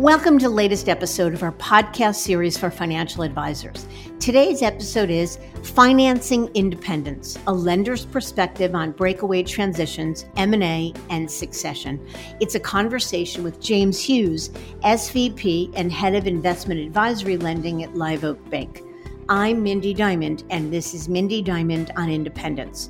Welcome 0.00 0.38
to 0.38 0.48
the 0.48 0.54
latest 0.54 0.88
episode 0.88 1.34
of 1.34 1.42
our 1.42 1.52
podcast 1.52 2.14
series 2.14 2.56
for 2.56 2.70
financial 2.70 3.22
advisors. 3.22 3.86
Today's 4.18 4.62
episode 4.62 5.10
is 5.10 5.38
Financing 5.62 6.48
Independence: 6.54 7.38
A 7.46 7.52
Lender's 7.52 8.06
Perspective 8.06 8.74
on 8.74 8.92
Breakaway 8.92 9.42
Transitions, 9.42 10.24
M&A, 10.38 10.94
and 11.10 11.30
Succession. 11.30 12.02
It's 12.40 12.54
a 12.54 12.60
conversation 12.60 13.44
with 13.44 13.60
James 13.60 14.00
Hughes, 14.00 14.48
SVP 14.84 15.70
and 15.76 15.92
Head 15.92 16.14
of 16.14 16.26
Investment 16.26 16.80
Advisory 16.80 17.36
Lending 17.36 17.82
at 17.82 17.94
Live 17.94 18.24
Oak 18.24 18.42
Bank. 18.48 18.82
I'm 19.28 19.62
Mindy 19.62 19.92
Diamond, 19.92 20.44
and 20.48 20.72
this 20.72 20.94
is 20.94 21.10
Mindy 21.10 21.42
Diamond 21.42 21.92
on 21.98 22.08
Independence. 22.08 22.88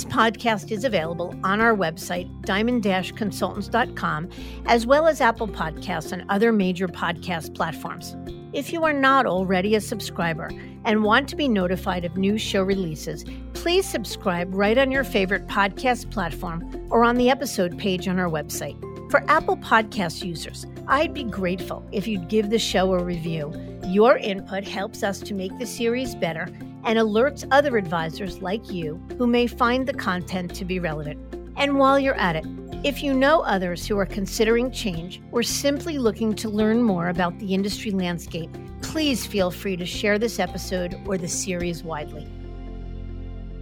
This 0.00 0.10
podcast 0.10 0.72
is 0.72 0.84
available 0.84 1.38
on 1.44 1.60
our 1.60 1.76
website, 1.76 2.26
diamond 2.46 2.84
consultants.com, 2.84 4.30
as 4.64 4.86
well 4.86 5.06
as 5.06 5.20
Apple 5.20 5.46
Podcasts 5.46 6.10
and 6.12 6.24
other 6.30 6.52
major 6.52 6.88
podcast 6.88 7.54
platforms. 7.54 8.16
If 8.54 8.72
you 8.72 8.82
are 8.84 8.94
not 8.94 9.26
already 9.26 9.74
a 9.74 9.80
subscriber 9.82 10.48
and 10.86 11.04
want 11.04 11.28
to 11.28 11.36
be 11.36 11.48
notified 11.48 12.06
of 12.06 12.16
new 12.16 12.38
show 12.38 12.62
releases, 12.62 13.26
please 13.52 13.84
subscribe 13.84 14.54
right 14.54 14.78
on 14.78 14.90
your 14.90 15.04
favorite 15.04 15.46
podcast 15.48 16.10
platform 16.10 16.88
or 16.88 17.04
on 17.04 17.16
the 17.16 17.28
episode 17.28 17.76
page 17.76 18.08
on 18.08 18.18
our 18.18 18.30
website. 18.30 18.80
For 19.10 19.22
Apple 19.28 19.58
Podcast 19.58 20.24
users, 20.24 20.64
I'd 20.90 21.14
be 21.14 21.22
grateful 21.22 21.86
if 21.92 22.08
you'd 22.08 22.26
give 22.26 22.50
the 22.50 22.58
show 22.58 22.92
a 22.94 23.04
review. 23.04 23.52
Your 23.84 24.16
input 24.16 24.66
helps 24.66 25.04
us 25.04 25.20
to 25.20 25.34
make 25.34 25.56
the 25.56 25.64
series 25.64 26.16
better 26.16 26.48
and 26.82 26.98
alerts 26.98 27.46
other 27.52 27.76
advisors 27.76 28.42
like 28.42 28.72
you 28.72 29.00
who 29.16 29.28
may 29.28 29.46
find 29.46 29.86
the 29.86 29.94
content 29.94 30.52
to 30.56 30.64
be 30.64 30.80
relevant. 30.80 31.20
And 31.56 31.78
while 31.78 32.00
you're 32.00 32.16
at 32.16 32.34
it, 32.34 32.44
if 32.82 33.04
you 33.04 33.14
know 33.14 33.42
others 33.42 33.86
who 33.86 33.96
are 33.98 34.06
considering 34.06 34.72
change 34.72 35.22
or 35.30 35.44
simply 35.44 35.96
looking 35.96 36.34
to 36.34 36.48
learn 36.48 36.82
more 36.82 37.10
about 37.10 37.38
the 37.38 37.54
industry 37.54 37.92
landscape, 37.92 38.50
please 38.82 39.24
feel 39.24 39.52
free 39.52 39.76
to 39.76 39.86
share 39.86 40.18
this 40.18 40.40
episode 40.40 41.00
or 41.06 41.16
the 41.16 41.28
series 41.28 41.84
widely. 41.84 42.26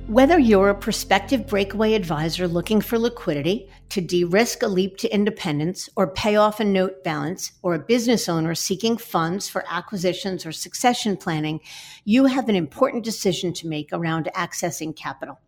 Whether 0.08 0.38
you're 0.38 0.70
a 0.70 0.74
prospective 0.74 1.46
breakaway 1.46 1.92
advisor 1.92 2.48
looking 2.48 2.80
for 2.80 2.98
liquidity 2.98 3.68
to 3.90 4.00
de 4.00 4.24
risk 4.24 4.62
a 4.62 4.66
leap 4.66 4.96
to 4.98 5.14
independence 5.14 5.90
or 5.96 6.10
pay 6.10 6.34
off 6.34 6.60
a 6.60 6.64
note 6.64 7.04
balance, 7.04 7.52
or 7.60 7.74
a 7.74 7.78
business 7.78 8.26
owner 8.26 8.54
seeking 8.54 8.96
funds 8.96 9.50
for 9.50 9.66
acquisitions 9.68 10.46
or 10.46 10.52
succession 10.52 11.18
planning, 11.18 11.60
you 12.06 12.24
have 12.24 12.48
an 12.48 12.56
important 12.56 13.04
decision 13.04 13.52
to 13.52 13.68
make 13.68 13.90
around 13.92 14.30
accessing 14.34 14.96
capital. 14.96 15.40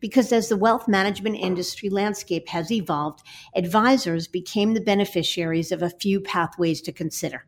Because 0.00 0.32
as 0.32 0.50
the 0.50 0.58
wealth 0.58 0.86
management 0.86 1.36
industry 1.36 1.88
landscape 1.88 2.50
has 2.50 2.70
evolved, 2.70 3.22
advisors 3.56 4.28
became 4.28 4.74
the 4.74 4.82
beneficiaries 4.82 5.72
of 5.72 5.82
a 5.82 5.88
few 5.88 6.20
pathways 6.20 6.82
to 6.82 6.92
consider 6.92 7.46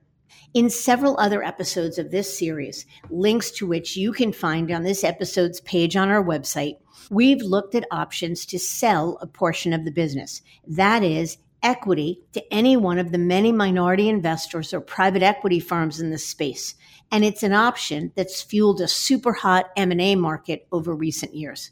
in 0.54 0.70
several 0.70 1.18
other 1.18 1.42
episodes 1.42 1.98
of 1.98 2.10
this 2.10 2.38
series, 2.38 2.86
links 3.10 3.50
to 3.52 3.66
which 3.66 3.96
you 3.96 4.12
can 4.12 4.32
find 4.32 4.70
on 4.70 4.82
this 4.82 5.04
episode's 5.04 5.60
page 5.60 5.96
on 5.96 6.08
our 6.08 6.24
website, 6.24 6.76
we've 7.10 7.42
looked 7.42 7.74
at 7.74 7.86
options 7.90 8.46
to 8.46 8.58
sell 8.58 9.18
a 9.20 9.26
portion 9.26 9.72
of 9.72 9.84
the 9.84 9.90
business. 9.90 10.42
That 10.66 11.02
is, 11.02 11.38
equity 11.62 12.20
to 12.32 12.54
any 12.54 12.76
one 12.76 12.98
of 12.98 13.12
the 13.12 13.18
many 13.18 13.50
minority 13.50 14.08
investors 14.08 14.72
or 14.72 14.80
private 14.80 15.22
equity 15.22 15.58
firms 15.58 16.00
in 16.00 16.10
this 16.10 16.26
space. 16.26 16.74
And 17.10 17.24
it's 17.24 17.42
an 17.42 17.52
option 17.52 18.12
that's 18.14 18.42
fueled 18.42 18.80
a 18.80 18.88
super 18.88 19.32
hot 19.32 19.70
M&A 19.76 20.16
market 20.16 20.66
over 20.70 20.94
recent 20.94 21.34
years. 21.34 21.70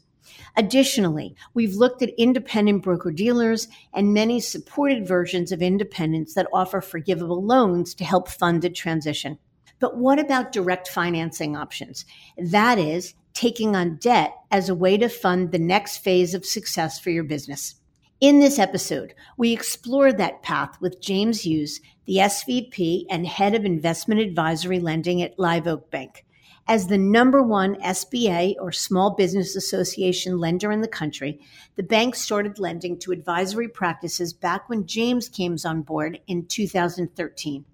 Additionally, 0.57 1.35
we've 1.53 1.75
looked 1.75 2.01
at 2.01 2.09
independent 2.17 2.83
broker 2.83 3.11
dealers 3.11 3.67
and 3.93 4.13
many 4.13 4.39
supported 4.39 5.07
versions 5.07 5.51
of 5.51 5.61
independents 5.61 6.33
that 6.33 6.47
offer 6.53 6.81
forgivable 6.81 7.43
loans 7.43 7.93
to 7.95 8.03
help 8.03 8.27
fund 8.27 8.61
the 8.61 8.69
transition. 8.69 9.37
But 9.79 9.97
what 9.97 10.19
about 10.19 10.51
direct 10.51 10.87
financing 10.87 11.55
options? 11.55 12.05
That 12.37 12.79
is, 12.79 13.13
taking 13.33 13.75
on 13.75 13.97
debt 13.97 14.33
as 14.49 14.69
a 14.69 14.75
way 14.75 14.97
to 14.97 15.09
fund 15.09 15.51
the 15.51 15.59
next 15.59 15.97
phase 15.97 16.33
of 16.33 16.45
success 16.45 16.99
for 16.99 17.09
your 17.09 17.23
business. 17.23 17.75
In 18.21 18.39
this 18.39 18.57
episode, 18.57 19.13
we 19.37 19.51
explore 19.51 20.13
that 20.13 20.41
path 20.41 20.79
with 20.79 21.01
James 21.01 21.41
Hughes, 21.41 21.81
the 22.05 22.15
SVP 22.15 23.05
and 23.09 23.27
head 23.27 23.53
of 23.53 23.65
investment 23.65 24.21
advisory 24.21 24.79
lending 24.79 25.21
at 25.21 25.37
Live 25.37 25.67
Oak 25.67 25.91
Bank. 25.91 26.25
As 26.67 26.87
the 26.87 26.97
number 26.97 27.43
one 27.43 27.75
SBA 27.75 28.55
or 28.59 28.71
Small 28.71 29.11
Business 29.11 29.55
Association 29.55 30.39
lender 30.39 30.71
in 30.71 30.81
the 30.81 30.87
country, 30.87 31.39
the 31.75 31.83
bank 31.83 32.15
started 32.15 32.57
lending 32.57 32.97
to 32.99 33.11
advisory 33.11 33.67
practices 33.67 34.33
back 34.33 34.67
when 34.67 34.87
James 34.87 35.29
came 35.29 35.55
on 35.63 35.83
board 35.83 36.21
in 36.25 36.47
2013, 36.47 37.65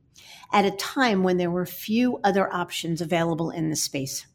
at 0.51 0.66
a 0.66 0.72
time 0.72 1.24
when 1.24 1.38
there 1.38 1.50
were 1.50 1.66
few 1.66 2.19
other 2.25 2.53
options 2.53 3.00
available 3.00 3.50
in 3.50 3.69
the 3.69 3.78
space. 3.78 4.28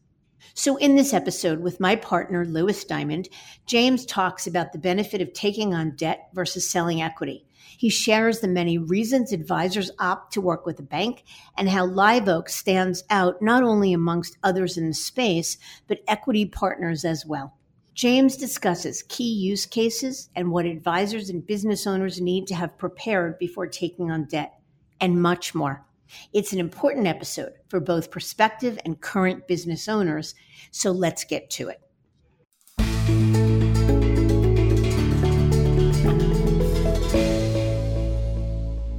So, 0.55 0.77
in 0.77 0.97
this 0.97 1.13
episode 1.13 1.61
with 1.61 1.79
my 1.79 1.95
partner, 1.95 2.47
Lewis 2.47 2.83
Diamond, 2.83 3.29
James 3.67 4.07
talks 4.07 4.47
about 4.47 4.73
the 4.73 4.79
benefit 4.79 5.21
of 5.21 5.35
taking 5.35 5.75
on 5.75 5.97
debt 5.97 6.31
versus 6.33 6.71
selling 6.71 7.03
equity 7.03 7.45
he 7.77 7.89
shares 7.89 8.41
the 8.41 8.49
many 8.49 8.79
reasons 8.79 9.33
advisors 9.33 9.91
opt 9.99 10.33
to 10.33 10.41
work 10.41 10.67
with 10.67 10.79
a 10.79 10.83
bank 10.83 11.25
and 11.57 11.69
how 11.69 11.87
Live 11.87 12.29
Oak 12.29 12.49
stands 12.49 13.05
out 13.11 13.41
not 13.43 13.63
only 13.63 13.93
amongst 13.93 14.39
others 14.43 14.77
in 14.77 14.89
the 14.89 14.95
space, 14.95 15.59
but 15.87 16.01
equity 16.07 16.47
partners 16.47 17.05
as 17.05 17.25
well. 17.27 17.55
James 17.95 18.37
discusses 18.37 19.03
key 19.09 19.33
use 19.33 19.65
cases 19.65 20.29
and 20.37 20.51
what 20.51 20.67
advisors 20.67 21.31
and 21.31 21.47
business 21.47 21.87
owners 21.87 22.21
need 22.21 22.47
to 22.47 22.55
have 22.55 22.77
prepared 22.77 23.39
before 23.39 23.67
taking 23.67 24.11
on 24.11 24.25
debt, 24.27 24.53
and 25.01 25.23
much 25.23 25.55
more. 25.55 25.87
It's 26.33 26.53
an 26.53 26.61
important 26.61 27.07
episode 27.07 27.55
for 27.69 27.81
both 27.81 28.11
prospective 28.11 28.79
and 28.85 29.01
current 29.01 29.49
business 29.49 29.89
owners, 29.89 30.35
so 30.71 30.93
let's 30.93 31.25
get 31.25 31.49
to 31.51 31.69
it. 31.69 31.81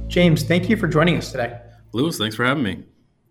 James, 0.08 0.42
thank 0.42 0.70
you 0.70 0.76
for 0.76 0.88
joining 0.88 1.18
us 1.18 1.30
today. 1.30 1.60
Lewis, 1.92 2.16
thanks 2.16 2.34
for 2.34 2.44
having 2.44 2.62
me. 2.62 2.82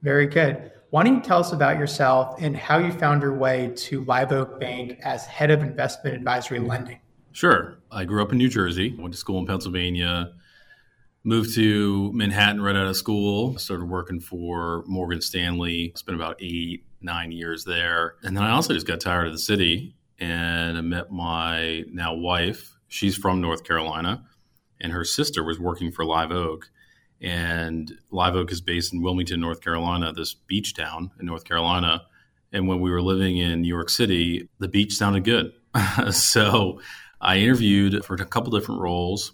Very 0.03 0.27
good. 0.27 0.71
Why 0.91 1.03
don't 1.03 1.15
you 1.15 1.21
tell 1.21 1.39
us 1.39 1.51
about 1.51 1.77
yourself 1.79 2.35
and 2.39 2.55
how 2.55 2.77
you 2.77 2.91
found 2.91 3.23
your 3.23 3.33
way 3.33 3.73
to 3.75 4.03
Live 4.05 4.31
Oak 4.31 4.59
Bank 4.59 4.99
as 5.03 5.25
head 5.25 5.49
of 5.49 5.63
investment 5.63 6.15
advisory 6.15 6.59
lending? 6.59 6.99
Sure. 7.31 7.79
I 7.91 8.05
grew 8.05 8.21
up 8.21 8.31
in 8.31 8.37
New 8.37 8.47
Jersey, 8.47 8.95
went 8.97 9.13
to 9.13 9.19
school 9.19 9.39
in 9.39 9.47
Pennsylvania, 9.47 10.33
moved 11.23 11.55
to 11.55 12.11
Manhattan 12.13 12.61
right 12.61 12.75
out 12.75 12.85
of 12.85 12.95
school, 12.95 13.57
started 13.57 13.89
working 13.89 14.19
for 14.19 14.83
Morgan 14.85 15.19
Stanley, 15.19 15.91
spent 15.95 16.15
about 16.15 16.37
eight, 16.39 16.85
nine 17.01 17.31
years 17.31 17.63
there. 17.63 18.15
And 18.23 18.37
then 18.37 18.43
I 18.43 18.51
also 18.51 18.73
just 18.73 18.87
got 18.87 19.01
tired 19.01 19.27
of 19.27 19.33
the 19.33 19.39
city 19.39 19.95
and 20.19 20.77
I 20.77 20.81
met 20.81 21.11
my 21.11 21.83
now 21.91 22.13
wife. 22.13 22.77
She's 22.87 23.17
from 23.17 23.41
North 23.41 23.63
Carolina, 23.63 24.23
and 24.79 24.91
her 24.91 25.03
sister 25.03 25.43
was 25.43 25.59
working 25.59 25.91
for 25.91 26.05
Live 26.05 26.31
Oak 26.31 26.69
and 27.21 27.97
Live 28.11 28.35
Oak 28.35 28.51
is 28.51 28.61
based 28.61 28.93
in 28.93 29.01
Wilmington, 29.01 29.39
North 29.39 29.61
Carolina, 29.61 30.13
this 30.13 30.33
beach 30.33 30.75
town 30.75 31.11
in 31.19 31.25
North 31.25 31.45
Carolina. 31.45 32.03
And 32.51 32.67
when 32.67 32.79
we 32.79 32.91
were 32.91 33.01
living 33.01 33.37
in 33.37 33.61
New 33.61 33.67
York 33.67 33.89
City, 33.89 34.49
the 34.59 34.67
beach 34.67 34.93
sounded 34.93 35.23
good. 35.23 35.51
so 36.11 36.79
I 37.19 37.37
interviewed 37.37 38.05
for 38.05 38.15
a 38.15 38.25
couple 38.25 38.51
different 38.51 38.81
roles 38.81 39.33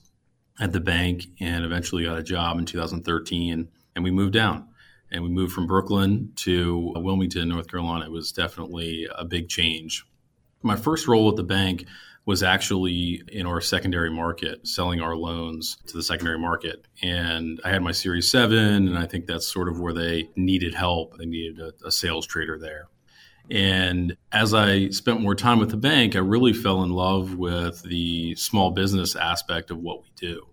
at 0.59 0.71
the 0.71 0.79
bank 0.79 1.25
and 1.39 1.65
eventually 1.65 2.05
got 2.05 2.17
a 2.17 2.23
job 2.23 2.57
in 2.57 2.65
2013. 2.65 3.67
And 3.95 4.03
we 4.03 4.11
moved 4.11 4.33
down 4.33 4.67
and 5.11 5.23
we 5.23 5.29
moved 5.29 5.53
from 5.53 5.67
Brooklyn 5.67 6.31
to 6.37 6.93
Wilmington, 6.95 7.49
North 7.49 7.67
Carolina. 7.67 8.05
It 8.05 8.11
was 8.11 8.31
definitely 8.31 9.07
a 9.13 9.25
big 9.25 9.49
change. 9.49 10.05
My 10.63 10.75
first 10.75 11.07
role 11.07 11.29
at 11.29 11.35
the 11.35 11.43
bank 11.43 11.85
was 12.25 12.41
actually 12.41 13.21
in 13.27 13.45
our 13.45 13.59
secondary 13.59 14.09
market, 14.09 14.65
selling 14.65 15.01
our 15.01 15.15
loans 15.15 15.77
to 15.87 15.97
the 15.97 16.03
secondary 16.03 16.39
market. 16.39 16.87
And 17.01 17.59
I 17.65 17.69
had 17.69 17.81
my 17.81 17.91
Series 17.91 18.31
7, 18.31 18.57
and 18.57 18.97
I 18.97 19.05
think 19.05 19.25
that's 19.25 19.45
sort 19.45 19.67
of 19.67 19.81
where 19.81 19.93
they 19.93 20.29
needed 20.35 20.73
help. 20.73 21.17
They 21.17 21.25
needed 21.25 21.59
a, 21.59 21.73
a 21.85 21.91
sales 21.91 22.25
trader 22.25 22.57
there. 22.57 22.87
And 23.51 24.15
as 24.31 24.53
I 24.53 24.89
spent 24.89 25.19
more 25.19 25.35
time 25.35 25.59
with 25.59 25.69
the 25.69 25.77
bank, 25.77 26.15
I 26.15 26.19
really 26.19 26.53
fell 26.53 26.81
in 26.83 26.91
love 26.91 27.35
with 27.35 27.83
the 27.83 28.35
small 28.35 28.71
business 28.71 29.17
aspect 29.17 29.69
of 29.69 29.79
what 29.79 30.01
we 30.01 30.09
do 30.15 30.47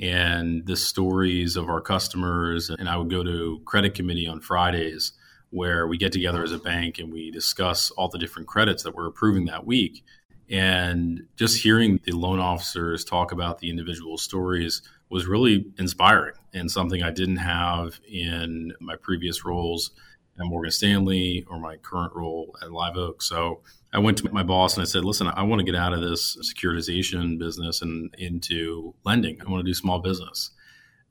and 0.00 0.64
the 0.66 0.76
stories 0.76 1.56
of 1.56 1.68
our 1.68 1.80
customers. 1.80 2.70
And 2.70 2.88
I 2.88 2.96
would 2.96 3.10
go 3.10 3.24
to 3.24 3.60
credit 3.64 3.94
committee 3.94 4.28
on 4.28 4.40
Fridays 4.40 5.12
where 5.54 5.86
we 5.86 5.96
get 5.96 6.12
together 6.12 6.42
as 6.42 6.52
a 6.52 6.58
bank 6.58 6.98
and 6.98 7.12
we 7.12 7.30
discuss 7.30 7.90
all 7.92 8.08
the 8.08 8.18
different 8.18 8.48
credits 8.48 8.82
that 8.82 8.94
we're 8.94 9.06
approving 9.06 9.44
that 9.44 9.64
week 9.64 10.02
And 10.50 11.26
just 11.36 11.62
hearing 11.62 12.00
the 12.04 12.12
loan 12.12 12.38
officers 12.38 13.04
talk 13.04 13.32
about 13.32 13.58
the 13.58 13.70
individual 13.70 14.18
stories 14.18 14.82
was 15.08 15.26
really 15.26 15.66
inspiring 15.78 16.34
and 16.52 16.70
something 16.70 17.02
I 17.02 17.10
didn't 17.10 17.36
have 17.36 17.98
in 18.06 18.72
my 18.80 18.96
previous 18.96 19.44
roles 19.44 19.92
at 20.38 20.44
Morgan 20.44 20.70
Stanley 20.70 21.44
or 21.48 21.58
my 21.58 21.76
current 21.76 22.14
role 22.14 22.56
at 22.60 22.72
Live 22.72 22.96
Oak. 22.96 23.22
So 23.22 23.62
I 23.92 24.00
went 24.00 24.18
to 24.18 24.32
my 24.32 24.42
boss 24.42 24.74
and 24.76 24.82
I 24.82 24.84
said, 24.84 25.04
listen, 25.04 25.28
I 25.28 25.44
want 25.44 25.60
to 25.60 25.64
get 25.64 25.76
out 25.76 25.92
of 25.92 26.00
this 26.00 26.36
securitization 26.36 27.38
business 27.38 27.80
and 27.80 28.12
into 28.18 28.94
lending. 29.04 29.40
I 29.40 29.50
want 29.50 29.64
to 29.64 29.70
do 29.70 29.74
small 29.74 30.00
business. 30.00 30.50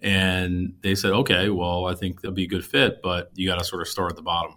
And 0.04 0.76
they 0.84 0.96
said, 0.96 1.12
okay, 1.12 1.50
well, 1.50 1.86
I 1.86 1.96
think 1.96 2.22
that'll 2.22 2.36
be 2.36 2.44
a 2.44 2.48
good 2.48 2.66
fit, 2.66 3.02
but 3.02 3.32
you 3.36 3.48
got 3.48 3.58
to 3.58 3.64
sort 3.64 3.82
of 3.82 3.88
start 3.88 4.12
at 4.12 4.18
the 4.18 4.22
bottom. 4.22 4.56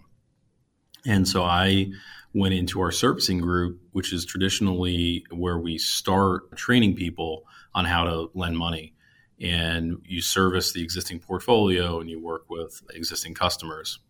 And 1.06 1.26
so 1.26 1.44
I 1.44 1.92
went 2.34 2.52
into 2.52 2.80
our 2.80 2.90
servicing 2.90 3.38
group, 3.38 3.80
which 3.92 4.12
is 4.12 4.26
traditionally 4.26 5.24
where 5.30 5.58
we 5.58 5.78
start 5.78 6.56
training 6.56 6.96
people 6.96 7.44
on 7.74 7.84
how 7.84 8.04
to 8.04 8.30
lend 8.34 8.58
money. 8.58 8.94
And 9.40 9.98
you 10.04 10.20
service 10.20 10.72
the 10.72 10.82
existing 10.82 11.20
portfolio 11.20 12.00
and 12.00 12.10
you 12.10 12.20
work 12.20 12.50
with 12.50 12.82
existing 12.92 13.34
customers. 13.34 14.00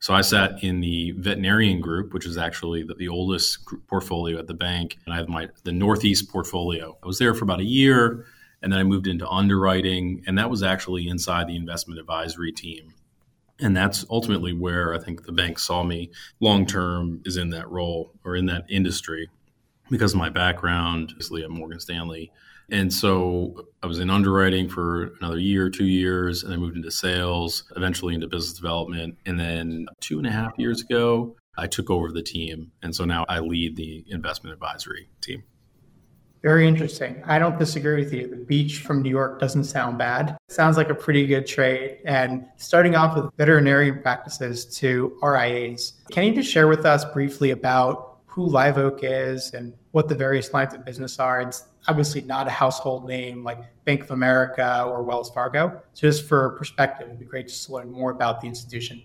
So 0.00 0.14
I 0.14 0.22
sat 0.22 0.64
in 0.64 0.80
the 0.80 1.12
veterinarian 1.12 1.80
group, 1.80 2.14
which 2.14 2.26
is 2.26 2.38
actually 2.38 2.82
the, 2.82 2.94
the 2.94 3.08
oldest 3.08 3.58
portfolio 3.86 4.38
at 4.38 4.46
the 4.46 4.54
bank, 4.54 4.96
and 5.04 5.14
I 5.14 5.18
have 5.18 5.28
my 5.28 5.48
the 5.64 5.72
Northeast 5.72 6.30
portfolio. 6.30 6.96
I 7.02 7.06
was 7.06 7.18
there 7.18 7.34
for 7.34 7.44
about 7.44 7.60
a 7.60 7.64
year, 7.64 8.24
and 8.62 8.72
then 8.72 8.78
I 8.78 8.84
moved 8.84 9.06
into 9.06 9.28
underwriting, 9.28 10.22
and 10.26 10.38
that 10.38 10.50
was 10.50 10.62
actually 10.62 11.08
inside 11.08 11.46
the 11.46 11.56
investment 11.56 12.00
advisory 12.00 12.52
team. 12.52 12.94
And 13.58 13.76
that's 13.76 14.06
ultimately 14.08 14.52
where 14.52 14.94
I 14.94 14.98
think 14.98 15.24
the 15.24 15.32
bank 15.32 15.58
saw 15.58 15.82
me 15.82 16.10
long 16.40 16.64
term 16.64 17.20
is 17.24 17.36
in 17.36 17.50
that 17.50 17.70
role 17.70 18.12
or 18.24 18.34
in 18.34 18.46
that 18.46 18.64
industry 18.70 19.28
because 19.90 20.14
of 20.14 20.18
my 20.18 20.30
background, 20.30 21.10
obviously 21.10 21.42
at 21.42 21.50
Morgan 21.50 21.80
Stanley 21.80 22.32
and 22.72 22.92
so 22.92 23.66
I 23.82 23.86
was 23.86 23.98
in 23.98 24.10
underwriting 24.10 24.68
for 24.68 25.12
another 25.20 25.38
year, 25.38 25.70
two 25.70 25.86
years, 25.86 26.44
and 26.44 26.54
I 26.54 26.56
moved 26.56 26.76
into 26.76 26.90
sales, 26.90 27.64
eventually 27.76 28.14
into 28.14 28.28
business 28.28 28.52
development. 28.52 29.16
And 29.26 29.38
then 29.40 29.86
two 30.00 30.18
and 30.18 30.26
a 30.26 30.30
half 30.30 30.52
years 30.56 30.80
ago, 30.82 31.36
I 31.58 31.66
took 31.66 31.90
over 31.90 32.12
the 32.12 32.22
team. 32.22 32.70
And 32.82 32.94
so 32.94 33.04
now 33.04 33.26
I 33.28 33.40
lead 33.40 33.76
the 33.76 34.04
investment 34.08 34.54
advisory 34.54 35.08
team. 35.20 35.42
Very 36.42 36.66
interesting. 36.66 37.22
I 37.26 37.38
don't 37.38 37.58
disagree 37.58 38.02
with 38.02 38.14
you. 38.14 38.26
The 38.26 38.36
beach 38.36 38.78
from 38.78 39.02
New 39.02 39.10
York 39.10 39.40
doesn't 39.40 39.64
sound 39.64 39.98
bad. 39.98 40.30
It 40.48 40.52
sounds 40.52 40.78
like 40.78 40.88
a 40.88 40.94
pretty 40.94 41.26
good 41.26 41.46
trade. 41.46 41.98
And 42.06 42.46
starting 42.56 42.94
off 42.94 43.14
with 43.14 43.30
veterinarian 43.36 44.00
practices 44.00 44.64
to 44.78 45.18
RIAs, 45.22 45.94
can 46.10 46.24
you 46.24 46.34
just 46.34 46.50
share 46.50 46.66
with 46.66 46.86
us 46.86 47.04
briefly 47.04 47.50
about 47.50 48.18
who 48.24 48.46
Live 48.46 48.78
Oak 48.78 49.00
is 49.02 49.52
and 49.52 49.74
what 49.90 50.08
the 50.08 50.14
various 50.14 50.54
lines 50.54 50.72
of 50.72 50.82
business 50.82 51.18
are? 51.18 51.42
It's 51.42 51.66
obviously 51.88 52.22
not 52.22 52.46
a 52.46 52.50
household 52.50 53.06
name 53.06 53.44
like 53.44 53.58
Bank 53.84 54.04
of 54.04 54.10
America 54.10 54.84
or 54.86 55.02
Wells 55.02 55.30
Fargo. 55.30 55.82
So 55.92 56.08
just 56.08 56.26
for 56.26 56.50
perspective, 56.50 57.08
it'd 57.08 57.18
be 57.18 57.26
great 57.26 57.48
just 57.48 57.66
to 57.66 57.72
learn 57.72 57.90
more 57.90 58.12
about 58.12 58.40
the 58.40 58.46
institution. 58.46 59.02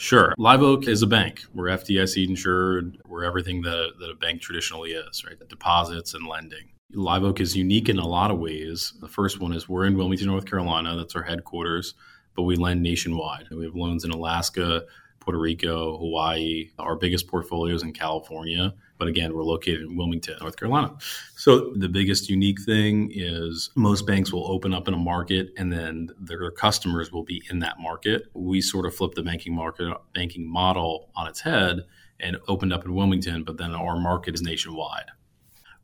Sure. 0.00 0.34
Live 0.38 0.62
Oak 0.62 0.88
is 0.88 1.02
a 1.02 1.06
bank. 1.06 1.44
We're 1.52 1.66
FDIC 1.66 2.26
insured. 2.26 2.96
We're 3.06 3.22
everything 3.22 3.60
that, 3.62 3.92
that 4.00 4.10
a 4.10 4.14
bank 4.14 4.40
traditionally 4.40 4.92
is, 4.92 5.22
right? 5.26 5.36
Deposits 5.46 6.14
and 6.14 6.26
lending. 6.26 6.70
Live 6.94 7.22
Oak 7.22 7.38
is 7.38 7.54
unique 7.54 7.90
in 7.90 7.98
a 7.98 8.06
lot 8.06 8.30
of 8.30 8.38
ways. 8.38 8.94
The 9.02 9.08
first 9.08 9.40
one 9.40 9.52
is 9.52 9.68
we're 9.68 9.84
in 9.84 9.98
Wilmington, 9.98 10.28
North 10.28 10.46
Carolina. 10.46 10.96
That's 10.96 11.14
our 11.16 11.22
headquarters, 11.22 11.92
but 12.34 12.44
we 12.44 12.56
lend 12.56 12.82
nationwide. 12.82 13.48
We 13.50 13.66
have 13.66 13.74
loans 13.74 14.04
in 14.04 14.10
Alaska, 14.10 14.84
Puerto 15.20 15.38
Rico, 15.38 15.98
Hawaii. 15.98 16.70
Our 16.78 16.96
biggest 16.96 17.28
portfolios 17.28 17.82
in 17.82 17.92
California. 17.92 18.72
But 19.00 19.08
again, 19.08 19.34
we're 19.34 19.44
located 19.44 19.80
in 19.80 19.96
Wilmington, 19.96 20.36
North 20.42 20.56
Carolina. 20.56 20.94
So 21.34 21.72
the 21.74 21.88
biggest 21.88 22.28
unique 22.28 22.60
thing 22.60 23.10
is 23.14 23.70
most 23.74 24.06
banks 24.06 24.30
will 24.30 24.46
open 24.52 24.74
up 24.74 24.88
in 24.88 24.94
a 24.94 24.98
market 24.98 25.48
and 25.56 25.72
then 25.72 26.10
their 26.20 26.50
customers 26.50 27.10
will 27.10 27.24
be 27.24 27.42
in 27.48 27.60
that 27.60 27.80
market. 27.80 28.24
We 28.34 28.60
sort 28.60 28.84
of 28.84 28.94
flipped 28.94 29.14
the 29.14 29.22
banking 29.22 29.54
market 29.54 29.96
banking 30.14 30.46
model 30.46 31.08
on 31.16 31.26
its 31.28 31.40
head 31.40 31.80
and 32.20 32.36
opened 32.46 32.74
up 32.74 32.84
in 32.84 32.94
Wilmington, 32.94 33.42
but 33.42 33.56
then 33.56 33.74
our 33.74 33.98
market 33.98 34.34
is 34.34 34.42
nationwide. 34.42 35.06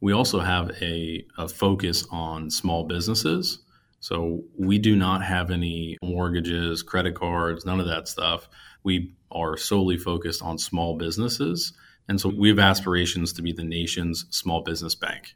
We 0.02 0.12
also 0.12 0.40
have 0.40 0.70
a, 0.82 1.24
a 1.38 1.48
focus 1.48 2.06
on 2.10 2.50
small 2.50 2.84
businesses. 2.84 3.60
So 4.00 4.44
we 4.58 4.78
do 4.78 4.94
not 4.94 5.24
have 5.24 5.50
any 5.50 5.96
mortgages, 6.02 6.82
credit 6.82 7.14
cards, 7.14 7.64
none 7.64 7.80
of 7.80 7.86
that 7.86 8.08
stuff. 8.08 8.50
We 8.82 9.14
are 9.32 9.56
solely 9.56 9.96
focused 9.96 10.42
on 10.42 10.58
small 10.58 10.98
businesses 10.98 11.72
and 12.08 12.20
so 12.20 12.28
we 12.28 12.48
have 12.48 12.58
aspirations 12.58 13.32
to 13.34 13.42
be 13.42 13.52
the 13.52 13.64
nation's 13.64 14.26
small 14.30 14.62
business 14.62 14.94
bank. 14.94 15.34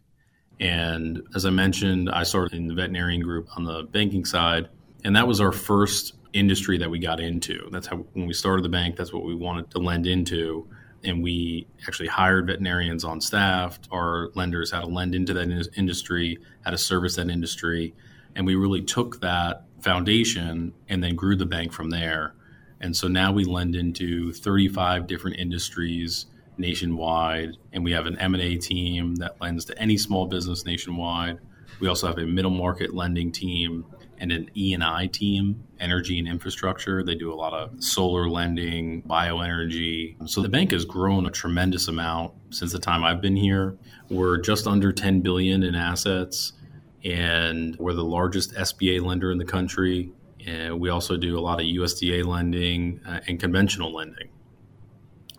And 0.61 1.23
as 1.35 1.47
I 1.47 1.51
mentioned, 1.51 2.11
I 2.11 2.23
started 2.23 2.55
in 2.55 2.67
the 2.67 2.75
veterinarian 2.75 3.23
group 3.23 3.49
on 3.57 3.65
the 3.65 3.83
banking 3.85 4.25
side, 4.25 4.69
and 5.05 5.17
that 5.17 5.27
was 5.27 5.41
our 5.41 5.53
first 5.53 6.15
industry 6.33 6.79
that 6.79 6.91
we 6.91 6.99
got 6.99 7.19
into. 7.19 7.69
That's 7.73 7.87
how 7.87 7.97
when 8.13 8.27
we 8.27 8.35
started 8.35 8.65
the 8.65 8.69
bank, 8.69 8.97
that's 8.97 9.13
what 9.13 9.25
we 9.25 9.35
wanted 9.35 9.71
to 9.73 9.79
lend 9.79 10.07
into. 10.07 10.69
And 11.03 11.23
we 11.23 11.67
actually 11.89 12.09
hired 12.09 12.47
veterinarians 12.47 13.05
on 13.05 13.23
staff. 13.23 13.81
Our 13.91 14.29
lenders 14.35 14.71
had 14.71 14.81
to 14.81 14.87
lend 14.87 15.15
into 15.15 15.33
that 15.33 15.71
industry, 15.77 16.39
how 16.63 16.71
to 16.73 16.79
service 16.79 17.17
that 17.17 17.31
industry. 17.31 17.95
And 18.37 18.47
we 18.47 18.55
really 18.55 18.83
took 18.83 19.21
that 19.23 19.65
foundation 19.81 20.75
and 20.89 21.03
then 21.03 21.17
grew 21.17 21.37
the 21.37 21.47
bank 21.47 21.73
from 21.73 21.89
there. 21.89 22.35
And 22.83 22.95
so 22.95 23.09
now 23.09 23.33
we 23.33 23.45
lend 23.45 23.75
into 23.75 24.33
35 24.33 25.07
different 25.07 25.39
industries 25.39 26.27
nationwide, 26.61 27.57
and 27.73 27.83
we 27.85 27.93
have 27.93 28.07
an 28.07 28.19
M&A 28.19 28.57
team 28.57 29.17
that 29.17 29.41
lends 29.41 29.65
to 29.67 29.79
any 29.79 29.97
small 29.97 30.27
business 30.27 30.65
nationwide. 30.65 31.39
We 31.81 31.89
also 31.89 32.07
have 32.07 32.19
a 32.19 32.27
middle 32.27 32.51
market 32.51 32.95
lending 32.95 33.33
team 33.33 33.87
and 34.19 34.31
an 34.31 34.51
E&I 34.55 35.07
team, 35.07 35.65
energy 35.81 36.19
and 36.19 36.29
infrastructure. 36.29 37.03
They 37.03 37.15
do 37.15 37.33
a 37.33 37.35
lot 37.35 37.55
of 37.55 37.83
solar 37.83 38.29
lending, 38.29 39.03
bioenergy. 39.03 40.29
So 40.29 40.43
the 40.43 40.49
bank 40.49 40.73
has 40.73 40.85
grown 40.85 41.27
a 41.27 41.31
tremendous 41.31 41.89
amount 41.89 42.35
since 42.51 42.73
the 42.73 42.79
time 42.79 43.03
I've 43.03 43.23
been 43.23 43.37
here. 43.37 43.79
We're 44.11 44.37
just 44.39 44.67
under 44.67 44.93
10 44.93 45.23
billion 45.23 45.63
in 45.63 45.75
assets 45.75 46.53
and 47.03 47.77
we're 47.77 47.95
the 47.95 48.05
largest 48.05 48.53
SBA 48.55 49.03
lender 49.03 49.33
in 49.33 49.39
the 49.39 49.45
country. 49.45 50.13
And 50.47 50.79
we 50.79 50.91
also 50.91 51.17
do 51.17 51.39
a 51.39 51.41
lot 51.41 51.61
of 51.61 51.67
USDA 51.67 52.25
lending 52.27 53.01
uh, 53.07 53.21
and 53.27 53.41
conventional 53.41 53.93
lending. 53.93 54.29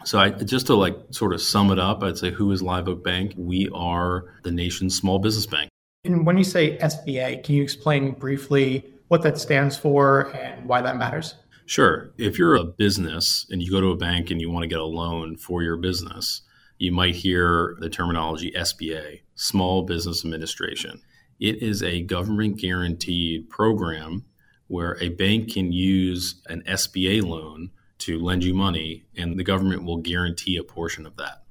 So 0.03 0.19
I, 0.19 0.29
just 0.29 0.67
to 0.67 0.75
like 0.75 0.97
sort 1.11 1.33
of 1.33 1.41
sum 1.41 1.71
it 1.71 1.79
up, 1.79 2.03
I'd 2.03 2.17
say 2.17 2.31
who 2.31 2.51
is 2.51 2.61
Live 2.61 2.87
Oak 2.87 3.03
Bank? 3.03 3.33
We 3.37 3.69
are 3.73 4.25
the 4.43 4.51
nation's 4.51 4.97
small 4.97 5.19
business 5.19 5.45
bank. 5.45 5.69
And 6.03 6.25
when 6.25 6.37
you 6.37 6.43
say 6.43 6.77
SBA, 6.77 7.43
can 7.43 7.55
you 7.55 7.63
explain 7.63 8.11
briefly 8.11 8.85
what 9.07 9.21
that 9.21 9.37
stands 9.37 9.77
for 9.77 10.35
and 10.35 10.67
why 10.67 10.81
that 10.81 10.97
matters? 10.97 11.35
Sure. 11.65 12.11
If 12.17 12.37
you're 12.37 12.55
a 12.55 12.63
business 12.63 13.45
and 13.49 13.61
you 13.61 13.71
go 13.71 13.81
to 13.81 13.91
a 13.91 13.97
bank 13.97 14.31
and 14.31 14.41
you 14.41 14.49
want 14.49 14.63
to 14.63 14.67
get 14.67 14.79
a 14.79 14.85
loan 14.85 15.37
for 15.37 15.61
your 15.61 15.77
business, 15.77 16.41
you 16.79 16.91
might 16.91 17.15
hear 17.15 17.77
the 17.79 17.89
terminology 17.89 18.51
SBA, 18.51 19.21
Small 19.35 19.83
Business 19.83 20.25
Administration. 20.25 21.01
It 21.39 21.61
is 21.61 21.83
a 21.83 22.01
government 22.01 22.59
guaranteed 22.59 23.49
program 23.49 24.25
where 24.67 24.97
a 25.01 25.09
bank 25.09 25.53
can 25.53 25.71
use 25.71 26.41
an 26.47 26.63
SBA 26.67 27.23
loan 27.23 27.69
to 28.01 28.19
lend 28.19 28.43
you 28.43 28.53
money, 28.53 29.05
and 29.15 29.37
the 29.37 29.43
government 29.43 29.83
will 29.83 29.97
guarantee 29.97 30.57
a 30.57 30.63
portion 30.63 31.05
of 31.05 31.17
that. 31.17 31.43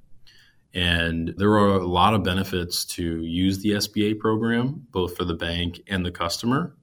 And 0.72 1.34
there 1.36 1.50
are 1.50 1.78
a 1.78 1.86
lot 1.86 2.14
of 2.14 2.22
benefits 2.22 2.84
to 2.86 3.22
use 3.22 3.58
the 3.58 3.72
SBA 3.72 4.18
program, 4.20 4.86
both 4.90 5.16
for 5.16 5.24
the 5.24 5.34
bank 5.34 5.80
and 5.88 6.06
the 6.06 6.12
customer. 6.12 6.76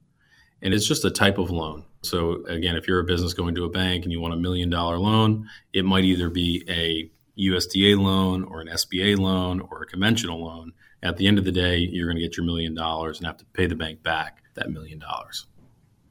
And 0.60 0.74
it's 0.74 0.86
just 0.86 1.04
a 1.04 1.10
type 1.10 1.38
of 1.38 1.50
loan. 1.50 1.84
So, 2.02 2.44
again, 2.46 2.76
if 2.76 2.86
you're 2.86 3.00
a 3.00 3.04
business 3.04 3.32
going 3.32 3.54
to 3.54 3.64
a 3.64 3.70
bank 3.70 4.04
and 4.04 4.12
you 4.12 4.20
want 4.20 4.34
a 4.34 4.38
million 4.38 4.68
dollar 4.68 4.98
loan, 4.98 5.48
it 5.72 5.84
might 5.84 6.04
either 6.04 6.28
be 6.28 6.64
a 6.68 7.10
USDA 7.40 7.98
loan 7.98 8.44
or 8.44 8.60
an 8.60 8.68
SBA 8.68 9.18
loan 9.18 9.60
or 9.60 9.82
a 9.82 9.86
conventional 9.86 10.44
loan. 10.44 10.72
At 11.02 11.16
the 11.16 11.26
end 11.26 11.38
of 11.38 11.44
the 11.44 11.52
day, 11.52 11.78
you're 11.78 12.06
going 12.06 12.16
to 12.16 12.22
get 12.22 12.36
your 12.36 12.44
million 12.44 12.74
dollars 12.74 13.18
and 13.18 13.26
have 13.26 13.36
to 13.38 13.44
pay 13.46 13.66
the 13.66 13.76
bank 13.76 14.02
back 14.02 14.42
that 14.54 14.70
million 14.70 14.98
dollars. 14.98 15.46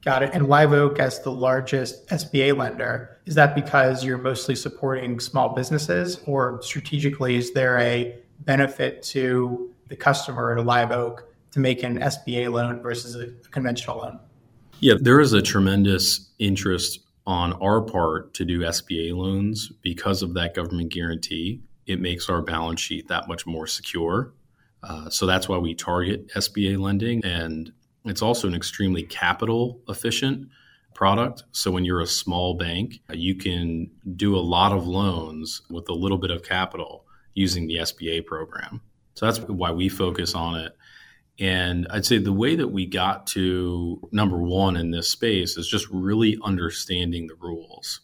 Got 0.04 0.22
it. 0.22 0.30
And 0.32 0.48
Live 0.48 0.72
Oak 0.72 0.98
as 1.00 1.20
the 1.22 1.32
largest 1.32 2.06
SBA 2.08 2.56
lender, 2.56 3.18
is 3.26 3.34
that 3.34 3.54
because 3.54 4.04
you're 4.04 4.18
mostly 4.18 4.54
supporting 4.54 5.18
small 5.18 5.54
businesses 5.54 6.20
or 6.26 6.62
strategically 6.62 7.36
is 7.36 7.52
there 7.52 7.78
a 7.78 8.16
benefit 8.40 9.02
to 9.02 9.72
the 9.88 9.96
customer 9.96 10.56
at 10.56 10.64
Live 10.64 10.92
Oak 10.92 11.32
to 11.50 11.60
make 11.60 11.82
an 11.82 11.98
SBA 11.98 12.52
loan 12.52 12.80
versus 12.80 13.16
a 13.16 13.26
conventional 13.50 13.98
loan? 13.98 14.20
Yeah, 14.80 14.94
there 15.00 15.20
is 15.20 15.32
a 15.32 15.42
tremendous 15.42 16.30
interest 16.38 17.00
on 17.26 17.52
our 17.54 17.82
part 17.82 18.32
to 18.34 18.44
do 18.44 18.60
SBA 18.60 19.14
loans 19.14 19.70
because 19.82 20.22
of 20.22 20.34
that 20.34 20.54
government 20.54 20.92
guarantee. 20.92 21.60
It 21.86 22.00
makes 22.00 22.28
our 22.28 22.40
balance 22.40 22.80
sheet 22.80 23.08
that 23.08 23.28
much 23.28 23.46
more 23.46 23.66
secure. 23.66 24.32
Uh, 24.82 25.10
so 25.10 25.26
that's 25.26 25.48
why 25.48 25.58
we 25.58 25.74
target 25.74 26.28
SBA 26.28 26.78
lending. 26.78 27.24
And 27.24 27.72
it's 28.04 28.22
also 28.22 28.48
an 28.48 28.54
extremely 28.54 29.02
capital 29.02 29.80
efficient 29.88 30.48
product. 30.94 31.44
So 31.52 31.70
when 31.70 31.84
you're 31.84 32.00
a 32.00 32.06
small 32.06 32.54
bank, 32.54 33.00
you 33.12 33.34
can 33.34 33.90
do 34.16 34.36
a 34.36 34.40
lot 34.40 34.72
of 34.72 34.86
loans 34.86 35.62
with 35.70 35.88
a 35.88 35.94
little 35.94 36.18
bit 36.18 36.30
of 36.30 36.42
capital 36.42 37.04
using 37.34 37.66
the 37.66 37.76
SBA 37.76 38.26
program. 38.26 38.80
So 39.14 39.26
that's 39.26 39.40
why 39.40 39.70
we 39.72 39.88
focus 39.88 40.34
on 40.34 40.56
it. 40.60 40.76
And 41.38 41.86
I'd 41.90 42.04
say 42.04 42.18
the 42.18 42.32
way 42.32 42.56
that 42.56 42.68
we 42.68 42.84
got 42.86 43.28
to 43.28 44.00
number 44.10 44.38
one 44.38 44.76
in 44.76 44.90
this 44.90 45.08
space 45.08 45.56
is 45.56 45.68
just 45.68 45.88
really 45.90 46.36
understanding 46.42 47.28
the 47.28 47.36
rules. 47.36 48.00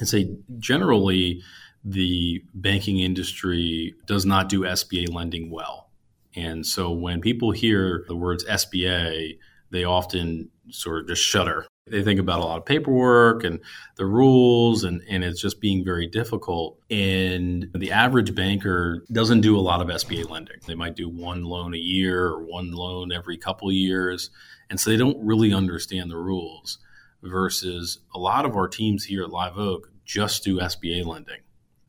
I'd 0.00 0.08
say 0.08 0.36
generally, 0.58 1.42
the 1.84 2.44
banking 2.54 3.00
industry 3.00 3.94
does 4.06 4.24
not 4.24 4.48
do 4.48 4.60
SBA 4.60 5.12
lending 5.12 5.50
well. 5.50 5.89
And 6.36 6.64
so 6.64 6.90
when 6.90 7.20
people 7.20 7.50
hear 7.50 8.04
the 8.08 8.16
words 8.16 8.44
SBA, 8.44 9.38
they 9.70 9.84
often 9.84 10.50
sort 10.70 11.02
of 11.02 11.08
just 11.08 11.22
shudder. 11.22 11.66
They 11.86 12.02
think 12.02 12.20
about 12.20 12.40
a 12.40 12.44
lot 12.44 12.58
of 12.58 12.64
paperwork 12.64 13.42
and 13.42 13.58
the 13.96 14.06
rules, 14.06 14.84
and, 14.84 15.02
and 15.08 15.24
it's 15.24 15.40
just 15.40 15.60
being 15.60 15.84
very 15.84 16.06
difficult. 16.06 16.78
And 16.88 17.68
the 17.74 17.90
average 17.90 18.34
banker 18.34 19.04
doesn't 19.10 19.40
do 19.40 19.58
a 19.58 19.60
lot 19.60 19.80
of 19.80 19.88
SBA 19.88 20.30
lending. 20.30 20.58
They 20.66 20.76
might 20.76 20.94
do 20.94 21.08
one 21.08 21.42
loan 21.42 21.74
a 21.74 21.78
year 21.78 22.26
or 22.26 22.44
one 22.44 22.70
loan 22.70 23.10
every 23.10 23.36
couple 23.36 23.72
years. 23.72 24.30
And 24.68 24.78
so 24.78 24.90
they 24.90 24.96
don't 24.96 25.18
really 25.24 25.52
understand 25.52 26.10
the 26.10 26.16
rules. 26.16 26.78
Versus 27.22 27.98
a 28.14 28.18
lot 28.18 28.46
of 28.46 28.56
our 28.56 28.66
teams 28.66 29.04
here 29.04 29.22
at 29.24 29.30
Live 29.30 29.58
Oak 29.58 29.90
just 30.06 30.42
do 30.42 30.58
SBA 30.58 31.04
lending. 31.04 31.40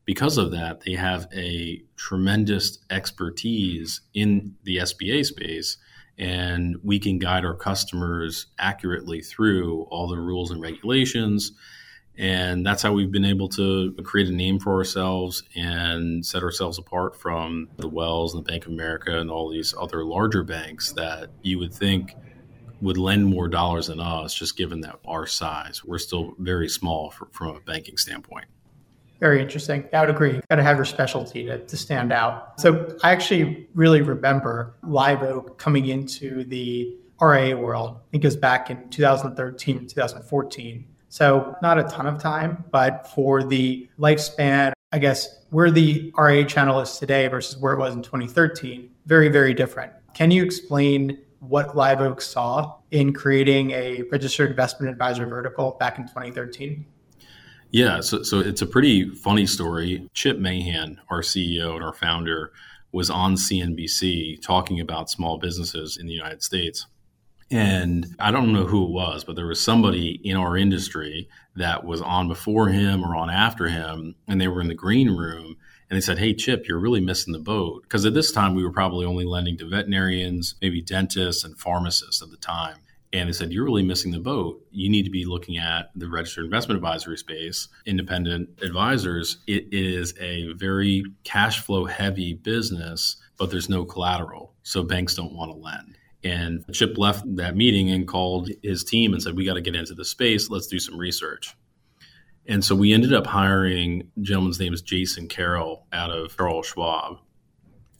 Because 0.04 0.36
of 0.36 0.50
that, 0.50 0.80
they 0.80 0.94
have 0.94 1.28
a 1.32 1.82
tremendous 1.96 2.78
expertise 2.90 4.00
in 4.14 4.56
the 4.64 4.78
SBA 4.78 5.24
space 5.26 5.76
and 6.18 6.76
we 6.82 6.98
can 6.98 7.18
guide 7.18 7.44
our 7.44 7.54
customers 7.54 8.46
accurately 8.58 9.20
through 9.20 9.82
all 9.90 10.08
the 10.08 10.18
rules 10.18 10.50
and 10.50 10.60
regulations. 10.60 11.52
And 12.18 12.66
that's 12.66 12.82
how 12.82 12.92
we've 12.92 13.10
been 13.10 13.24
able 13.24 13.48
to 13.50 13.94
create 14.04 14.28
a 14.28 14.32
name 14.32 14.58
for 14.58 14.74
ourselves 14.74 15.42
and 15.56 16.24
set 16.24 16.42
ourselves 16.42 16.78
apart 16.78 17.16
from 17.16 17.68
the 17.78 17.88
Wells 17.88 18.34
and 18.34 18.44
the 18.44 18.50
Bank 18.50 18.66
of 18.66 18.72
America 18.72 19.18
and 19.18 19.30
all 19.30 19.48
these 19.50 19.74
other 19.78 20.04
larger 20.04 20.42
banks 20.42 20.92
that 20.92 21.30
you 21.42 21.58
would 21.58 21.72
think 21.72 22.14
would 22.82 22.98
lend 22.98 23.26
more 23.26 23.48
dollars 23.48 23.86
than 23.86 24.00
us, 24.00 24.34
just 24.34 24.56
given 24.56 24.82
that 24.82 24.98
our 25.06 25.26
size. 25.26 25.82
We're 25.84 25.98
still 25.98 26.34
very 26.38 26.68
small 26.68 27.10
for, 27.10 27.28
from 27.32 27.56
a 27.56 27.60
banking 27.60 27.96
standpoint. 27.96 28.46
Very 29.22 29.40
interesting. 29.40 29.88
I 29.92 30.00
would 30.00 30.10
agree. 30.10 30.40
Got 30.50 30.56
to 30.56 30.64
have 30.64 30.76
your 30.76 30.84
specialty 30.84 31.44
to, 31.44 31.64
to 31.64 31.76
stand 31.76 32.12
out. 32.12 32.60
So 32.60 32.98
I 33.04 33.12
actually 33.12 33.68
really 33.72 34.02
remember 34.02 34.74
Live 34.82 35.22
Oak 35.22 35.58
coming 35.58 35.86
into 35.86 36.42
the 36.42 36.96
RIA 37.20 37.56
world. 37.56 37.98
I 37.98 38.10
think 38.10 38.24
it 38.24 38.26
goes 38.26 38.36
back 38.36 38.68
in 38.68 38.90
2013, 38.90 39.86
2014. 39.86 40.84
So 41.08 41.54
not 41.62 41.78
a 41.78 41.84
ton 41.84 42.08
of 42.08 42.20
time, 42.20 42.64
but 42.72 43.06
for 43.14 43.44
the 43.44 43.88
lifespan, 43.96 44.72
I 44.90 44.98
guess 44.98 45.44
where 45.50 45.70
the 45.70 46.12
RIA 46.18 46.44
channel 46.44 46.80
is 46.80 46.98
today 46.98 47.28
versus 47.28 47.56
where 47.58 47.74
it 47.74 47.78
was 47.78 47.94
in 47.94 48.02
2013, 48.02 48.90
very, 49.06 49.28
very 49.28 49.54
different. 49.54 49.92
Can 50.14 50.32
you 50.32 50.42
explain 50.42 51.16
what 51.38 51.76
Live 51.76 52.00
Oak 52.00 52.20
saw 52.20 52.74
in 52.90 53.12
creating 53.12 53.70
a 53.70 54.02
registered 54.10 54.50
investment 54.50 54.90
advisor 54.90 55.26
vertical 55.26 55.76
back 55.78 55.98
in 55.98 56.08
2013? 56.08 56.86
Yeah, 57.72 58.00
so, 58.00 58.22
so 58.22 58.38
it's 58.38 58.60
a 58.60 58.66
pretty 58.66 59.08
funny 59.08 59.46
story. 59.46 60.06
Chip 60.12 60.38
Mahan, 60.38 61.00
our 61.08 61.22
CEO 61.22 61.74
and 61.74 61.82
our 61.82 61.94
founder, 61.94 62.52
was 62.92 63.08
on 63.08 63.34
CNBC 63.34 64.42
talking 64.42 64.78
about 64.78 65.08
small 65.08 65.38
businesses 65.38 65.96
in 65.96 66.06
the 66.06 66.12
United 66.12 66.42
States. 66.42 66.86
And 67.50 68.14
I 68.18 68.30
don't 68.30 68.52
know 68.52 68.66
who 68.66 68.84
it 68.84 68.90
was, 68.90 69.24
but 69.24 69.36
there 69.36 69.46
was 69.46 69.60
somebody 69.60 70.20
in 70.22 70.36
our 70.36 70.56
industry 70.56 71.28
that 71.56 71.84
was 71.84 72.02
on 72.02 72.28
before 72.28 72.68
him 72.68 73.02
or 73.02 73.16
on 73.16 73.30
after 73.30 73.68
him, 73.68 74.16
and 74.28 74.38
they 74.38 74.48
were 74.48 74.60
in 74.60 74.68
the 74.68 74.74
green 74.74 75.10
room 75.10 75.56
and 75.88 75.96
they 75.96 76.00
said, 76.00 76.18
Hey, 76.18 76.34
Chip, 76.34 76.66
you're 76.68 76.78
really 76.78 77.00
missing 77.00 77.32
the 77.32 77.38
boat. 77.38 77.82
Because 77.82 78.06
at 78.06 78.14
this 78.14 78.32
time, 78.32 78.54
we 78.54 78.64
were 78.64 78.72
probably 78.72 79.04
only 79.04 79.26
lending 79.26 79.58
to 79.58 79.68
veterinarians, 79.68 80.54
maybe 80.62 80.80
dentists, 80.80 81.44
and 81.44 81.58
pharmacists 81.58 82.22
at 82.22 82.30
the 82.30 82.38
time. 82.38 82.76
And 83.12 83.28
they 83.28 83.32
said, 83.32 83.52
You're 83.52 83.64
really 83.64 83.82
missing 83.82 84.10
the 84.10 84.18
boat. 84.18 84.64
You 84.70 84.88
need 84.88 85.04
to 85.04 85.10
be 85.10 85.24
looking 85.24 85.58
at 85.58 85.90
the 85.94 86.08
registered 86.08 86.44
investment 86.44 86.76
advisory 86.76 87.18
space, 87.18 87.68
independent 87.84 88.48
advisors. 88.62 89.38
It 89.46 89.66
is 89.72 90.14
a 90.18 90.52
very 90.54 91.04
cash 91.24 91.60
flow 91.60 91.84
heavy 91.84 92.34
business, 92.34 93.16
but 93.38 93.50
there's 93.50 93.68
no 93.68 93.84
collateral. 93.84 94.54
So 94.62 94.82
banks 94.82 95.14
don't 95.14 95.34
want 95.34 95.52
to 95.52 95.58
lend. 95.58 95.98
And 96.24 96.64
Chip 96.72 96.96
left 96.98 97.24
that 97.36 97.56
meeting 97.56 97.90
and 97.90 98.06
called 98.06 98.50
his 98.62 98.84
team 98.84 99.12
and 99.12 99.22
said, 99.22 99.36
We 99.36 99.44
got 99.44 99.54
to 99.54 99.60
get 99.60 99.74
into 99.74 99.94
the 99.94 100.04
space. 100.04 100.48
Let's 100.48 100.66
do 100.66 100.78
some 100.78 100.98
research. 100.98 101.54
And 102.46 102.64
so 102.64 102.74
we 102.74 102.92
ended 102.92 103.12
up 103.12 103.26
hiring, 103.26 104.10
gentleman's 104.20 104.58
name 104.58 104.72
is 104.72 104.82
Jason 104.82 105.28
Carroll 105.28 105.86
out 105.92 106.10
of 106.10 106.36
Charles 106.36 106.66
Schwab. 106.66 107.18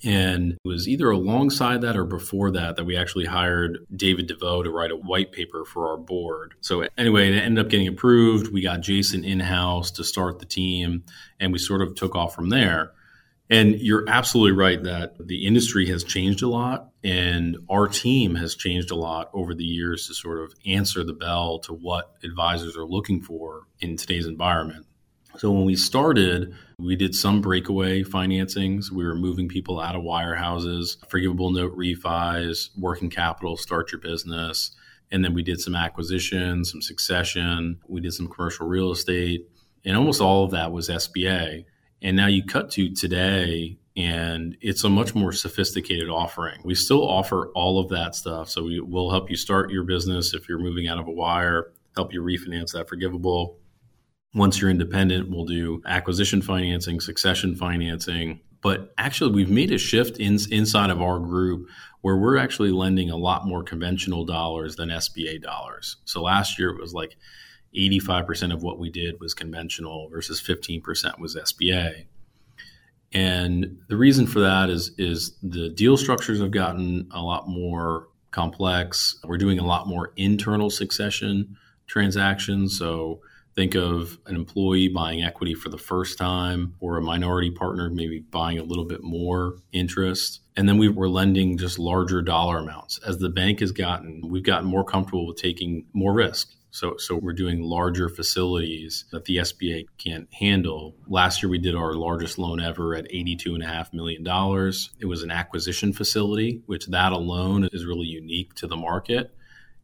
And 0.05 0.53
it 0.53 0.59
was 0.65 0.89
either 0.89 1.11
alongside 1.11 1.83
that 1.83 1.97
or 1.97 2.05
before 2.05 2.51
that 2.53 2.77
that 2.77 2.85
we 2.85 2.97
actually 2.97 3.27
hired 3.27 3.87
David 3.95 4.27
DeVoe 4.27 4.63
to 4.63 4.71
write 4.71 4.91
a 4.91 4.97
white 4.97 5.33
paper 5.33 5.65
for 5.65 5.89
our 5.89 5.97
board. 5.97 6.55
So, 6.61 6.87
anyway, 6.99 7.33
it 7.33 7.39
ended 7.41 7.65
up 7.65 7.71
getting 7.71 7.89
approved. 7.89 8.53
We 8.53 8.63
got 8.63 8.81
Jason 8.81 9.25
in 9.25 9.41
house 9.41 9.91
to 9.93 10.05
start 10.05 10.41
the 10.41 10.47
team, 10.47 11.05
and 11.39 11.53
we 11.53 11.59
sort 11.59 11.83
of 11.83 11.95
took 11.95 12.17
off 12.17 12.35
from 12.35 12.49
there. 12.49 12.93
And 13.51 13.79
you're 13.81 14.09
absolutely 14.09 14.53
right 14.53 14.83
that 14.85 15.15
the 15.19 15.47
industry 15.47 15.87
has 15.89 16.05
changed 16.05 16.43
a 16.43 16.49
lot, 16.49 16.91
and 17.05 17.59
our 17.69 17.87
team 17.87 18.35
has 18.37 18.55
changed 18.55 18.91
a 18.91 18.95
lot 18.97 19.31
over 19.35 19.55
the 19.55 19.65
years 19.65 20.07
to 20.07 20.15
sort 20.15 20.41
of 20.41 20.55
answer 20.65 21.05
the 21.05 21.13
bell 21.13 21.59
to 21.61 21.75
what 21.75 22.13
advisors 22.25 22.77
are 22.79 22.87
looking 22.87 23.21
for 23.21 23.67
in 23.79 23.97
today's 23.97 24.27
environment. 24.27 24.87
So 25.39 25.51
when 25.51 25.65
we 25.65 25.77
started, 25.77 26.55
we 26.79 26.97
did 26.97 27.15
some 27.15 27.41
breakaway 27.41 28.03
financings. 28.03 28.91
We 28.91 29.05
were 29.05 29.15
moving 29.15 29.49
people 29.49 29.81
out 29.81 29.97
of 29.97 30.03
wirehouses, 30.03 30.97
forgivable 31.09 31.51
note 31.51 31.77
refis, 31.77 32.71
working 32.77 33.11
capital, 33.11 33.57
start 33.57 33.93
your 33.93 34.01
business. 34.01 34.73
And 35.11 35.25
then 35.25 35.35
we 35.35 35.43
did 35.43 35.61
some 35.61 35.75
acquisition, 35.75 36.65
some 36.65 36.83
succession. 36.83 37.81
We 37.89 38.01
did 38.01 38.15
some 38.15 38.29
commercial 38.29 38.67
real 38.67 38.91
estate. 38.91 39.49
And 39.85 39.97
almost 39.97 40.21
all 40.21 40.45
of 40.45 40.53
that 40.53 40.73
was 40.73 40.89
SBA. 40.89 41.65
And 42.03 42.17
now 42.17 42.27
you 42.27 42.45
cut 42.45 42.71
to 42.73 42.93
today, 42.93 43.79
and 43.97 44.57
it's 44.61 44.85
a 44.85 44.89
much 44.89 45.15
more 45.15 45.33
sophisticated 45.33 46.09
offering. 46.09 46.61
We 46.65 46.75
still 46.75 47.09
offer 47.09 47.51
all 47.55 47.79
of 47.79 47.91
that 47.91 48.15
stuff. 48.15 48.49
So 48.49 48.65
we 48.65 48.81
will 48.81 49.11
help 49.11 49.31
you 49.31 49.37
start 49.37 49.71
your 49.71 49.85
business 49.85 50.35
if 50.35 50.49
you're 50.49 50.59
moving 50.59 50.89
out 50.89 50.99
of 50.99 51.07
a 51.07 51.13
wire, 51.13 51.73
help 51.95 52.13
you 52.13 52.23
refinance 52.23 52.73
that 52.73 52.89
forgivable 52.89 53.59
once 54.35 54.61
you're 54.61 54.71
independent, 54.71 55.31
we'll 55.31 55.45
do 55.45 55.83
acquisition 55.87 56.41
financing, 56.41 57.01
succession 57.01 57.55
financing. 57.55 58.41
But 58.63 58.95
actually, 58.97 59.33
we've 59.33 59.51
made 59.51 59.73
a 59.73 59.79
shift 59.79 60.19
in, 60.19 60.39
inside 60.51 60.91
of 60.91 61.03
our 61.03 61.19
group 61.19 61.69
where 62.01 62.17
we're 62.17 62.37
actually 62.37 62.71
lending 62.71 63.11
a 63.11 63.17
lot 63.17 63.47
more 63.47 63.63
conventional 63.63 64.25
dollars 64.25 64.77
than 64.77 64.89
SBA 64.89 65.43
dollars. 65.43 65.97
So 66.05 66.23
last 66.23 66.59
year 66.59 66.71
it 66.71 66.81
was 66.81 66.93
like 66.93 67.17
85% 67.77 68.53
of 68.53 68.63
what 68.63 68.79
we 68.79 68.91
did 68.91 69.21
was 69.21 69.35
conventional 69.35 70.09
versus 70.09 70.41
15% 70.41 71.19
was 71.19 71.37
SBA. 71.37 72.07
And 73.13 73.79
the 73.89 73.97
reason 73.97 74.27
for 74.27 74.41
that 74.41 74.71
is, 74.71 74.93
is 74.99 75.37
the 75.43 75.69
deal 75.69 75.97
structures 75.97 76.41
have 76.41 76.51
gotten 76.51 77.09
a 77.13 77.21
lot 77.21 77.49
more 77.49 78.09
complex. 78.31 79.19
We're 79.25 79.39
doing 79.39 79.59
a 79.59 79.67
lot 79.67 79.87
more 79.87 80.13
internal 80.17 80.71
succession 80.71 81.57
transactions. 81.87 82.79
So 82.79 83.21
Think 83.55 83.75
of 83.75 84.19
an 84.27 84.35
employee 84.35 84.89
buying 84.89 85.23
equity 85.23 85.55
for 85.55 85.69
the 85.69 85.79
first 85.79 86.17
time 86.17 86.75
or 86.81 86.97
a 86.97 87.03
minority 87.03 87.51
partner 87.51 87.91
maybe 87.91 88.21
buying 88.21 88.59
a 88.59 88.63
little 88.63 88.87
bit 88.87 89.03
more 89.03 89.59
interest. 89.73 90.41
And 90.57 90.69
then 90.69 90.79
we 90.79 90.89
were 90.89 91.09
lending 91.09 91.59
just 91.59 91.79
larger 91.79 92.23
dollar 92.23 92.59
amounts. 92.59 92.99
As 93.07 93.19
the 93.19 93.29
bank 93.29 93.61
has 93.61 93.73
gotten, 93.73 94.23
we've 94.27 94.43
gotten 94.43 94.69
more 94.69 94.85
comfortable 94.85 95.27
with 95.27 95.37
taking 95.37 95.85
more 95.93 96.15
risk. 96.15 96.51
So, 96.71 96.97
so 96.97 97.17
we're 97.17 97.35
doing 97.35 97.61
larger 97.61 98.09
facilities 98.09 99.05
that 99.13 99.27
the 99.27 99.39
SBA 99.39 99.85
can't 99.99 100.33
handle. 100.33 100.97
Last 101.07 101.43
year, 101.43 101.51
we 101.51 101.59
did 101.59 101.75
our 101.75 101.93
largest 101.93 102.39
loan 102.39 102.61
ever 102.61 102.95
at 102.95 103.11
$82.5 103.11 103.93
million. 103.93 104.27
It 104.99 105.05
was 105.05 105.23
an 105.23 105.31
acquisition 105.31 105.93
facility, 105.93 106.63
which 106.65 106.87
that 106.87 107.13
alone 107.13 107.69
is 107.73 107.85
really 107.85 108.07
unique 108.07 108.55
to 108.55 108.67
the 108.67 108.77
market 108.77 109.35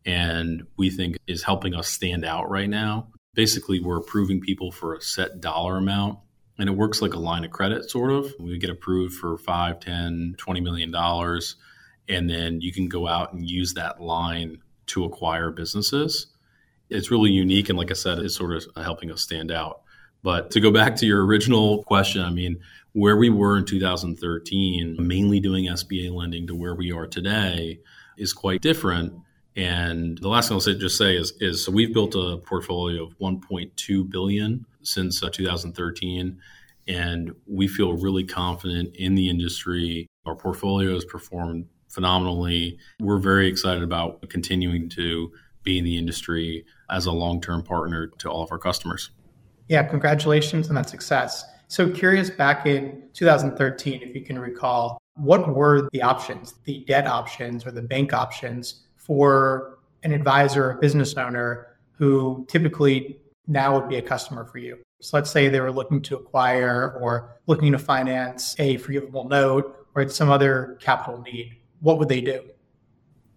and 0.06 0.62
we 0.78 0.88
think 0.88 1.18
is 1.26 1.42
helping 1.42 1.74
us 1.74 1.88
stand 1.88 2.24
out 2.24 2.48
right 2.48 2.70
now 2.70 3.08
basically 3.38 3.78
we're 3.78 3.98
approving 3.98 4.40
people 4.40 4.72
for 4.72 4.96
a 4.96 5.00
set 5.00 5.40
dollar 5.40 5.76
amount 5.76 6.18
and 6.58 6.68
it 6.68 6.72
works 6.72 7.00
like 7.00 7.14
a 7.14 7.18
line 7.20 7.44
of 7.44 7.52
credit 7.52 7.88
sort 7.88 8.10
of. 8.10 8.34
We 8.40 8.58
get 8.58 8.68
approved 8.68 9.14
for 9.14 9.38
5 9.38 9.78
10 9.78 10.34
20 10.36 10.60
million 10.60 10.90
dollars 10.90 11.54
and 12.08 12.28
then 12.28 12.60
you 12.60 12.72
can 12.72 12.88
go 12.88 13.06
out 13.06 13.32
and 13.32 13.48
use 13.48 13.74
that 13.74 14.00
line 14.00 14.58
to 14.86 15.04
acquire 15.04 15.52
businesses. 15.52 16.26
It's 16.90 17.12
really 17.12 17.30
unique 17.30 17.68
and 17.68 17.78
like 17.78 17.92
i 17.92 17.94
said 17.94 18.18
it's 18.18 18.34
sort 18.34 18.56
of 18.56 18.66
helping 18.74 19.12
us 19.12 19.22
stand 19.22 19.52
out. 19.52 19.82
But 20.24 20.50
to 20.50 20.60
go 20.60 20.72
back 20.72 20.96
to 20.96 21.06
your 21.06 21.24
original 21.24 21.84
question 21.84 22.22
i 22.22 22.30
mean 22.30 22.58
where 22.92 23.16
we 23.16 23.30
were 23.30 23.56
in 23.56 23.64
2013 23.64 24.96
mainly 24.98 25.38
doing 25.38 25.66
sba 25.66 26.12
lending 26.12 26.48
to 26.48 26.56
where 26.56 26.74
we 26.74 26.90
are 26.90 27.06
today 27.06 27.78
is 28.16 28.32
quite 28.32 28.62
different 28.62 29.12
and 29.58 30.16
the 30.18 30.28
last 30.28 30.48
thing 30.48 30.54
I'll 30.54 30.60
say, 30.60 30.78
just 30.78 30.96
say 30.96 31.16
is, 31.16 31.32
is 31.40 31.64
so 31.64 31.72
we've 31.72 31.92
built 31.92 32.14
a 32.14 32.36
portfolio 32.36 33.02
of 33.02 33.18
1.2 33.18 34.08
billion 34.08 34.64
since 34.82 35.20
uh, 35.20 35.30
2013, 35.30 36.38
and 36.86 37.34
we 37.44 37.66
feel 37.66 37.94
really 37.94 38.22
confident 38.22 38.94
in 38.94 39.16
the 39.16 39.28
industry. 39.28 40.06
Our 40.26 40.36
portfolio 40.36 40.94
has 40.94 41.04
performed 41.04 41.66
phenomenally. 41.88 42.78
We're 43.00 43.18
very 43.18 43.48
excited 43.48 43.82
about 43.82 44.28
continuing 44.30 44.88
to 44.90 45.32
be 45.64 45.78
in 45.78 45.84
the 45.84 45.98
industry 45.98 46.64
as 46.88 47.06
a 47.06 47.12
long 47.12 47.40
term 47.40 47.64
partner 47.64 48.12
to 48.18 48.30
all 48.30 48.44
of 48.44 48.52
our 48.52 48.58
customers. 48.58 49.10
Yeah, 49.66 49.82
congratulations 49.82 50.68
on 50.68 50.76
that 50.76 50.88
success. 50.88 51.44
So, 51.66 51.90
curious 51.90 52.30
back 52.30 52.64
in 52.66 53.02
2013, 53.12 54.02
if 54.02 54.14
you 54.14 54.24
can 54.24 54.38
recall, 54.38 55.02
what 55.16 55.52
were 55.52 55.88
the 55.92 56.00
options, 56.00 56.54
the 56.62 56.84
debt 56.86 57.08
options 57.08 57.66
or 57.66 57.72
the 57.72 57.82
bank 57.82 58.12
options 58.12 58.84
for 59.08 59.78
an 60.04 60.12
advisor 60.12 60.70
or 60.70 60.74
business 60.74 61.14
owner 61.14 61.66
who 61.90 62.46
typically 62.48 63.18
now 63.48 63.74
would 63.76 63.88
be 63.88 63.96
a 63.96 64.02
customer 64.02 64.44
for 64.44 64.58
you? 64.58 64.78
So, 65.00 65.16
let's 65.16 65.30
say 65.30 65.48
they 65.48 65.60
were 65.60 65.72
looking 65.72 66.00
to 66.02 66.16
acquire 66.16 66.96
or 67.00 67.40
looking 67.46 67.72
to 67.72 67.78
finance 67.78 68.54
a 68.60 68.76
forgivable 68.76 69.28
note 69.28 69.86
or 69.96 70.08
some 70.08 70.30
other 70.30 70.78
capital 70.80 71.20
need. 71.22 71.56
What 71.80 71.98
would 71.98 72.08
they 72.08 72.20
do? 72.20 72.42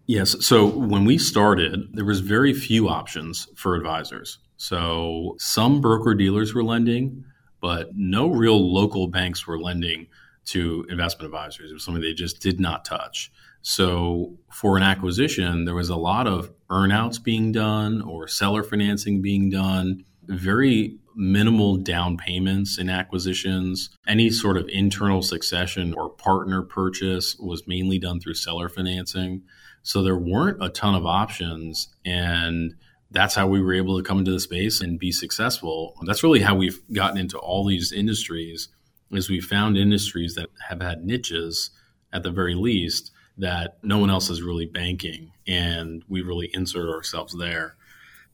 Yes. 0.08 0.46
So 0.46 0.66
when 0.66 1.06
we 1.06 1.18
started, 1.18 1.88
there 1.94 2.06
was 2.06 2.20
very 2.20 2.54
few 2.54 2.90
options 2.90 3.48
for 3.56 3.75
advisors. 3.75 4.40
So 4.58 5.36
some 5.40 5.80
broker 5.80 6.13
dealers 6.13 6.54
were 6.54 6.63
lending, 6.63 7.24
but 7.62 7.96
no 7.96 8.28
real 8.28 8.74
local 8.74 9.08
banks 9.08 9.48
were 9.48 9.60
lending 9.60 10.08
to 10.48 10.86
investment 10.90 11.28
advisors. 11.28 11.72
It 11.72 11.74
was 11.74 11.86
something 11.86 12.01
they 12.01 12.13
just 12.13 12.42
did 12.42 12.60
not 12.60 12.84
touch. 12.84 13.32
So 13.62 14.38
for 14.51 14.77
an 14.77 14.84
acquisition, 14.84 15.65
there 15.65 15.75
was 15.75 15.89
a 15.89 15.96
lot 15.96 16.27
of 16.27 16.51
earnouts 16.70 17.22
being 17.22 17.51
done 17.51 18.01
or 18.01 18.27
seller 18.27 18.63
financing 18.63 19.22
being 19.22 19.50
done, 19.50 20.03
very 20.24 20.98
minimal 21.15 21.77
down 21.77 22.18
payments 22.18 22.77
in 22.77 22.89
acquisitions. 22.89 23.89
Any 24.08 24.30
sort 24.30 24.58
of 24.58 24.70
internal 24.70 25.22
succession 25.22 25.94
or 25.94 26.10
partner 26.10 26.62
purchase 26.62 27.36
was 27.38 27.68
mainly 27.68 28.00
done 28.00 28.20
through 28.20 28.36
seller 28.36 28.70
financing. 28.70 29.44
So 29.84 30.01
there 30.01 30.18
weren't 30.18 30.63
a 30.63 30.70
ton 30.70 30.96
of 30.96 31.06
options. 31.06 31.89
And 32.06 32.75
that's 33.12 33.36
how 33.36 33.48
we 33.48 33.62
were 33.62 33.74
able 33.74 33.98
to 33.98 34.03
come 34.03 34.20
into 34.20 34.32
the 34.32 34.39
space 34.39 34.80
and 34.80 34.98
be 34.98 35.12
successful. 35.12 35.96
That's 36.06 36.24
really 36.24 36.39
how 36.39 36.56
we've 36.56 36.80
gotten 36.94 37.18
into 37.18 37.38
all 37.38 37.65
these 37.65 37.91
industries 37.91 38.70
is 39.12 39.30
we 39.30 39.41
found 39.41 39.77
industries 39.77 40.36
that 40.36 40.50
have 40.70 40.82
had 40.82 41.03
niches 41.03 41.72
at 42.13 42.24
the 42.24 42.32
very 42.32 42.56
least 42.56 43.12
that 43.41 43.77
no 43.81 43.98
one 43.98 44.10
else 44.10 44.29
is 44.29 44.41
really 44.41 44.67
banking 44.67 45.31
and 45.48 46.03
we 46.07 46.21
really 46.21 46.50
insert 46.53 46.89
ourselves 46.89 47.36
there. 47.38 47.75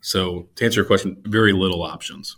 So 0.01 0.47
to 0.55 0.65
answer 0.65 0.81
your 0.81 0.85
question, 0.85 1.17
very 1.23 1.53
little 1.53 1.81
options. 1.81 2.37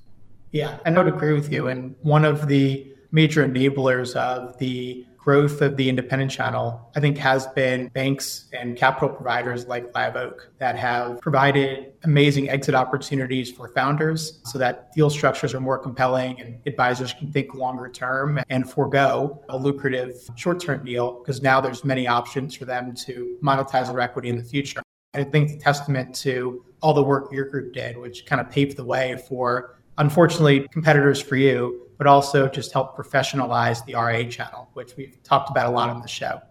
Yeah, 0.51 0.77
I 0.85 0.91
would 0.91 1.07
agree 1.07 1.33
with 1.33 1.51
you. 1.51 1.67
And 1.67 1.95
one 2.01 2.25
of 2.25 2.47
the 2.47 2.93
major 3.11 3.45
enablers 3.45 4.15
of 4.15 4.57
the 4.59 5.05
growth 5.19 5.61
of 5.61 5.75
the 5.75 5.89
independent 5.89 6.31
channel, 6.31 6.89
I 6.95 6.99
think, 7.01 7.17
has 7.17 7.45
been 7.47 7.89
banks 7.89 8.45
and 8.53 8.77
capital 8.77 9.09
providers 9.09 9.67
like 9.67 9.93
Live 9.93 10.15
Oak 10.15 10.49
that 10.59 10.77
have 10.77 11.19
provided 11.19 11.91
amazing 12.03 12.49
exit 12.49 12.73
opportunities 12.73 13.51
for 13.51 13.67
founders 13.69 14.39
so 14.45 14.57
that 14.57 14.93
deal 14.93 15.09
structures 15.09 15.53
are 15.53 15.59
more 15.59 15.77
compelling 15.77 16.39
and 16.39 16.57
advisors 16.65 17.13
can 17.13 17.31
think 17.31 17.53
longer 17.53 17.89
term 17.89 18.39
and 18.49 18.69
forego 18.69 19.43
a 19.49 19.57
lucrative 19.57 20.15
short 20.35 20.59
term 20.61 20.85
deal 20.85 21.19
because 21.19 21.41
now 21.41 21.59
there's 21.59 21.83
many 21.83 22.07
options 22.07 22.55
for 22.55 22.65
them 22.65 22.95
to 22.95 23.38
monetize 23.43 23.88
their 23.88 23.99
equity 23.99 24.29
in 24.29 24.38
the 24.38 24.43
future. 24.43 24.81
I 25.13 25.23
think 25.25 25.49
it's 25.49 25.61
a 25.61 25.63
testament 25.63 26.15
to 26.17 26.63
all 26.81 26.93
the 26.93 27.03
work 27.03 27.31
your 27.31 27.45
group 27.45 27.73
did, 27.73 27.97
which 27.97 28.25
kind 28.25 28.39
of 28.39 28.49
paved 28.49 28.77
the 28.77 28.85
way 28.85 29.21
for, 29.27 29.79
unfortunately, 29.97 30.67
competitors 30.71 31.19
for 31.19 31.35
you 31.35 31.88
but 32.00 32.08
also 32.08 32.48
just 32.48 32.72
help 32.72 32.98
professionalize 32.98 33.86
the 33.86 33.94
RA 33.94 34.24
channel, 34.24 34.70
which 34.74 34.96
we've 34.98 35.22
talked 35.22 35.51
about 35.51 35.68
a 35.68 35.70
lot 35.70 35.89
on 35.89 36.01
the 36.01 36.08
show. 36.08 36.41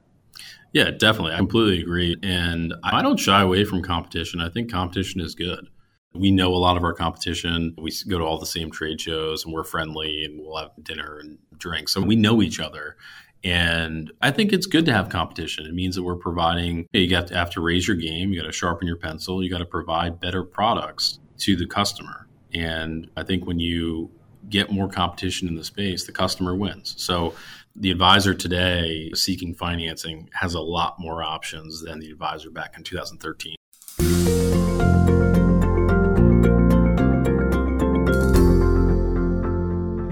Yeah, 0.72 0.90
definitely. 0.90 1.32
I 1.32 1.38
completely 1.38 1.80
agree. 1.80 2.16
And 2.22 2.74
I 2.84 3.02
don't 3.02 3.16
shy 3.16 3.40
away 3.40 3.64
from 3.64 3.82
competition. 3.82 4.40
I 4.40 4.50
think 4.50 4.70
competition 4.70 5.22
is 5.22 5.34
good. 5.34 5.68
We 6.14 6.30
know 6.30 6.54
a 6.54 6.56
lot 6.56 6.76
of 6.76 6.84
our 6.84 6.92
competition. 6.92 7.74
We 7.80 7.90
go 8.06 8.18
to 8.18 8.24
all 8.24 8.38
the 8.38 8.46
same 8.46 8.70
trade 8.70 9.00
shows 9.00 9.44
and 9.44 9.54
we're 9.54 9.64
friendly 9.64 10.24
and 10.24 10.38
we'll 10.38 10.58
have 10.58 10.70
dinner 10.82 11.18
and 11.18 11.38
drinks. 11.56 11.92
So 11.92 12.02
we 12.02 12.14
know 12.14 12.42
each 12.42 12.60
other. 12.60 12.96
And 13.42 14.12
I 14.20 14.30
think 14.30 14.52
it's 14.52 14.66
good 14.66 14.84
to 14.84 14.92
have 14.92 15.08
competition. 15.08 15.64
It 15.64 15.72
means 15.72 15.96
that 15.96 16.02
we're 16.02 16.16
providing, 16.16 16.86
you 16.92 17.08
got 17.08 17.28
to 17.28 17.34
have 17.34 17.50
to 17.52 17.62
raise 17.62 17.88
your 17.88 17.96
game, 17.96 18.32
you 18.32 18.40
got 18.40 18.46
to 18.46 18.52
sharpen 18.52 18.86
your 18.86 18.96
pencil, 18.96 19.42
you 19.42 19.48
got 19.48 19.58
to 19.58 19.64
provide 19.64 20.20
better 20.20 20.42
products 20.42 21.20
to 21.38 21.56
the 21.56 21.66
customer. 21.66 22.28
And 22.52 23.08
I 23.16 23.22
think 23.22 23.46
when 23.46 23.58
you 23.60 24.10
get 24.50 24.70
more 24.70 24.88
competition 24.88 25.48
in 25.48 25.54
the 25.54 25.64
space, 25.64 26.04
the 26.04 26.12
customer 26.12 26.54
wins. 26.54 26.94
So 26.98 27.34
the 27.76 27.90
advisor 27.90 28.34
today 28.34 29.10
seeking 29.14 29.54
financing 29.54 30.30
has 30.32 30.54
a 30.54 30.60
lot 30.60 30.98
more 30.98 31.22
options 31.22 31.82
than 31.82 32.00
the 32.00 32.10
advisor 32.10 32.50
back 32.50 32.76
in 32.76 32.84
2013. 32.84 33.56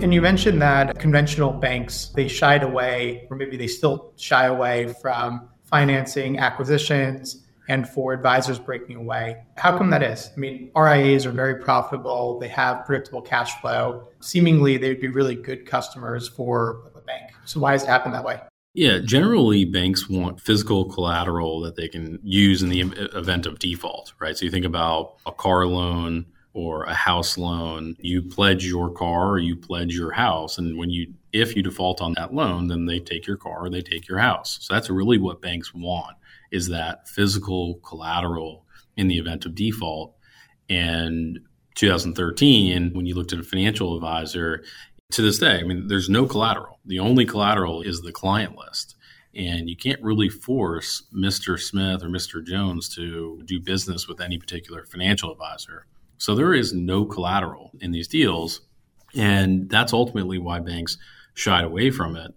And 0.03 0.15
you 0.15 0.21
mentioned 0.21 0.63
that 0.63 0.99
conventional 0.99 1.53
banks, 1.53 2.13
they 2.15 2.29
shied 2.29 2.63
away, 2.63 3.27
or 3.29 3.37
maybe 3.37 3.57
they 3.57 3.67
still 3.67 4.13
shy 4.17 4.45
away 4.45 4.95
from 5.01 5.49
financing 5.65 6.39
acquisitions 6.39 7.46
and 7.69 7.89
for 7.89 8.13
advisors 8.13 8.59
breaking 8.59 8.97
away. 8.97 9.45
How 9.57 9.77
come 9.77 9.91
that 9.91 10.03
is? 10.03 10.31
I 10.37 10.39
mean, 10.39 10.71
RIAs 10.77 11.27
are 11.27 11.33
very 11.33 11.57
profitable, 11.57 12.39
they 12.39 12.49
have 12.49 12.85
predictable 12.85 13.23
cash 13.23 13.61
flow. 13.61 14.09
Seemingly, 14.21 14.77
they'd 14.77 15.01
be 15.01 15.09
really 15.09 15.35
good 15.35 15.67
customers 15.67 16.29
for 16.29 16.91
a 16.95 17.01
bank. 17.01 17.33
So, 17.45 17.61
why 17.61 17.73
has 17.73 17.83
it 17.83 17.89
happened 17.89 18.15
that 18.15 18.25
way? 18.25 18.41
Yeah, 18.75 18.99
generally, 18.99 19.65
banks 19.65 20.09
want 20.09 20.41
physical 20.41 20.85
collateral 20.85 21.61
that 21.63 21.77
they 21.77 21.89
can 21.89 22.19
use 22.23 22.63
in 22.63 22.69
the 22.69 22.81
event 23.15 23.47
of 23.47 23.59
default, 23.59 24.13
right? 24.21 24.37
So, 24.37 24.45
you 24.45 24.51
think 24.51 24.67
about 24.67 25.17
a 25.27 25.33
car 25.33 25.67
loan 25.67 26.27
or 26.53 26.85
a 26.85 26.95
house 26.95 27.37
loan, 27.37 27.97
you 27.99 28.23
pledge 28.23 28.65
your 28.65 28.91
car 28.91 29.33
or 29.33 29.39
you 29.39 29.57
pledge 29.57 29.95
your 29.95 30.13
house. 30.13 30.57
And 30.57 30.79
when 30.79 30.89
you, 30.89 31.13
if 31.33 31.55
you 31.55 31.63
default 31.63 32.01
on 32.01 32.15
that 32.15 32.33
loan, 32.33 32.69
then 32.69 32.87
they 32.87 32.99
take 32.99 33.27
your 33.27 33.37
car 33.37 33.67
or 33.67 33.71
they 33.71 33.83
take 33.83 34.09
your 34.09 34.19
house. 34.19 34.59
So, 34.61 34.75
that's 34.75 34.91
really 34.91 35.19
what 35.19 35.43
banks 35.43 35.75
want 35.75 36.17
is 36.51 36.69
that 36.69 37.09
physical 37.09 37.81
collateral 37.87 38.65
in 38.97 39.09
the 39.09 39.19
event 39.19 39.45
of 39.47 39.55
default. 39.55 40.15
And 40.69 41.41
2013, 41.75 42.93
when 42.95 43.07
you 43.07 43.15
looked 43.15 43.33
at 43.33 43.39
a 43.39 43.45
financial 43.45 43.95
advisor, 43.95 44.65
to 45.13 45.23
this 45.23 45.39
day, 45.39 45.61
I 45.61 45.63
mean, 45.63 45.89
there's 45.89 46.09
no 46.09 46.27
collateral. 46.27 46.81
The 46.85 46.99
only 46.99 47.25
collateral 47.25 47.83
is 47.83 48.01
the 48.01 48.13
client 48.13 48.57
list. 48.57 48.97
And 49.35 49.69
you 49.69 49.77
can't 49.77 50.03
really 50.03 50.29
force 50.29 51.05
Mr. 51.15 51.61
Smith 51.61 52.03
or 52.03 52.09
Mr. 52.09 52.45
Jones 52.45 52.89
to 52.97 53.43
do 53.45 53.61
business 53.61 54.09
with 54.09 54.21
any 54.21 54.39
particular 54.39 54.85
financial 54.87 55.31
advisor. 55.31 55.87
So 56.19 56.35
there 56.35 56.55
is 56.55 56.73
no 56.73 57.05
collateral 57.05 57.71
in 57.81 57.93
these 57.93 58.09
deals. 58.09 58.63
And 59.15 59.69
that's 59.69 59.93
ultimately 59.93 60.39
why 60.39 60.61
banks 60.61 60.97
shied 61.35 61.65
away 61.65 61.91
from 61.91 62.17
it. 62.17 62.33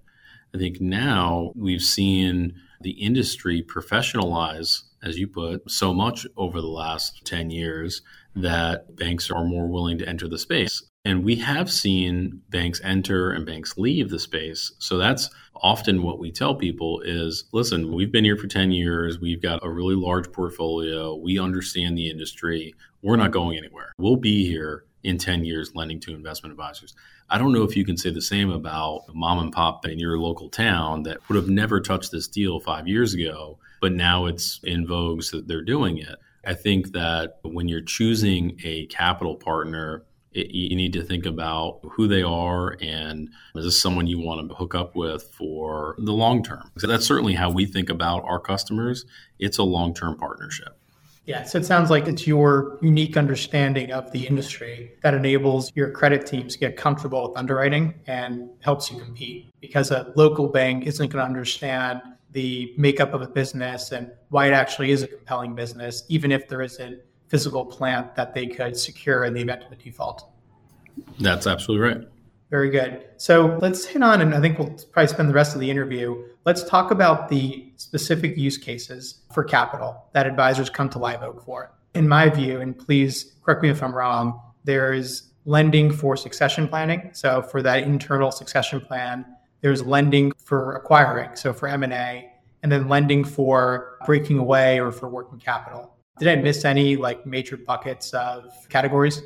I 0.54 0.58
think 0.58 0.82
now 0.82 1.54
we've 1.56 1.82
seen 1.82 2.56
the 2.82 2.92
industry 2.92 3.63
professionalize, 3.63 4.84
as 5.04 5.18
you 5.18 5.28
put, 5.28 5.70
so 5.70 5.94
much 5.94 6.26
over 6.38 6.62
the 6.62 6.68
last 6.68 7.26
10 7.26 7.50
years 7.50 8.02
that 8.36 8.96
banks 8.96 9.30
are 9.30 9.44
more 9.44 9.68
willing 9.68 9.98
to 9.98 10.08
enter 10.08 10.28
the 10.28 10.38
space. 10.38 10.84
And 11.06 11.24
we 11.24 11.36
have 11.38 11.72
seen 11.72 12.42
banks 12.50 12.82
enter 12.84 13.32
and 13.32 13.46
banks 13.46 13.78
leave 13.78 14.10
the 14.10 14.20
space. 14.20 14.74
So 14.80 14.98
that's 14.98 15.30
often 15.56 16.04
what 16.04 16.20
we 16.20 16.32
tell 16.32 16.56
people 16.56 17.02
is 17.02 17.46
listen, 17.54 17.94
we've 17.94 18.12
been 18.12 18.26
here 18.26 18.38
for 18.38 18.48
10 18.48 18.72
years. 18.72 19.20
We've 19.20 19.42
got 19.42 19.63
a 19.63 19.70
really 19.70 19.96
large 19.96 20.32
portfolio. 20.32 21.15
We 21.15 21.39
understand 21.39 21.98
the 21.98 22.10
industry. 22.10 22.76
We're 23.02 23.15
not 23.15 23.32
going 23.32 23.58
anywhere. 23.58 23.94
We'll 23.98 24.18
be 24.18 24.46
here 24.46 24.86
in 25.04 25.18
10 25.18 25.46
years 25.46 25.74
lending 25.76 26.00
to 26.02 26.14
investment 26.14 26.52
advisors. 26.52 26.94
I 27.30 27.38
don't 27.38 27.54
know 27.54 27.64
if 27.64 27.76
you 27.76 27.86
can 27.86 27.98
say 27.98 28.10
the 28.10 28.22
same 28.22 28.50
about 28.50 29.04
mom 29.14 29.40
and 29.40 29.52
pop 29.52 29.86
in 29.86 30.00
your 30.00 30.18
local 30.18 30.50
town 30.50 31.04
that 31.04 31.18
would 31.28 31.36
have 31.36 31.50
never 31.50 31.80
touched 31.80 32.12
this 32.12 32.28
deal 32.28 32.60
five 32.60 32.88
years 32.88 33.14
ago, 33.14 33.60
but 33.82 33.94
now 33.94 34.26
it's 34.26 34.60
in 34.64 34.88
vogue 34.88 35.24
so 35.24 35.38
that 35.38 35.48
they're 35.48 35.64
doing 35.64 35.98
it. 35.98 36.16
I 36.46 36.54
think 36.54 36.94
that 36.94 37.40
when 37.44 37.68
you're 37.68 37.82
choosing 37.82 38.60
a 38.64 38.88
capital 38.88 39.36
partner, 39.36 40.06
it, 40.32 40.52
you 40.52 40.76
need 40.76 40.94
to 40.94 41.04
think 41.04 41.26
about 41.26 41.80
who 41.92 42.08
they 42.08 42.22
are 42.22 42.78
and 42.82 43.30
is 43.56 43.66
this 43.66 43.82
someone 43.82 44.08
you 44.08 44.20
want 44.20 44.48
to 44.48 44.56
hook 44.56 44.76
up 44.76 44.96
with 44.96 45.24
for 45.34 45.96
the 45.98 46.14
long 46.14 46.44
term? 46.44 46.72
So 46.78 46.88
that's 46.88 47.06
certainly 47.06 47.34
how 47.34 47.52
we 47.52 47.66
think 47.66 47.90
about 47.90 48.24
our 48.26 48.40
customers. 48.40 49.06
It's 49.38 49.58
a 49.58 49.64
long 49.64 49.94
term 49.94 50.18
partnership. 50.18 50.79
Yeah, 51.30 51.44
so 51.44 51.60
it 51.60 51.65
sounds 51.65 51.92
like 51.92 52.08
it's 52.08 52.26
your 52.26 52.80
unique 52.82 53.15
understanding 53.15 53.92
of 53.92 54.12
the 54.12 54.26
industry 54.26 54.94
that 55.04 55.13
enables 55.13 55.72
your 55.76 55.92
credit 55.92 56.26
teams 56.26 56.54
to 56.54 56.60
get 56.60 56.76
comfortable 56.76 57.30
with 57.30 57.38
underwriting 57.38 57.94
and 58.08 58.50
helps 58.62 58.89
you 58.92 59.00
compete 59.00 59.54
because 59.62 59.92
a 59.92 60.12
local 60.15 60.48
bank 60.48 60.88
isn't 60.88 61.10
going 61.10 61.22
to 61.22 61.24
understand 61.24 62.02
the 62.32 62.74
makeup 62.78 63.13
of 63.13 63.22
a 63.22 63.28
business 63.28 63.92
and 63.92 64.10
why 64.30 64.48
it 64.48 64.54
actually 64.54 64.89
is 64.89 65.04
a 65.04 65.08
compelling 65.08 65.54
business, 65.54 66.04
even 66.10 66.32
if 66.32 66.48
there 66.48 66.63
is 66.63 66.80
a 66.80 66.98
physical 67.28 67.63
plant 67.63 68.15
that 68.15 68.34
they 68.34 68.48
could 68.48 68.76
secure 68.76 69.26
in 69.26 69.36
the 69.36 69.42
event 69.42 69.63
of 69.63 69.72
a 69.72 69.76
default. 69.76 70.32
That's 71.20 71.46
absolutely 71.46 71.88
right. 71.88 72.08
Very 72.50 72.72
good. 72.72 73.06
So 73.18 73.60
let's 73.62 73.86
hit 73.86 74.02
on, 74.02 74.22
and 74.22 74.34
I 74.34 74.42
think 74.42 74.58
we'll 74.58 74.76
probably 74.92 75.06
spend 75.06 75.30
the 75.30 75.36
rest 75.36 75.54
of 75.54 75.62
the 75.62 75.70
interview. 75.70 76.24
Let's 76.45 76.63
talk 76.63 76.91
about 76.91 77.28
the 77.28 77.71
specific 77.75 78.38
use 78.38 78.58
cases 78.58 79.23
for 79.34 79.43
capital 79.43 80.06
that 80.13 80.25
advisors 80.25 80.69
come 80.69 80.89
to 80.91 80.99
Live 80.99 81.21
Oak 81.21 81.43
for. 81.43 81.71
In 81.95 82.08
my 82.08 82.30
view, 82.30 82.62
and 82.62 82.78
please 82.78 83.36
correct 83.43 83.62
me 83.62 83.69
if 83.69 83.84
I'm 83.84 83.93
wrong, 83.93 84.39
there 84.63 84.93
is 84.93 85.23
lending 85.43 85.91
for 85.91 86.15
succession 86.15 86.69
planning. 86.69 87.10
So 87.12 87.41
for 87.41 87.62
that 87.63 87.84
internal 87.84 88.32
succession 88.32 88.80
plan, 88.80 89.25
there's 89.60 89.86
lending 89.86 90.32
for 90.45 90.75
acquiring, 90.75 91.36
so 91.36 91.52
for 91.52 91.67
M&A, 91.67 92.32
and 92.63 92.71
then 92.71 92.88
lending 92.88 93.25
for 93.25 93.97
breaking 94.06 94.38
away 94.38 94.80
or 94.80 94.93
for 94.93 95.10
working 95.10 95.39
capital. 95.39 95.93
Did 96.19 96.30
I 96.30 96.36
miss 96.38 96.63
any 96.63 96.95
like 96.95 97.25
major 97.25 97.58
buckets 97.58 98.13
of 98.13 98.45
categories? 98.69 99.21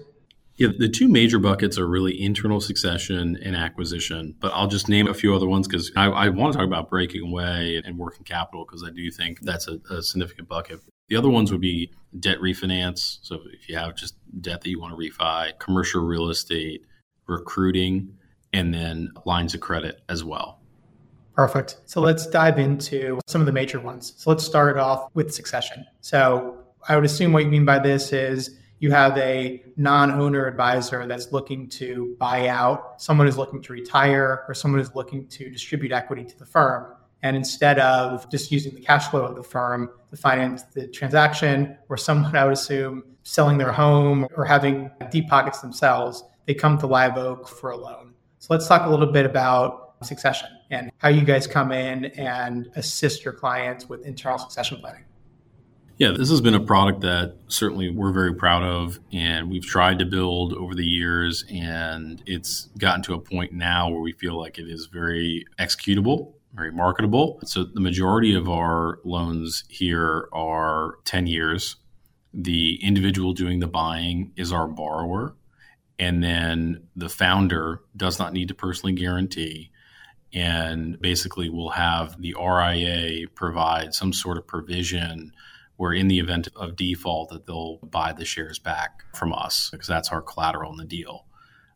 Yeah, 0.55 0.67
the 0.77 0.87
two 0.87 1.07
major 1.07 1.39
buckets 1.39 1.79
are 1.79 1.87
really 1.87 2.21
internal 2.21 2.61
succession 2.61 3.37
and 3.43 3.55
acquisition. 3.55 4.35
But 4.39 4.51
I'll 4.53 4.67
just 4.67 4.87
name 4.87 5.07
a 5.07 5.13
few 5.13 5.33
other 5.33 5.47
ones 5.47 5.67
because 5.67 5.91
I, 5.95 6.05
I, 6.05 6.29
want 6.29 6.53
to 6.53 6.59
talk 6.59 6.67
about 6.67 6.89
breaking 6.89 7.27
away 7.27 7.81
and 7.83 7.97
working 7.97 8.23
capital 8.23 8.63
because 8.65 8.83
I 8.83 8.91
do 8.91 9.09
think 9.09 9.41
that's 9.41 9.67
a, 9.67 9.79
a, 9.89 10.03
significant 10.03 10.47
bucket. 10.47 10.79
The 11.07 11.15
other 11.15 11.29
ones 11.29 11.51
would 11.51 11.61
be 11.61 11.91
debt 12.19 12.37
refinance. 12.39 13.17
So 13.23 13.39
if 13.51 13.67
you 13.67 13.77
have 13.77 13.95
just 13.95 14.15
debt 14.41 14.61
that 14.61 14.69
you 14.69 14.79
want 14.79 14.93
to 14.93 14.97
refi, 14.97 15.57
commercial 15.57 16.03
real 16.03 16.29
estate, 16.29 16.85
recruiting, 17.25 18.15
and 18.53 18.71
then 18.71 19.11
lines 19.25 19.55
of 19.55 19.61
credit 19.61 20.01
as 20.07 20.23
well. 20.23 20.59
Perfect. 21.35 21.77
So 21.85 21.99
let's 21.99 22.27
dive 22.27 22.59
into 22.59 23.19
some 23.25 23.41
of 23.41 23.47
the 23.47 23.51
major 23.51 23.79
ones. 23.79 24.13
So 24.17 24.29
let's 24.29 24.43
start 24.43 24.77
it 24.77 24.79
off 24.79 25.09
with 25.15 25.33
succession. 25.33 25.85
So 26.01 26.59
I 26.87 26.95
would 26.95 27.05
assume 27.05 27.33
what 27.33 27.43
you 27.43 27.49
mean 27.49 27.65
by 27.65 27.79
this 27.79 28.13
is 28.13 28.59
you 28.83 28.91
have 28.91 29.17
a 29.17 29.63
non-owner 29.77 30.45
advisor 30.45 31.07
that's 31.07 31.31
looking 31.31 31.69
to 31.69 32.17
buy 32.19 32.49
out 32.49 33.01
someone 33.01 33.25
who's 33.25 33.37
looking 33.37 33.61
to 33.61 33.71
retire 33.71 34.43
or 34.45 34.53
someone 34.53 34.81
who's 34.81 34.93
looking 34.93 35.25
to 35.27 35.49
distribute 35.49 35.93
equity 35.93 36.25
to 36.25 36.37
the 36.37 36.45
firm. 36.45 36.93
And 37.21 37.37
instead 37.37 37.79
of 37.79 38.29
just 38.29 38.51
using 38.51 38.75
the 38.75 38.81
cash 38.81 39.07
flow 39.07 39.23
of 39.23 39.37
the 39.37 39.43
firm 39.43 39.89
to 40.09 40.17
finance 40.17 40.63
the 40.63 40.89
transaction 40.89 41.77
or 41.87 41.95
someone 41.95 42.35
i 42.41 42.43
would 42.43 42.51
assume 42.51 43.05
selling 43.23 43.57
their 43.57 43.71
home 43.71 44.27
or 44.35 44.43
having 44.43 44.91
deep 45.09 45.29
pockets 45.29 45.61
themselves 45.61 46.25
they 46.45 46.53
come 46.53 46.77
to 46.79 46.85
live 46.85 47.15
oak 47.15 47.47
for 47.47 47.69
a 47.71 47.77
loan. 47.77 48.13
So 48.39 48.53
let's 48.53 48.67
talk 48.67 48.85
a 48.85 48.89
little 48.89 49.13
bit 49.13 49.25
about 49.25 49.95
succession 50.01 50.49
and 50.71 50.91
how 50.97 51.07
you 51.07 51.23
guys 51.23 51.47
come 51.47 51.71
in 51.71 52.03
and 52.19 52.67
assist 52.75 53.23
your 53.23 53.33
clients 53.33 53.87
with 53.87 54.05
internal 54.05 54.37
succession 54.37 54.79
planning 54.81 55.05
yeah, 55.97 56.11
this 56.11 56.29
has 56.29 56.41
been 56.41 56.55
a 56.55 56.59
product 56.59 57.01
that 57.01 57.35
certainly 57.47 57.89
we're 57.89 58.11
very 58.11 58.33
proud 58.33 58.63
of 58.63 58.99
and 59.11 59.49
we've 59.49 59.65
tried 59.65 59.99
to 59.99 60.05
build 60.05 60.53
over 60.53 60.73
the 60.73 60.85
years. 60.85 61.45
And 61.51 62.21
it's 62.25 62.69
gotten 62.77 63.03
to 63.03 63.13
a 63.13 63.19
point 63.19 63.53
now 63.53 63.89
where 63.89 64.01
we 64.01 64.13
feel 64.13 64.37
like 64.39 64.57
it 64.57 64.67
is 64.67 64.87
very 64.87 65.45
executable, 65.59 66.33
very 66.53 66.71
marketable. 66.71 67.39
So 67.45 67.63
the 67.63 67.79
majority 67.79 68.33
of 68.35 68.49
our 68.49 68.99
loans 69.03 69.63
here 69.69 70.29
are 70.33 70.95
10 71.05 71.27
years. 71.27 71.75
The 72.33 72.83
individual 72.83 73.33
doing 73.33 73.59
the 73.59 73.67
buying 73.67 74.31
is 74.35 74.51
our 74.51 74.67
borrower. 74.67 75.35
And 75.99 76.23
then 76.23 76.87
the 76.95 77.09
founder 77.09 77.81
does 77.95 78.17
not 78.17 78.33
need 78.33 78.47
to 78.47 78.55
personally 78.55 78.93
guarantee 78.93 79.69
and 80.33 80.99
basically 80.99 81.49
we 81.49 81.55
will 81.55 81.69
have 81.69 82.19
the 82.19 82.35
RIA 82.39 83.27
provide 83.35 83.93
some 83.93 84.11
sort 84.11 84.37
of 84.37 84.47
provision 84.47 85.31
where 85.83 85.91
in 85.91 86.07
the 86.07 86.17
event 86.17 86.47
of 86.55 86.77
default 86.77 87.27
that 87.27 87.45
they'll 87.45 87.77
buy 87.79 88.13
the 88.13 88.23
shares 88.23 88.57
back 88.57 89.03
from 89.13 89.33
us 89.33 89.69
because 89.69 89.85
that's 89.85 90.13
our 90.13 90.21
collateral 90.21 90.71
in 90.71 90.77
the 90.77 90.85
deal. 90.85 91.25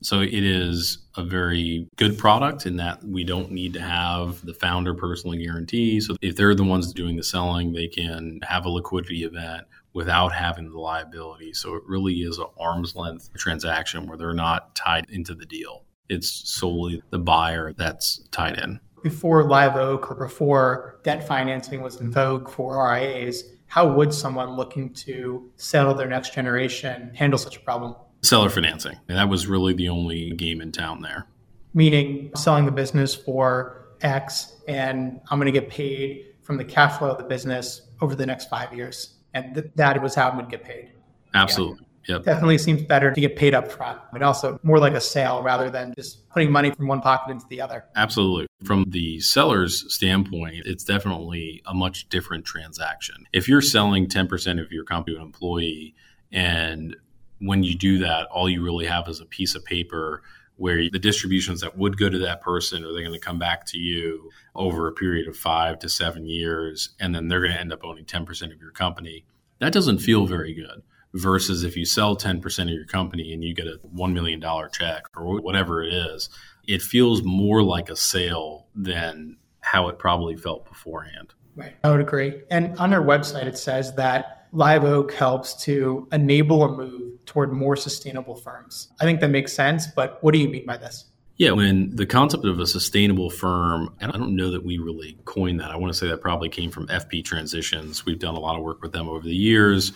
So 0.02 0.22
it 0.22 0.46
is 0.46 1.00
a 1.18 1.26
very 1.26 1.90
good 1.98 2.18
product 2.18 2.66
in 2.66 2.78
that 2.78 3.04
we 3.04 3.26
don't 3.26 3.52
need 3.52 3.74
to 3.74 3.82
have 3.82 4.46
the 4.46 4.54
founder 4.54 4.94
personally 4.94 5.44
guarantee. 5.44 6.00
So 6.00 6.16
if 6.22 6.38
they're 6.38 6.56
the 6.56 6.64
ones 6.64 6.94
doing 6.94 7.18
the 7.18 7.24
selling, 7.24 7.74
they 7.74 7.90
can 7.90 8.40
have 8.44 8.64
a 8.64 8.70
liquidity 8.70 9.26
event 9.26 9.68
without 9.92 10.30
having 10.30 10.72
the 10.72 10.80
liability. 10.80 11.52
So 11.52 11.76
it 11.76 11.84
really 11.86 12.22
is 12.22 12.38
an 12.38 12.46
arm's 12.58 12.96
length 12.96 13.30
transaction 13.36 14.08
where 14.08 14.18
they're 14.18 14.34
not 14.34 14.74
tied 14.74 15.10
into 15.10 15.36
the 15.36 15.46
deal. 15.46 15.84
It's 16.08 16.30
solely 16.50 17.04
the 17.10 17.20
buyer 17.20 17.74
that's 17.74 18.26
tied 18.32 18.58
in. 18.58 18.80
Before 19.04 19.44
Live 19.44 19.76
Oak 19.76 20.10
or 20.10 20.16
before 20.16 21.02
debt 21.04 21.28
financing 21.28 21.82
was 21.82 22.00
in 22.00 22.10
vogue 22.10 22.50
for 22.50 22.90
RIAs, 22.90 23.44
how 23.68 23.92
would 23.94 24.14
someone 24.14 24.56
looking 24.56 24.94
to 24.94 25.52
settle 25.56 25.94
their 25.94 26.08
next 26.08 26.34
generation 26.34 27.12
handle 27.14 27.38
such 27.38 27.58
a 27.58 27.60
problem? 27.60 27.96
Seller 28.22 28.50
financing. 28.50 28.98
And 29.08 29.18
that 29.18 29.30
was 29.30 29.48
really 29.48 29.74
the 29.74 29.90
only 29.90 30.32
game 30.32 30.62
in 30.62 30.72
town 30.72 31.02
there. 31.02 31.28
Meaning 31.74 32.32
selling 32.36 32.66
the 32.66 32.72
business 32.72 33.14
for 33.14 33.90
X 34.02 34.56
and 34.68 35.20
I'm 35.30 35.40
going 35.40 35.52
to 35.52 35.60
get 35.60 35.70
paid 35.70 36.34
from 36.42 36.58
the 36.58 36.66
cash 36.66 36.98
flow 36.98 37.12
of 37.12 37.18
the 37.18 37.24
business 37.24 37.82
over 38.02 38.16
the 38.16 38.26
next 38.26 38.50
five 38.50 38.74
years. 38.74 39.16
And 39.34 39.54
th- 39.54 39.72
that 39.76 40.02
was 40.02 40.16
how 40.16 40.30
I'm 40.30 40.38
going 40.38 40.46
to 40.46 40.52
get 40.52 40.66
paid. 40.66 40.92
Absolutely. 41.34 41.87
Yep. 42.08 42.24
Definitely 42.24 42.58
seems 42.58 42.84
better 42.84 43.12
to 43.12 43.20
get 43.20 43.36
paid 43.36 43.54
up 43.54 43.70
front, 43.70 44.00
but 44.14 44.22
also 44.24 44.60
more 44.64 44.80
like 44.80 44.94
a 44.94 45.02
sale 45.02 45.44
rather 45.44 45.70
than 45.70 45.94
just 45.96 46.28
putting 46.30 46.52
money 46.52 46.72
from 46.72 46.88
one 46.88 47.02
pocket 47.02 47.32
into 47.32 47.46
the 47.50 47.60
other. 47.60 47.84
Absolutely. 47.96 48.48
From 48.64 48.86
the 48.88 49.20
seller's 49.20 49.94
standpoint, 49.94 50.64
it's 50.66 50.86
definitely 50.86 51.62
a 51.66 51.74
much 51.74 52.08
different 52.08 52.46
transaction. 52.46 53.26
If 53.34 53.50
you're 53.50 53.62
selling 53.62 54.08
10% 54.08 54.62
of 54.62 54.72
your 54.72 54.86
company 54.86 55.16
to 55.16 55.22
an 55.22 55.28
employee, 55.28 55.96
and 56.32 56.96
when 57.40 57.64
you 57.64 57.76
do 57.76 58.00
that, 58.00 58.28
all 58.28 58.50
you 58.50 58.64
really 58.64 58.86
have 58.86 59.08
is 59.10 59.20
a 59.20 59.26
piece 59.26 59.54
of 59.54 59.66
paper 59.66 60.24
where 60.56 60.90
the 60.90 61.00
distributions 61.00 61.62
that 61.62 61.78
would 61.78 61.98
go 61.98 62.10
to 62.10 62.18
that 62.18 62.42
person 62.42 62.84
are 62.84 62.94
they 62.94 63.02
going 63.02 63.14
to 63.14 63.20
come 63.20 63.38
back 63.38 63.66
to 63.68 63.78
you 63.78 64.32
over 64.56 64.88
a 64.88 64.92
period 64.92 65.28
of 65.28 65.38
five 65.38 65.78
to 65.80 65.90
seven 65.90 66.26
years, 66.26 66.90
and 67.00 67.14
then 67.14 67.28
they're 67.28 67.42
going 67.42 67.54
to 67.54 67.60
end 67.60 67.74
up 67.74 67.84
owning 67.84 68.06
10% 68.06 68.54
of 68.54 68.60
your 68.60 68.72
company. 68.72 69.26
That 69.60 69.74
doesn't 69.74 70.00
feel 70.00 70.26
very 70.26 70.54
good 70.54 70.82
versus 71.14 71.64
if 71.64 71.76
you 71.76 71.86
sell 71.86 72.16
10% 72.16 72.64
of 72.64 72.70
your 72.70 72.86
company 72.86 73.34
and 73.34 73.44
you 73.44 73.54
get 73.54 73.68
a 73.68 73.80
$1 73.96 74.14
million 74.14 74.42
check 74.72 75.06
or 75.16 75.40
whatever 75.42 75.84
it 75.84 75.94
is, 75.94 76.30
it 76.68 76.82
feels 76.82 77.24
more 77.24 77.64
like 77.64 77.90
a 77.90 77.96
sale 77.96 78.68
than 78.76 79.38
how 79.62 79.88
it 79.88 79.98
probably 80.00 80.36
felt 80.36 80.68
beforehand. 80.68 81.34
Right. 81.56 81.76
I 81.84 81.90
would 81.92 82.02
agree. 82.02 82.42
And 82.52 82.78
on 82.78 82.94
our 82.94 83.02
website, 83.02 83.46
it 83.46 83.58
says 83.58 83.96
that 83.96 84.48
Live 84.52 84.84
Oak 84.84 85.12
helps 85.14 85.56
to 85.64 86.08
enable 86.12 86.64
a 86.64 86.78
move 86.78 87.26
toward 87.26 87.52
more 87.52 87.76
sustainable 87.76 88.36
firms. 88.36 88.90
I 89.02 89.06
think 89.06 89.20
that 89.22 89.30
makes 89.30 89.54
sense, 89.54 89.88
but 89.88 90.24
what 90.24 90.34
do 90.34 90.40
you 90.40 90.48
mean 90.48 90.66
by 90.66 90.78
this? 90.78 91.06
Yeah, 91.38 91.52
when 91.52 91.96
the 91.96 92.06
concept 92.06 92.46
of 92.46 92.60
a 92.60 92.66
sustainable 92.66 93.30
firm, 93.30 93.94
and 94.00 94.12
I 94.12 94.18
don't 94.18 94.36
know 94.36 94.50
that 94.52 94.66
we 94.66 94.80
really 94.80 95.20
coined 95.26 95.60
that. 95.60 95.70
I 95.70 95.76
want 95.76 95.94
to 95.94 95.98
say 95.98 96.08
that 96.08 96.22
probably 96.22 96.50
came 96.50 96.72
from 96.72 96.88
FP 96.88 97.24
Transitions. 97.24 98.06
We've 98.06 98.18
done 98.18 98.36
a 98.36 98.40
lot 98.40 98.56
of 98.56 98.64
work 98.64 98.82
with 98.82 98.92
them 98.92 99.08
over 99.08 99.24
the 99.24 99.36
years. 99.36 99.92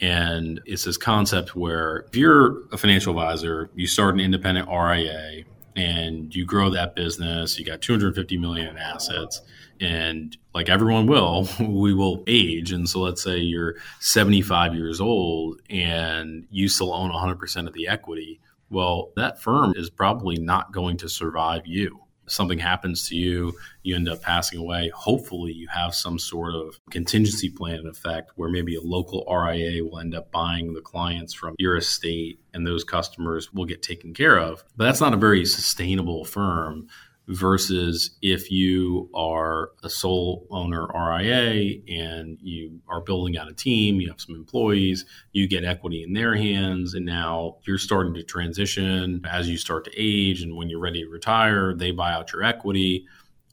And 0.00 0.60
it's 0.66 0.84
this 0.84 0.96
concept 0.96 1.56
where 1.56 2.04
if 2.08 2.16
you're 2.16 2.66
a 2.72 2.76
financial 2.76 3.18
advisor, 3.18 3.70
you 3.74 3.86
start 3.86 4.14
an 4.14 4.20
independent 4.20 4.68
RIA 4.68 5.44
and 5.74 6.34
you 6.34 6.44
grow 6.44 6.70
that 6.70 6.94
business, 6.94 7.58
you 7.58 7.64
got 7.64 7.82
250 7.82 8.38
million 8.38 8.66
in 8.66 8.78
assets. 8.78 9.42
And 9.80 10.36
like 10.54 10.68
everyone 10.68 11.06
will, 11.06 11.48
we 11.60 11.94
will 11.94 12.24
age. 12.26 12.72
And 12.72 12.88
so 12.88 13.00
let's 13.00 13.22
say 13.22 13.38
you're 13.38 13.76
75 14.00 14.74
years 14.74 15.00
old 15.00 15.60
and 15.68 16.46
you 16.50 16.68
still 16.68 16.92
own 16.92 17.10
100% 17.10 17.66
of 17.66 17.72
the 17.74 17.88
equity. 17.88 18.40
Well, 18.68 19.12
that 19.16 19.40
firm 19.40 19.74
is 19.76 19.90
probably 19.90 20.36
not 20.38 20.72
going 20.72 20.96
to 20.98 21.08
survive 21.08 21.66
you 21.66 22.05
something 22.28 22.58
happens 22.58 23.08
to 23.08 23.16
you, 23.16 23.54
you 23.82 23.94
end 23.94 24.08
up 24.08 24.22
passing 24.22 24.58
away. 24.58 24.90
Hopefully, 24.94 25.52
you 25.52 25.68
have 25.68 25.94
some 25.94 26.18
sort 26.18 26.54
of 26.54 26.78
contingency 26.90 27.48
plan 27.48 27.80
in 27.80 27.86
effect 27.86 28.32
where 28.36 28.48
maybe 28.48 28.76
a 28.76 28.80
local 28.80 29.24
RIA 29.30 29.84
will 29.84 29.98
end 29.98 30.14
up 30.14 30.30
buying 30.30 30.74
the 30.74 30.80
clients 30.80 31.32
from 31.32 31.54
your 31.58 31.76
estate 31.76 32.40
and 32.52 32.66
those 32.66 32.84
customers 32.84 33.52
will 33.52 33.66
get 33.66 33.82
taken 33.82 34.14
care 34.14 34.38
of. 34.38 34.64
But 34.76 34.84
that's 34.84 35.00
not 35.00 35.14
a 35.14 35.18
very 35.18 35.44
sustainable 35.44 36.24
firm 36.24 36.88
versus 37.28 38.10
if 38.22 38.50
you 38.50 39.10
are 39.14 39.70
a 39.82 39.90
sole 39.90 40.46
owner 40.50 40.86
RIA 40.94 41.80
and 41.88 42.38
you 42.40 42.80
are 42.88 43.00
building 43.00 43.36
out 43.36 43.50
a 43.50 43.54
team, 43.54 44.00
you 44.00 44.08
have 44.08 44.20
some 44.20 44.36
employees, 44.36 45.04
you 45.32 45.48
get 45.48 45.64
equity 45.64 46.02
in 46.02 46.12
their 46.12 46.36
hands, 46.36 46.94
and 46.94 47.04
now 47.04 47.56
you're 47.66 47.78
starting 47.78 48.14
to 48.14 48.22
transition 48.22 49.24
as 49.28 49.48
you 49.48 49.56
start 49.56 49.84
to 49.84 49.92
age. 49.96 50.42
And 50.42 50.56
when 50.56 50.68
you're 50.68 50.80
ready 50.80 51.02
to 51.02 51.08
retire, 51.08 51.74
they 51.74 51.90
buy 51.90 52.12
out 52.12 52.32
your 52.32 52.44
equity. 52.44 53.06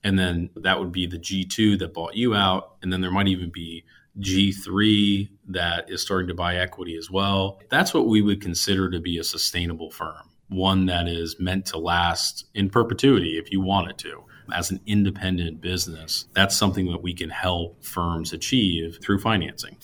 And 0.03 0.19
then 0.19 0.49
that 0.57 0.79
would 0.79 0.91
be 0.91 1.07
the 1.07 1.19
G2 1.19 1.79
that 1.79 1.93
bought 1.93 2.15
you 2.15 2.35
out. 2.35 2.75
And 2.81 2.91
then 2.93 3.01
there 3.01 3.11
might 3.11 3.27
even 3.27 3.49
be 3.49 3.85
G3 4.19 5.29
that 5.47 5.89
is 5.89 6.01
starting 6.01 6.27
to 6.27 6.35
buy 6.35 6.57
equity 6.57 6.95
as 6.97 7.09
well. 7.09 7.59
That's 7.69 7.93
what 7.93 8.07
we 8.07 8.21
would 8.21 8.41
consider 8.41 8.91
to 8.91 8.99
be 8.99 9.17
a 9.17 9.23
sustainable 9.23 9.89
firm 9.89 10.29
one 10.53 10.85
that 10.87 11.07
is 11.07 11.39
meant 11.39 11.65
to 11.67 11.77
last 11.77 12.45
in 12.53 12.69
perpetuity 12.69 13.37
if 13.37 13.51
you 13.51 13.61
want 13.61 13.89
it 13.89 13.97
to. 13.99 14.23
As 14.53 14.71
an 14.71 14.81
independent 14.85 15.61
business, 15.61 16.25
that's 16.33 16.55
something 16.55 16.91
that 16.91 17.01
we 17.01 17.13
can 17.13 17.29
help 17.29 17.83
firms 17.83 18.33
achieve 18.33 18.99
through 19.01 19.19
financing. 19.19 19.77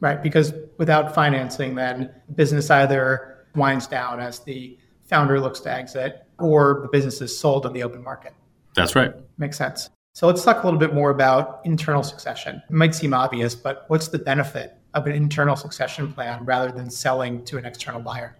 Right, 0.00 0.20
because 0.20 0.52
without 0.78 1.14
financing, 1.14 1.76
then 1.76 2.10
business 2.34 2.70
either 2.70 3.46
winds 3.54 3.86
down 3.86 4.18
as 4.18 4.40
the 4.40 4.76
founder 5.04 5.38
looks 5.38 5.60
to 5.60 5.72
exit 5.72 6.26
or 6.38 6.80
the 6.82 6.88
business 6.88 7.20
is 7.20 7.38
sold 7.38 7.64
on 7.66 7.72
the 7.72 7.82
open 7.82 8.02
market. 8.02 8.34
That's 8.74 8.96
right. 8.96 9.12
Makes 9.38 9.58
sense. 9.58 9.90
So 10.14 10.26
let's 10.26 10.44
talk 10.44 10.62
a 10.62 10.66
little 10.66 10.80
bit 10.80 10.92
more 10.92 11.10
about 11.10 11.60
internal 11.64 12.02
succession. 12.02 12.62
It 12.68 12.74
might 12.74 12.94
seem 12.94 13.14
obvious, 13.14 13.54
but 13.54 13.84
what's 13.88 14.08
the 14.08 14.18
benefit 14.18 14.74
of 14.94 15.06
an 15.06 15.12
internal 15.12 15.56
succession 15.56 16.12
plan 16.12 16.44
rather 16.44 16.70
than 16.70 16.90
selling 16.90 17.44
to 17.46 17.56
an 17.56 17.64
external 17.64 18.00
buyer? 18.00 18.36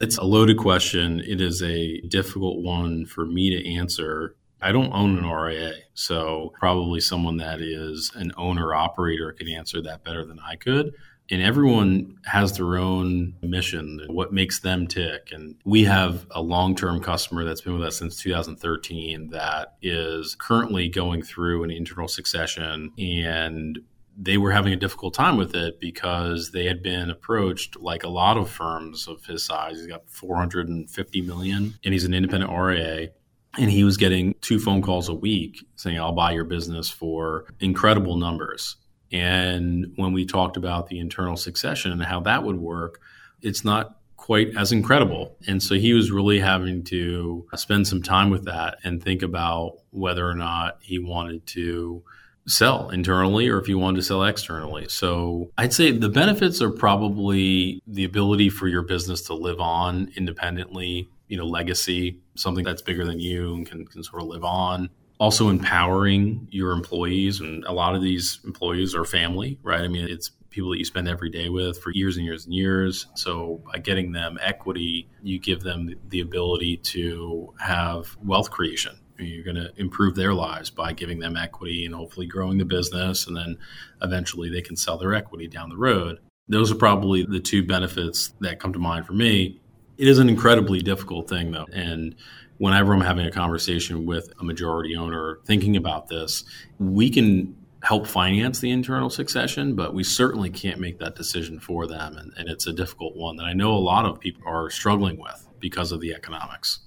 It's 0.00 0.16
a 0.16 0.24
loaded 0.24 0.56
question. 0.56 1.20
It 1.20 1.40
is 1.40 1.62
a 1.62 2.00
difficult 2.02 2.62
one 2.62 3.04
for 3.06 3.26
me 3.26 3.50
to 3.50 3.74
answer. 3.74 4.34
I 4.62 4.72
don't 4.72 4.92
own 4.94 5.18
an 5.18 5.28
RIA, 5.28 5.74
so 5.92 6.52
probably 6.58 7.00
someone 7.00 7.36
that 7.36 7.60
is 7.60 8.10
an 8.14 8.32
owner 8.38 8.74
operator 8.74 9.32
could 9.32 9.48
answer 9.48 9.82
that 9.82 10.04
better 10.04 10.24
than 10.24 10.38
I 10.38 10.56
could. 10.56 10.94
And 11.30 11.42
everyone 11.42 12.18
has 12.26 12.56
their 12.56 12.76
own 12.76 13.34
mission, 13.42 14.00
what 14.08 14.32
makes 14.32 14.60
them 14.60 14.86
tick. 14.86 15.30
And 15.32 15.56
we 15.64 15.84
have 15.84 16.26
a 16.30 16.42
long 16.42 16.74
term 16.74 17.00
customer 17.00 17.44
that's 17.44 17.62
been 17.62 17.78
with 17.78 17.86
us 17.86 17.98
since 17.98 18.20
2013 18.20 19.30
that 19.30 19.74
is 19.80 20.34
currently 20.38 20.88
going 20.88 21.22
through 21.22 21.64
an 21.64 21.70
internal 21.70 22.08
succession 22.08 22.92
and 22.98 23.78
they 24.16 24.36
were 24.38 24.52
having 24.52 24.72
a 24.72 24.76
difficult 24.76 25.14
time 25.14 25.36
with 25.36 25.54
it 25.54 25.80
because 25.80 26.52
they 26.52 26.66
had 26.66 26.82
been 26.82 27.10
approached 27.10 27.76
like 27.80 28.04
a 28.04 28.08
lot 28.08 28.36
of 28.36 28.48
firms 28.48 29.08
of 29.08 29.24
his 29.24 29.44
size. 29.44 29.78
He's 29.78 29.86
got 29.86 30.08
450 30.08 31.20
million 31.22 31.74
and 31.84 31.92
he's 31.92 32.04
an 32.04 32.14
independent 32.14 32.52
RIA. 32.52 33.10
And 33.56 33.70
he 33.70 33.84
was 33.84 33.96
getting 33.96 34.34
two 34.40 34.58
phone 34.58 34.82
calls 34.82 35.08
a 35.08 35.14
week 35.14 35.64
saying, 35.76 35.98
I'll 35.98 36.12
buy 36.12 36.32
your 36.32 36.44
business 36.44 36.90
for 36.90 37.46
incredible 37.60 38.16
numbers. 38.16 38.76
And 39.12 39.92
when 39.96 40.12
we 40.12 40.26
talked 40.26 40.56
about 40.56 40.88
the 40.88 40.98
internal 40.98 41.36
succession 41.36 41.92
and 41.92 42.02
how 42.02 42.20
that 42.20 42.42
would 42.42 42.58
work, 42.58 43.00
it's 43.42 43.64
not 43.64 43.98
quite 44.16 44.56
as 44.56 44.72
incredible. 44.72 45.36
And 45.46 45.62
so 45.62 45.74
he 45.74 45.92
was 45.92 46.10
really 46.10 46.40
having 46.40 46.82
to 46.84 47.46
spend 47.54 47.86
some 47.86 48.02
time 48.02 48.30
with 48.30 48.44
that 48.46 48.78
and 48.82 49.02
think 49.02 49.22
about 49.22 49.78
whether 49.90 50.28
or 50.28 50.34
not 50.34 50.78
he 50.80 50.98
wanted 50.98 51.46
to 51.48 52.02
sell 52.46 52.90
internally 52.90 53.48
or 53.48 53.58
if 53.58 53.68
you 53.68 53.78
wanted 53.78 53.96
to 53.96 54.02
sell 54.02 54.22
externally. 54.24 54.86
So 54.88 55.50
I'd 55.56 55.72
say 55.72 55.90
the 55.90 56.08
benefits 56.08 56.60
are 56.60 56.70
probably 56.70 57.82
the 57.86 58.04
ability 58.04 58.50
for 58.50 58.68
your 58.68 58.82
business 58.82 59.22
to 59.22 59.34
live 59.34 59.60
on 59.60 60.10
independently, 60.16 61.08
you 61.28 61.36
know, 61.36 61.46
legacy, 61.46 62.18
something 62.34 62.64
that's 62.64 62.82
bigger 62.82 63.04
than 63.04 63.20
you 63.20 63.54
and 63.54 63.66
can, 63.66 63.86
can 63.86 64.02
sort 64.02 64.22
of 64.22 64.28
live 64.28 64.44
on. 64.44 64.90
Also 65.18 65.48
empowering 65.48 66.48
your 66.50 66.72
employees 66.72 67.40
and 67.40 67.64
a 67.64 67.72
lot 67.72 67.94
of 67.94 68.02
these 68.02 68.40
employees 68.44 68.94
are 68.94 69.04
family, 69.04 69.58
right? 69.62 69.80
I 69.80 69.88
mean, 69.88 70.08
it's 70.08 70.30
people 70.50 70.70
that 70.70 70.78
you 70.78 70.84
spend 70.84 71.08
every 71.08 71.30
day 71.30 71.48
with 71.48 71.80
for 71.80 71.90
years 71.90 72.16
and 72.16 72.26
years 72.26 72.44
and 72.44 72.54
years. 72.54 73.06
So 73.14 73.62
by 73.72 73.78
getting 73.78 74.12
them 74.12 74.38
equity, 74.40 75.08
you 75.22 75.38
give 75.38 75.62
them 75.62 75.94
the 76.08 76.20
ability 76.20 76.78
to 76.78 77.54
have 77.58 78.16
wealth 78.22 78.50
creation 78.50 78.98
you're 79.18 79.44
going 79.44 79.56
to 79.56 79.72
improve 79.76 80.14
their 80.14 80.34
lives 80.34 80.70
by 80.70 80.92
giving 80.92 81.18
them 81.18 81.36
equity 81.36 81.84
and 81.84 81.94
hopefully 81.94 82.26
growing 82.26 82.58
the 82.58 82.64
business. 82.64 83.26
And 83.26 83.36
then 83.36 83.58
eventually 84.02 84.50
they 84.50 84.62
can 84.62 84.76
sell 84.76 84.98
their 84.98 85.14
equity 85.14 85.46
down 85.46 85.68
the 85.68 85.76
road. 85.76 86.18
Those 86.48 86.70
are 86.70 86.76
probably 86.76 87.24
the 87.24 87.40
two 87.40 87.64
benefits 87.64 88.34
that 88.40 88.60
come 88.60 88.72
to 88.72 88.78
mind 88.78 89.06
for 89.06 89.12
me. 89.12 89.60
It 89.96 90.08
is 90.08 90.18
an 90.18 90.28
incredibly 90.28 90.80
difficult 90.80 91.28
thing, 91.28 91.52
though. 91.52 91.66
And 91.72 92.16
whenever 92.58 92.92
I'm 92.92 93.00
having 93.00 93.26
a 93.26 93.30
conversation 93.30 94.06
with 94.06 94.32
a 94.40 94.44
majority 94.44 94.96
owner 94.96 95.38
thinking 95.44 95.76
about 95.76 96.08
this, 96.08 96.44
we 96.78 97.10
can 97.10 97.56
help 97.82 98.06
finance 98.06 98.60
the 98.60 98.70
internal 98.70 99.10
succession, 99.10 99.74
but 99.74 99.94
we 99.94 100.02
certainly 100.02 100.50
can't 100.50 100.80
make 100.80 100.98
that 100.98 101.14
decision 101.14 101.60
for 101.60 101.86
them. 101.86 102.16
And, 102.16 102.32
and 102.36 102.48
it's 102.48 102.66
a 102.66 102.72
difficult 102.72 103.14
one 103.14 103.36
that 103.36 103.44
I 103.44 103.52
know 103.52 103.72
a 103.72 103.78
lot 103.78 104.06
of 104.06 104.18
people 104.18 104.42
are 104.46 104.70
struggling 104.70 105.20
with 105.20 105.46
because 105.60 105.92
of 105.92 106.00
the 106.00 106.14
economics. 106.14 106.80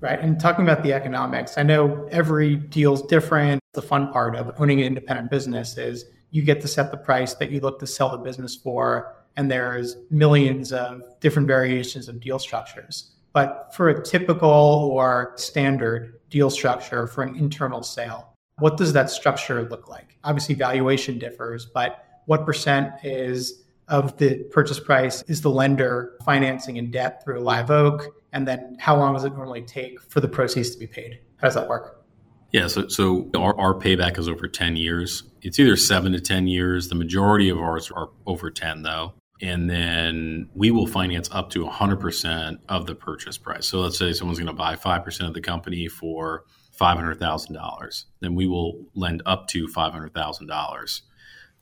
Right. 0.00 0.20
And 0.20 0.38
talking 0.38 0.64
about 0.64 0.82
the 0.82 0.92
economics, 0.92 1.56
I 1.56 1.62
know 1.62 2.06
every 2.10 2.56
deal's 2.56 3.02
different. 3.02 3.60
The 3.72 3.82
fun 3.82 4.12
part 4.12 4.36
of 4.36 4.52
owning 4.58 4.80
an 4.80 4.86
independent 4.86 5.30
business 5.30 5.78
is 5.78 6.04
you 6.30 6.42
get 6.42 6.60
to 6.60 6.68
set 6.68 6.90
the 6.90 6.98
price 6.98 7.34
that 7.34 7.50
you 7.50 7.60
look 7.60 7.78
to 7.80 7.86
sell 7.86 8.10
the 8.10 8.18
business 8.18 8.54
for. 8.54 9.16
And 9.36 9.50
there's 9.50 9.96
millions 10.10 10.72
of 10.72 11.02
different 11.20 11.48
variations 11.48 12.08
of 12.08 12.20
deal 12.20 12.38
structures. 12.38 13.12
But 13.32 13.74
for 13.74 13.88
a 13.88 14.02
typical 14.02 14.48
or 14.48 15.32
standard 15.36 16.20
deal 16.30 16.50
structure 16.50 17.06
for 17.06 17.22
an 17.22 17.36
internal 17.36 17.82
sale, 17.82 18.32
what 18.58 18.78
does 18.78 18.94
that 18.94 19.10
structure 19.10 19.68
look 19.68 19.88
like? 19.88 20.16
Obviously, 20.24 20.54
valuation 20.54 21.18
differs, 21.18 21.66
but 21.66 22.04
what 22.24 22.46
percent 22.46 22.92
is 23.04 23.64
of 23.88 24.16
the 24.16 24.44
purchase 24.50 24.80
price 24.80 25.22
is 25.28 25.42
the 25.42 25.50
lender 25.50 26.16
financing 26.24 26.76
in 26.76 26.90
debt 26.90 27.22
through 27.22 27.40
Live 27.40 27.70
Oak? 27.70 28.15
And 28.32 28.46
then 28.46 28.76
how 28.80 28.96
long 28.96 29.14
does 29.14 29.24
it 29.24 29.32
normally 29.32 29.62
take 29.62 30.00
for 30.00 30.20
the 30.20 30.28
proceeds 30.28 30.70
to 30.70 30.78
be 30.78 30.86
paid? 30.86 31.20
How 31.36 31.46
does 31.46 31.54
that 31.54 31.68
work? 31.68 32.04
Yeah, 32.52 32.68
so, 32.68 32.88
so 32.88 33.30
our, 33.36 33.58
our 33.58 33.74
payback 33.74 34.18
is 34.18 34.28
over 34.28 34.46
10 34.46 34.76
years. 34.76 35.24
It's 35.42 35.58
either 35.58 35.76
seven 35.76 36.12
to 36.12 36.20
10 36.20 36.46
years. 36.46 36.88
The 36.88 36.94
majority 36.94 37.48
of 37.48 37.58
ours 37.58 37.90
are 37.90 38.10
over 38.26 38.50
10, 38.50 38.82
though. 38.82 39.14
And 39.42 39.68
then 39.68 40.48
we 40.54 40.70
will 40.70 40.86
finance 40.86 41.28
up 41.30 41.50
to 41.50 41.66
100% 41.66 42.58
of 42.68 42.86
the 42.86 42.94
purchase 42.94 43.36
price. 43.36 43.66
So 43.66 43.80
let's 43.80 43.98
say 43.98 44.12
someone's 44.12 44.38
going 44.38 44.46
to 44.46 44.54
buy 44.54 44.76
5% 44.76 45.26
of 45.26 45.34
the 45.34 45.40
company 45.40 45.88
for 45.88 46.44
$500,000. 46.80 48.04
Then 48.20 48.34
we 48.34 48.46
will 48.46 48.86
lend 48.94 49.22
up 49.26 49.48
to 49.48 49.66
$500,000 49.66 51.00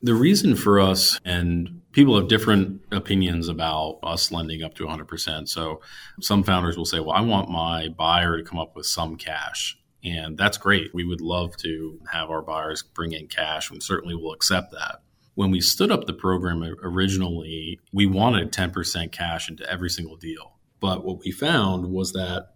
the 0.04 0.14
reason 0.14 0.54
for 0.54 0.80
us, 0.80 1.18
and 1.24 1.80
people 1.94 2.18
have 2.18 2.28
different 2.28 2.82
opinions 2.90 3.48
about 3.48 4.00
us 4.02 4.32
lending 4.32 4.64
up 4.64 4.74
to 4.74 4.84
100%. 4.84 5.48
So 5.48 5.80
some 6.20 6.42
founders 6.42 6.76
will 6.76 6.84
say, 6.84 6.98
well, 6.98 7.12
I 7.12 7.20
want 7.20 7.48
my 7.48 7.88
buyer 7.88 8.36
to 8.36 8.42
come 8.42 8.58
up 8.58 8.74
with 8.74 8.84
some 8.84 9.16
cash. 9.16 9.78
And 10.02 10.36
that's 10.36 10.58
great. 10.58 10.92
We 10.92 11.04
would 11.04 11.20
love 11.20 11.56
to 11.58 11.98
have 12.12 12.30
our 12.30 12.42
buyers 12.42 12.82
bring 12.82 13.12
in 13.12 13.28
cash, 13.28 13.70
and 13.70 13.82
certainly 13.82 14.14
we'll 14.14 14.34
accept 14.34 14.72
that. 14.72 15.00
When 15.34 15.50
we 15.50 15.60
stood 15.60 15.90
up 15.90 16.04
the 16.04 16.12
program 16.12 16.62
originally, 16.82 17.80
we 17.92 18.04
wanted 18.06 18.52
10% 18.52 19.12
cash 19.12 19.48
into 19.48 19.68
every 19.70 19.88
single 19.88 20.16
deal. 20.16 20.58
But 20.80 21.04
what 21.04 21.20
we 21.20 21.30
found 21.30 21.86
was 21.90 22.12
that 22.12 22.48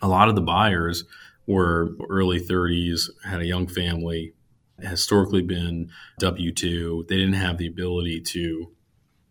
a 0.00 0.06
lot 0.06 0.28
of 0.28 0.36
the 0.36 0.42
buyers 0.42 1.04
were 1.46 1.96
early 2.08 2.40
30s, 2.40 3.10
had 3.24 3.40
a 3.40 3.46
young 3.46 3.66
family, 3.66 4.34
historically 4.80 5.42
been 5.42 5.90
W 6.20 6.52
2. 6.52 7.06
They 7.08 7.16
didn't 7.16 7.34
have 7.34 7.58
the 7.58 7.66
ability 7.66 8.20
to 8.22 8.72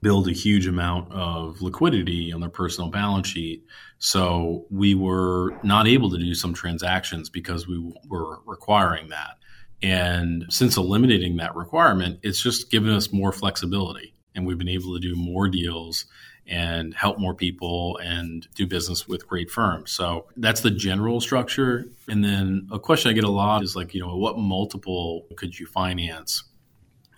build 0.02 0.28
a 0.28 0.34
huge 0.34 0.68
amount 0.68 1.12
of 1.12 1.62
liquidity 1.62 2.32
on 2.32 2.40
their 2.40 2.50
personal 2.50 2.90
balance 2.90 3.28
sheet. 3.28 3.66
So 3.98 4.68
we 4.70 4.94
were 4.94 5.58
not 5.64 5.88
able 5.88 6.12
to 6.12 6.18
do 6.18 6.36
some 6.36 6.54
transactions 6.54 7.30
because 7.30 7.68
we 7.68 7.94
were 8.08 8.40
requiring 8.46 9.10
that. 9.10 9.38
And 9.82 10.46
since 10.50 10.78
eliminating 10.78 11.38
that 11.38 11.56
requirement, 11.56 12.20
it's 12.22 12.42
just 12.42 12.70
given 12.70 12.92
us 12.92 13.12
more 13.12 13.32
flexibility. 13.32 14.14
And 14.36 14.46
we've 14.46 14.58
been 14.58 14.70
able 14.70 14.94
to 14.94 15.00
do 15.00 15.16
more 15.16 15.48
deals 15.48 16.06
and 16.48 16.94
help 16.94 17.18
more 17.20 17.34
people 17.34 17.98
and 18.04 18.48
do 18.56 18.68
business 18.68 19.08
with 19.08 19.28
great 19.28 19.50
firms. 19.50 19.92
So 19.92 20.28
that's 20.38 20.62
the 20.62 20.72
general 20.72 21.20
structure. 21.20 21.86
And 22.08 22.24
then 22.24 22.68
a 22.72 22.80
question 22.80 23.10
I 23.10 23.14
get 23.14 23.24
a 23.24 23.30
lot 23.30 23.64
is 23.64 23.76
like, 23.76 23.94
you 23.94 24.02
know, 24.02 24.16
what 24.16 24.38
multiple 24.38 25.26
could 25.38 25.60
you 25.60 25.66
finance? 25.66 26.44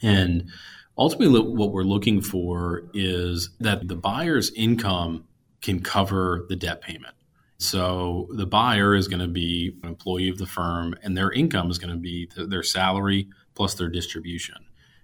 And 0.01 0.49
ultimately, 0.97 1.41
what 1.41 1.71
we're 1.71 1.83
looking 1.83 2.21
for 2.21 2.83
is 2.93 3.49
that 3.59 3.87
the 3.87 3.95
buyer's 3.95 4.51
income 4.53 5.25
can 5.61 5.81
cover 5.81 6.45
the 6.49 6.55
debt 6.55 6.81
payment. 6.81 7.15
So 7.57 8.27
the 8.31 8.45
buyer 8.45 8.95
is 8.95 9.07
going 9.07 9.19
to 9.19 9.27
be 9.27 9.75
an 9.81 9.89
employee 9.89 10.29
of 10.29 10.37
the 10.37 10.45
firm, 10.45 10.95
and 11.01 11.17
their 11.17 11.31
income 11.31 11.71
is 11.71 11.79
going 11.79 11.91
to 11.91 11.99
be 11.99 12.29
their 12.37 12.61
salary 12.63 13.27
plus 13.55 13.73
their 13.73 13.89
distribution. 13.89 14.55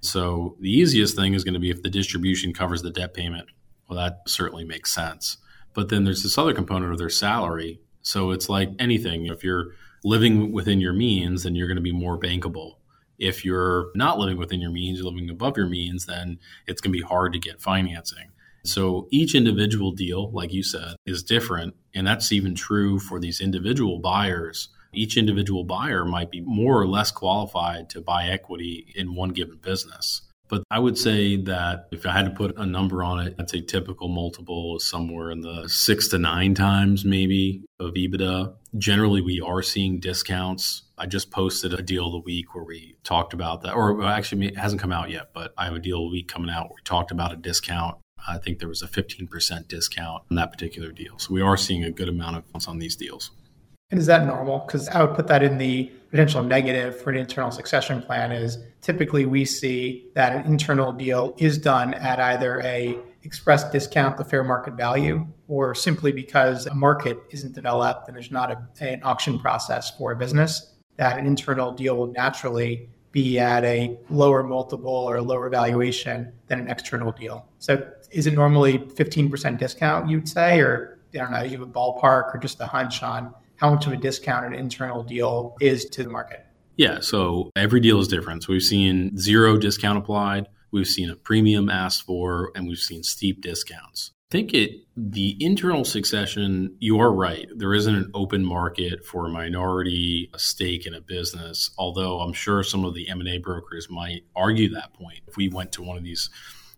So 0.02 0.56
the 0.60 0.70
easiest 0.70 1.16
thing 1.16 1.34
is 1.34 1.44
going 1.44 1.56
to 1.56 1.60
be 1.60 1.72
if 1.72 1.82
the 1.82 1.90
distribution 1.90 2.54
covers 2.54 2.84
the 2.84 2.92
debt 2.92 3.14
payment 3.14 3.50
well, 3.94 4.04
that 4.04 4.22
certainly 4.28 4.66
makes 4.66 4.94
sense. 4.94 5.38
But 5.74 5.90
then 5.90 6.04
there's 6.04 6.24
this 6.24 6.38
other 6.38 6.54
component 6.54 6.92
of 6.92 6.98
their 6.98 7.10
salary. 7.10 7.80
So 8.02 8.32
it's 8.32 8.50
like 8.50 8.72
anything. 8.80 9.28
If 9.28 9.44
you're 9.44 9.72
living 10.04 10.52
within 10.52 10.82
your 10.82 10.94
means, 10.94 11.44
then 11.44 11.56
you're 11.56 11.68
going 11.68 11.78
to 11.78 11.82
be 11.82 11.92
more 11.92 12.20
bankable. 12.20 12.76
If 13.20 13.46
you're 13.46 13.92
not 13.96 14.20
living 14.20 14.38
within 14.38 14.62
your 14.62 14.72
means, 14.72 15.00
you're 15.00 15.10
living 15.10 15.30
above 15.30 15.58
your 15.58 15.68
means, 15.68 16.06
then 16.06 16.40
it's 16.68 16.82
going 16.82 16.92
to 16.92 17.00
be 17.00 17.06
hard 17.06 17.34
to 17.34 17.40
get 17.40 17.62
financing. 17.62 18.32
So 18.66 19.08
each 19.12 19.36
individual 19.36 19.92
deal, 19.92 20.32
like 20.32 20.54
you 20.54 20.64
said, 20.64 20.96
is 21.06 21.24
different. 21.24 21.76
And 21.94 22.08
that's 22.08 22.32
even 22.32 22.56
true 22.56 23.00
for 23.00 23.20
these 23.20 23.42
individual 23.42 24.00
buyers. 24.00 24.70
Each 24.94 25.18
individual 25.18 25.64
buyer 25.64 26.06
might 26.06 26.32
be 26.32 26.42
more 26.42 26.80
or 26.80 26.88
less 26.88 27.12
qualified 27.12 27.90
to 27.92 28.02
buy 28.02 28.28
equity 28.28 28.92
in 28.96 29.16
one 29.16 29.30
given 29.30 29.58
business. 29.58 30.22
But 30.54 30.66
I 30.70 30.78
would 30.78 31.00
say 31.00 31.38
that 31.38 31.88
if 31.92 32.06
I 32.06 32.12
had 32.12 32.26
to 32.26 32.32
put 32.32 32.56
a 32.60 32.66
number 32.68 33.02
on 33.02 33.26
it, 33.26 33.34
I'd 33.40 33.50
say 33.50 33.62
typical 33.62 34.08
multiple 34.08 34.78
is 34.78 34.86
somewhere 34.86 35.32
in 35.32 35.42
the 35.42 35.68
six 35.68 36.10
to 36.10 36.20
nine 36.20 36.54
times 36.54 37.04
maybe 37.04 37.66
of 37.80 37.96
EBITDA. 37.96 38.54
Generally, 38.78 39.22
we 39.22 39.42
are 39.42 39.64
seeing 39.64 40.00
discounts. 40.00 40.84
I 40.96 41.08
just 41.08 41.32
posted 41.32 41.74
a 41.74 41.82
deal 41.82 42.06
of 42.06 42.12
the 42.12 42.20
week 42.20 42.54
where 42.54 42.64
we 42.64 42.98
talked 43.04 43.34
about 43.34 43.64
that, 43.64 43.74
or 43.74 44.04
actually, 44.04 44.46
it 44.46 44.58
hasn't 44.60 44.80
come 44.80 44.92
out 44.92 45.10
yet, 45.10 45.32
but 45.34 45.56
I 45.58 45.66
have 45.66 45.74
a 45.74 45.80
deal 45.80 46.04
of 46.04 46.12
the 46.12 46.12
week 46.12 46.28
coming 46.28 46.52
out 46.52 46.66
where 46.66 46.76
we 46.76 46.84
talked 46.84 47.10
about 47.10 47.34
a 47.34 47.36
discount. 47.36 47.98
I 48.28 48.38
think 48.38 48.60
there 48.60 48.70
was 48.70 48.84
a 48.84 48.88
15% 48.88 49.68
discount 49.68 50.22
on 50.30 50.36
that 50.36 50.52
particular 50.52 50.92
deal. 50.92 51.18
So 51.18 51.34
we 51.34 51.42
are 51.42 51.58
seeing 51.58 51.84
a 51.84 51.90
good 51.90 52.10
amount 52.10 52.38
of 52.38 52.46
funds 52.46 52.68
on 52.68 52.78
these 52.78 52.96
deals. 52.96 53.32
And 53.92 54.00
is 54.00 54.08
that 54.08 54.26
normal? 54.26 54.60
Because 54.60 54.88
I 54.90 55.04
would 55.04 55.16
put 55.16 55.28
that 55.28 55.44
in 55.44 55.58
the 55.58 55.92
potential 56.10 56.44
negative 56.44 57.00
for 57.02 57.10
an 57.10 57.18
internal 57.18 57.52
succession 57.52 58.02
plan 58.02 58.32
is 58.32 58.58
typically 58.82 59.26
we 59.26 59.46
see 59.46 60.08
that 60.14 60.36
an 60.36 60.46
internal 60.46 60.92
deal 60.92 61.34
is 61.38 61.58
done 61.58 61.94
at 61.96 62.20
either 62.20 62.62
a 62.62 62.98
express 63.24 63.70
discount 63.72 64.18
the 64.18 64.24
fair 64.24 64.44
market 64.44 64.76
value 64.76 65.26
or 65.48 65.74
simply 65.74 66.12
because 66.12 66.68
a 66.68 66.76
market 66.76 67.18
isn't 67.32 67.56
developed 67.56 68.08
and 68.08 68.16
there's 68.16 68.32
not 68.32 68.52
a, 68.52 68.84
an 68.84 69.02
auction 69.04 69.40
process 69.40 69.90
for 69.98 70.12
a 70.12 70.16
business 70.16 70.74
that 70.98 71.18
an 71.18 71.26
internal 71.26 71.72
deal 71.72 71.98
will 71.98 72.12
naturally 72.12 72.88
be 73.12 73.40
at 73.40 73.64
a 73.64 73.98
lower 74.10 74.44
multiple 74.44 74.92
or 74.92 75.18
a 75.18 75.22
lower 75.22 75.50
valuation 75.50 76.32
than 76.48 76.60
an 76.60 76.68
external 76.68 77.12
deal. 77.12 77.48
So 77.60 77.88
is 78.12 78.28
it 78.28 78.34
normally 78.34 78.80
15% 78.80 79.58
discount, 79.58 80.10
you'd 80.10 80.28
say, 80.28 80.60
or 80.60 81.00
I 81.14 81.18
don't 81.18 81.32
know, 81.32 81.44
you 81.44 81.52
have 81.52 81.62
a 81.62 81.68
ballpark 81.68 82.36
or 82.36 82.40
just 82.42 82.60
a 82.60 82.66
hunch 82.66 83.04
on 83.04 83.34
how 83.58 83.74
much 83.74 83.86
of 83.88 83.94
a 83.94 83.98
discount 83.98 84.46
an 84.46 84.54
internal 84.54 85.04
deal 85.04 85.56
is 85.62 85.86
to 85.86 86.04
the 86.04 86.10
market? 86.10 86.46
Yeah, 86.76 87.00
so 87.00 87.52
every 87.56 87.80
deal 87.80 88.00
is 88.00 88.08
different. 88.08 88.44
So 88.44 88.54
we've 88.54 88.64
seen 88.64 89.18
zero 89.18 89.58
discount 89.58 89.98
applied, 89.98 90.48
we've 90.72 90.88
seen 90.88 91.10
a 91.10 91.16
premium 91.16 91.70
asked 91.70 92.04
for, 92.04 92.52
and 92.56 92.68
we've 92.68 92.80
seen 92.80 93.04
steep 93.04 93.42
discounts 93.42 94.12
think 94.34 94.52
it 94.52 94.72
the 94.98 95.38
internal 95.40 95.86
succession 95.86 96.76
you 96.80 97.00
are 97.00 97.14
right 97.14 97.48
there 97.56 97.72
isn't 97.72 97.94
an 97.94 98.10
open 98.16 98.44
market 98.44 99.06
for 99.06 99.28
a 99.28 99.30
minority 99.30 100.28
stake 100.38 100.88
in 100.88 100.96
a 100.96 101.00
business 101.00 101.70
although 101.78 102.20
i'm 102.20 102.34
sure 102.34 102.64
some 102.64 102.84
of 102.84 102.96
the 102.96 103.08
m&a 103.10 103.38
brokers 103.38 103.92
might 103.92 104.24
argue 104.36 104.74
that 104.74 104.92
point 104.96 105.20
if 105.28 105.38
we 105.38 105.50
went 105.50 105.72
to 105.72 105.84
one 105.84 105.98
of 105.98 106.04
these 106.04 106.32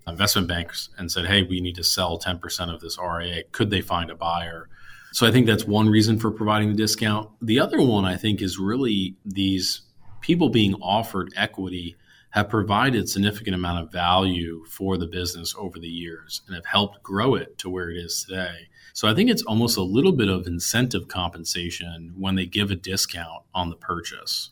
investment 0.06 0.50
banks 0.50 0.90
and 0.98 1.10
said 1.10 1.26
hey 1.28 1.44
we 1.44 1.62
need 1.62 1.76
to 1.76 1.84
sell 1.84 2.20
10% 2.20 2.74
of 2.74 2.82
this 2.82 2.98
ria 3.00 3.42
could 3.54 3.70
they 3.70 3.80
find 3.80 4.12
a 4.12 4.16
buyer 4.16 4.68
so 5.16 5.26
i 5.26 5.32
think 5.32 5.46
that's 5.46 5.66
one 5.66 5.90
reason 5.90 6.20
for 6.20 6.30
providing 6.30 6.70
the 6.70 6.76
discount 6.76 7.30
the 7.42 7.60
other 7.60 7.82
one 7.82 8.06
i 8.06 8.16
think 8.16 8.42
is 8.42 8.60
really 8.60 9.16
these 9.26 9.82
people 10.22 10.50
being 10.50 10.74
offered 10.76 11.32
equity 11.36 11.96
have 12.36 12.50
provided 12.50 13.08
significant 13.08 13.56
amount 13.56 13.82
of 13.82 13.90
value 13.90 14.66
for 14.66 14.98
the 14.98 15.08
business 15.08 15.56
over 15.58 15.80
the 15.80 15.88
years 15.88 16.42
and 16.46 16.54
have 16.56 16.66
helped 16.66 17.02
grow 17.02 17.34
it 17.34 17.58
to 17.58 17.70
where 17.70 17.90
it 17.90 17.96
is 17.96 18.26
today. 18.28 18.68
So 18.92 19.08
I 19.08 19.14
think 19.14 19.30
it's 19.30 19.44
almost 19.44 19.78
a 19.78 19.84
little 19.84 20.12
bit 20.12 20.28
of 20.28 20.46
incentive 20.46 21.08
compensation 21.08 22.14
when 22.18 22.36
they 22.36 22.46
give 22.46 22.72
a 22.72 22.76
discount 22.76 23.44
on 23.54 23.70
the 23.70 23.78
purchase. 23.78 24.50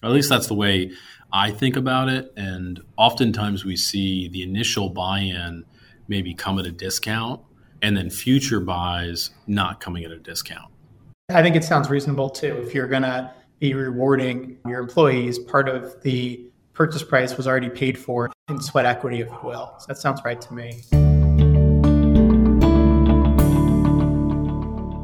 At 0.00 0.12
least 0.12 0.28
that's 0.28 0.46
the 0.46 0.54
way 0.54 0.92
I 1.32 1.50
think 1.50 1.76
about 1.76 2.08
it. 2.08 2.32
And 2.36 2.80
oftentimes 2.96 3.64
we 3.64 3.74
see 3.74 4.28
the 4.28 4.44
initial 4.44 4.88
buy 4.88 5.18
in 5.18 5.64
maybe 6.06 6.34
come 6.34 6.56
at 6.60 6.66
a 6.66 6.70
discount 6.70 7.40
and 7.82 7.96
then 7.96 8.10
future 8.10 8.60
buys 8.60 9.30
not 9.46 9.80
coming 9.80 10.04
at 10.04 10.10
a 10.10 10.18
discount. 10.18 10.72
I 11.30 11.42
think 11.42 11.56
it 11.56 11.64
sounds 11.64 11.90
reasonable 11.90 12.30
too. 12.30 12.56
If 12.64 12.74
you're 12.74 12.88
going 12.88 13.02
to 13.02 13.32
be 13.58 13.74
rewarding 13.74 14.56
your 14.66 14.80
employees, 14.80 15.38
part 15.38 15.68
of 15.68 16.00
the 16.02 16.48
purchase 16.72 17.02
price 17.02 17.36
was 17.36 17.46
already 17.46 17.68
paid 17.68 17.98
for 17.98 18.30
in 18.48 18.60
sweat 18.60 18.86
equity, 18.86 19.20
if 19.20 19.28
you 19.28 19.38
will. 19.42 19.74
So 19.78 19.86
that 19.88 19.98
sounds 19.98 20.20
right 20.24 20.40
to 20.40 20.54
me. 20.54 20.84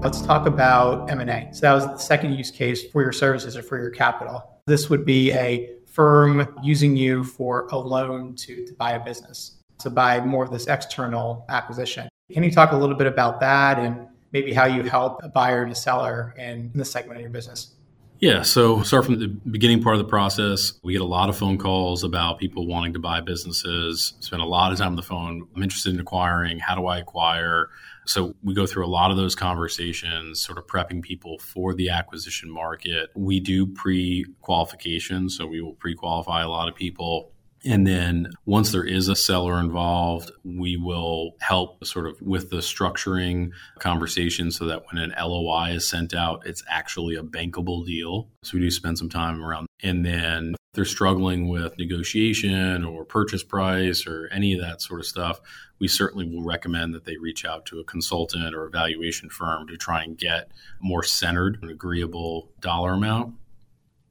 Let's 0.02 0.22
talk 0.22 0.46
about 0.46 1.10
M&A. 1.10 1.48
So 1.52 1.60
that 1.62 1.72
was 1.72 1.86
the 1.86 1.96
second 1.96 2.34
use 2.34 2.50
case 2.50 2.84
for 2.90 3.02
your 3.02 3.12
services 3.12 3.56
or 3.56 3.62
for 3.62 3.78
your 3.78 3.90
capital. 3.90 4.60
This 4.66 4.88
would 4.88 5.04
be 5.04 5.32
a 5.32 5.70
firm 5.86 6.56
using 6.62 6.96
you 6.96 7.24
for 7.24 7.68
a 7.72 7.76
loan 7.76 8.34
to, 8.36 8.66
to 8.66 8.74
buy 8.74 8.92
a 8.92 9.04
business, 9.04 9.56
to 9.78 9.90
buy 9.90 10.20
more 10.20 10.44
of 10.44 10.50
this 10.50 10.66
external 10.66 11.44
acquisition. 11.48 12.08
Can 12.32 12.42
you 12.42 12.50
talk 12.50 12.72
a 12.72 12.76
little 12.76 12.96
bit 12.96 13.06
about 13.06 13.40
that 13.40 13.78
and 13.78 14.08
maybe 14.32 14.54
how 14.54 14.64
you 14.64 14.82
help 14.82 15.22
a 15.22 15.28
buyer 15.28 15.62
and 15.62 15.70
a 15.70 15.74
seller 15.74 16.34
in 16.38 16.70
this 16.74 16.90
segment 16.90 17.18
of 17.18 17.20
your 17.20 17.30
business? 17.30 17.74
Yeah, 18.18 18.40
so 18.42 18.82
start 18.82 19.04
from 19.04 19.18
the 19.18 19.28
beginning 19.28 19.82
part 19.82 19.96
of 19.96 19.98
the 19.98 20.08
process. 20.08 20.72
We 20.82 20.94
get 20.94 21.02
a 21.02 21.06
lot 21.06 21.28
of 21.28 21.36
phone 21.36 21.58
calls 21.58 22.02
about 22.02 22.38
people 22.38 22.66
wanting 22.66 22.94
to 22.94 22.98
buy 22.98 23.20
businesses. 23.20 24.14
Spend 24.20 24.40
a 24.40 24.46
lot 24.46 24.72
of 24.72 24.78
time 24.78 24.88
on 24.88 24.96
the 24.96 25.02
phone. 25.02 25.46
I'm 25.54 25.62
interested 25.62 25.92
in 25.92 26.00
acquiring. 26.00 26.60
How 26.60 26.74
do 26.74 26.86
I 26.86 26.98
acquire? 26.98 27.68
So 28.06 28.34
we 28.42 28.54
go 28.54 28.66
through 28.66 28.86
a 28.86 28.88
lot 28.88 29.10
of 29.10 29.18
those 29.18 29.34
conversations, 29.34 30.40
sort 30.40 30.56
of 30.56 30.66
prepping 30.66 31.02
people 31.02 31.38
for 31.38 31.74
the 31.74 31.90
acquisition 31.90 32.50
market. 32.50 33.10
We 33.14 33.40
do 33.40 33.66
pre-qualification, 33.66 35.28
so 35.28 35.46
we 35.46 35.60
will 35.60 35.74
pre-qualify 35.74 36.42
a 36.42 36.48
lot 36.48 36.68
of 36.68 36.74
people 36.74 37.33
and 37.64 37.86
then 37.86 38.30
once 38.44 38.72
there 38.72 38.84
is 38.84 39.08
a 39.08 39.16
seller 39.16 39.58
involved, 39.58 40.30
we 40.44 40.76
will 40.76 41.32
help 41.40 41.84
sort 41.84 42.06
of 42.06 42.20
with 42.20 42.50
the 42.50 42.58
structuring 42.58 43.50
conversation 43.78 44.50
so 44.50 44.66
that 44.66 44.82
when 44.90 45.02
an 45.02 45.14
LOI 45.18 45.70
is 45.70 45.88
sent 45.88 46.14
out, 46.14 46.46
it's 46.46 46.62
actually 46.68 47.16
a 47.16 47.22
bankable 47.22 47.84
deal. 47.86 48.28
So 48.42 48.54
we 48.54 48.60
do 48.60 48.70
spend 48.70 48.98
some 48.98 49.08
time 49.08 49.42
around. 49.42 49.66
And 49.82 50.04
then 50.04 50.54
if 50.54 50.74
they're 50.74 50.84
struggling 50.84 51.48
with 51.48 51.78
negotiation 51.78 52.84
or 52.84 53.04
purchase 53.04 53.42
price 53.42 54.06
or 54.06 54.28
any 54.30 54.54
of 54.54 54.60
that 54.60 54.82
sort 54.82 55.00
of 55.00 55.06
stuff, 55.06 55.40
we 55.78 55.88
certainly 55.88 56.28
will 56.28 56.44
recommend 56.44 56.94
that 56.94 57.04
they 57.04 57.16
reach 57.16 57.44
out 57.44 57.66
to 57.66 57.80
a 57.80 57.84
consultant 57.84 58.54
or 58.54 58.66
evaluation 58.66 59.30
firm 59.30 59.66
to 59.68 59.76
try 59.76 60.02
and 60.02 60.18
get 60.18 60.50
more 60.80 61.02
centered 61.02 61.58
and 61.62 61.70
agreeable 61.70 62.50
dollar 62.60 62.92
amount. 62.92 63.34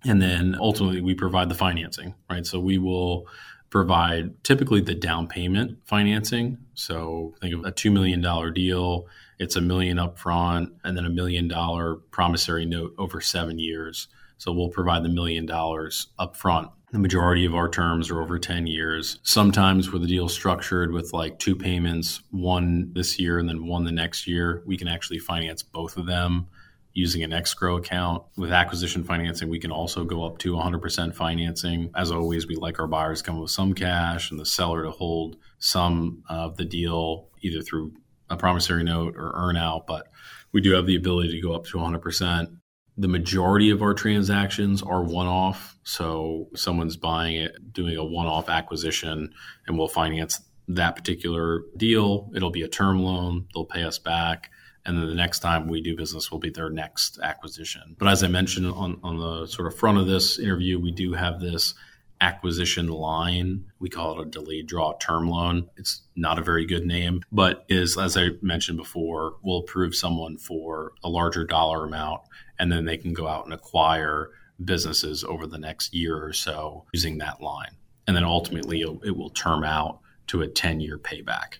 And 0.05 0.21
then 0.21 0.55
ultimately, 0.59 1.01
we 1.01 1.15
provide 1.15 1.49
the 1.49 1.55
financing, 1.55 2.15
right? 2.29 2.45
So 2.45 2.59
we 2.59 2.77
will 2.77 3.27
provide 3.69 4.43
typically 4.43 4.81
the 4.81 4.93
down 4.93 5.27
payment 5.27 5.79
financing. 5.85 6.57
So 6.75 7.33
think 7.41 7.55
of 7.55 7.65
a 7.65 7.71
$2 7.71 7.91
million 7.91 8.21
deal, 8.53 9.07
it's 9.39 9.55
a 9.55 9.61
million 9.61 9.97
upfront 9.97 10.71
and 10.83 10.95
then 10.95 11.05
a 11.05 11.09
million 11.09 11.47
dollar 11.47 11.95
promissory 11.95 12.65
note 12.65 12.93
over 12.99 13.19
seven 13.19 13.57
years. 13.57 14.09
So 14.37 14.51
we'll 14.51 14.69
provide 14.69 15.03
the 15.03 15.09
million 15.09 15.45
dollars 15.45 16.07
upfront. 16.19 16.69
The 16.91 16.99
majority 16.99 17.45
of 17.45 17.55
our 17.55 17.67
terms 17.67 18.11
are 18.11 18.21
over 18.21 18.37
10 18.37 18.67
years. 18.67 19.17
Sometimes 19.23 19.91
where 19.91 19.99
the 19.99 20.05
deal 20.05 20.29
structured 20.29 20.91
with 20.91 21.11
like 21.11 21.39
two 21.39 21.55
payments, 21.55 22.21
one 22.29 22.91
this 22.93 23.17
year 23.17 23.39
and 23.39 23.49
then 23.49 23.65
one 23.65 23.85
the 23.85 23.91
next 23.91 24.27
year, 24.27 24.61
we 24.67 24.77
can 24.77 24.87
actually 24.87 25.17
finance 25.17 25.63
both 25.63 25.97
of 25.97 26.05
them 26.05 26.47
using 26.93 27.23
an 27.23 27.33
escrow 27.33 27.77
account. 27.77 28.23
With 28.37 28.51
acquisition 28.51 29.03
financing, 29.03 29.49
we 29.49 29.59
can 29.59 29.71
also 29.71 30.03
go 30.03 30.23
up 30.23 30.37
to 30.39 30.53
100% 30.53 31.15
financing. 31.15 31.89
As 31.95 32.11
always, 32.11 32.47
we 32.47 32.55
like 32.55 32.79
our 32.79 32.87
buyers 32.87 33.21
come 33.21 33.39
with 33.39 33.51
some 33.51 33.73
cash 33.73 34.31
and 34.31 34.39
the 34.39 34.45
seller 34.45 34.83
to 34.83 34.91
hold 34.91 35.37
some 35.57 36.23
of 36.29 36.57
the 36.57 36.65
deal 36.65 37.29
either 37.41 37.61
through 37.61 37.93
a 38.29 38.37
promissory 38.37 38.83
note 38.83 39.15
or 39.17 39.31
earn 39.35 39.57
out, 39.57 39.87
but 39.87 40.07
we 40.51 40.61
do 40.61 40.73
have 40.73 40.85
the 40.85 40.95
ability 40.95 41.31
to 41.31 41.41
go 41.41 41.53
up 41.53 41.65
to 41.65 41.77
100%. 41.77 42.57
The 42.95 43.07
majority 43.07 43.71
of 43.71 43.81
our 43.81 43.95
transactions 43.95 44.83
are 44.83 45.03
one 45.03 45.27
off. 45.27 45.77
So 45.83 46.47
someone's 46.55 46.95
buying 46.95 47.37
it, 47.37 47.73
doing 47.73 47.97
a 47.97 48.05
one 48.05 48.27
off 48.27 48.49
acquisition, 48.49 49.33
and 49.67 49.77
we'll 49.77 49.87
finance 49.87 50.39
that 50.67 50.95
particular 50.95 51.63
deal. 51.75 52.31
It'll 52.35 52.51
be 52.51 52.61
a 52.61 52.67
term 52.67 53.01
loan, 53.01 53.47
they'll 53.53 53.65
pay 53.65 53.83
us 53.83 53.97
back 53.97 54.51
and 54.85 54.97
then 54.97 55.07
the 55.07 55.15
next 55.15 55.39
time 55.39 55.67
we 55.67 55.81
do 55.81 55.95
business 55.95 56.31
will 56.31 56.39
be 56.39 56.49
their 56.49 56.69
next 56.69 57.19
acquisition. 57.21 57.95
But 57.97 58.09
as 58.09 58.23
I 58.23 58.27
mentioned 58.27 58.67
on, 58.67 58.99
on 59.03 59.17
the 59.17 59.47
sort 59.47 59.67
of 59.67 59.77
front 59.77 59.97
of 59.97 60.07
this 60.07 60.39
interview, 60.39 60.79
we 60.79 60.91
do 60.91 61.13
have 61.13 61.39
this 61.39 61.73
acquisition 62.19 62.87
line. 62.87 63.65
We 63.79 63.89
call 63.89 64.19
it 64.19 64.27
a 64.27 64.29
delayed 64.29 64.67
draw 64.67 64.93
term 64.97 65.27
loan. 65.27 65.69
It's 65.77 66.01
not 66.15 66.39
a 66.39 66.43
very 66.43 66.65
good 66.65 66.85
name, 66.85 67.21
but 67.31 67.65
is, 67.69 67.97
as 67.97 68.17
I 68.17 68.29
mentioned 68.41 68.77
before, 68.77 69.35
will 69.43 69.59
approve 69.59 69.95
someone 69.95 70.37
for 70.37 70.93
a 71.03 71.09
larger 71.09 71.43
dollar 71.45 71.85
amount, 71.85 72.21
and 72.59 72.71
then 72.71 72.85
they 72.85 72.97
can 72.97 73.13
go 73.13 73.27
out 73.27 73.45
and 73.45 73.53
acquire 73.53 74.31
businesses 74.63 75.23
over 75.23 75.47
the 75.47 75.57
next 75.57 75.93
year 75.93 76.23
or 76.23 76.33
so 76.33 76.85
using 76.93 77.17
that 77.17 77.41
line. 77.41 77.75
And 78.07 78.15
then 78.15 78.23
ultimately, 78.23 78.81
it 78.81 79.17
will 79.17 79.29
term 79.29 79.63
out 79.63 79.99
to 80.27 80.41
a 80.41 80.47
10 80.47 80.79
year 80.79 80.97
payback. 80.97 81.57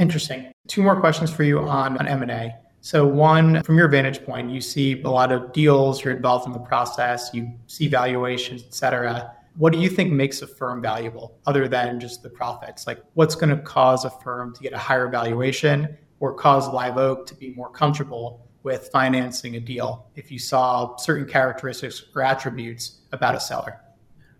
Interesting. 0.00 0.50
Two 0.66 0.82
more 0.82 0.98
questions 0.98 1.30
for 1.30 1.44
you 1.44 1.58
on, 1.58 1.98
on 1.98 2.08
M&A. 2.08 2.56
So 2.80 3.06
one, 3.06 3.62
from 3.62 3.76
your 3.76 3.88
vantage 3.88 4.24
point, 4.24 4.50
you 4.50 4.62
see 4.62 5.02
a 5.02 5.10
lot 5.10 5.30
of 5.30 5.52
deals, 5.52 6.02
you're 6.02 6.16
involved 6.16 6.46
in 6.46 6.52
the 6.54 6.58
process, 6.58 7.30
you 7.34 7.52
see 7.66 7.86
valuations, 7.86 8.64
et 8.64 8.72
cetera. 8.72 9.34
What 9.56 9.74
do 9.74 9.78
you 9.78 9.90
think 9.90 10.10
makes 10.10 10.40
a 10.40 10.46
firm 10.46 10.80
valuable 10.80 11.38
other 11.44 11.68
than 11.68 12.00
just 12.00 12.22
the 12.22 12.30
profits? 12.30 12.86
Like 12.86 13.02
what's 13.12 13.34
going 13.34 13.54
to 13.54 13.62
cause 13.62 14.06
a 14.06 14.10
firm 14.10 14.54
to 14.54 14.62
get 14.62 14.72
a 14.72 14.78
higher 14.78 15.08
valuation 15.08 15.98
or 16.18 16.32
cause 16.32 16.66
Live 16.68 16.96
Oak 16.96 17.26
to 17.26 17.34
be 17.34 17.52
more 17.52 17.70
comfortable 17.70 18.48
with 18.62 18.88
financing 18.90 19.56
a 19.56 19.60
deal 19.60 20.06
if 20.14 20.30
you 20.30 20.38
saw 20.38 20.96
certain 20.96 21.28
characteristics 21.28 22.02
or 22.14 22.22
attributes 22.22 23.00
about 23.12 23.34
a 23.34 23.40
seller? 23.40 23.78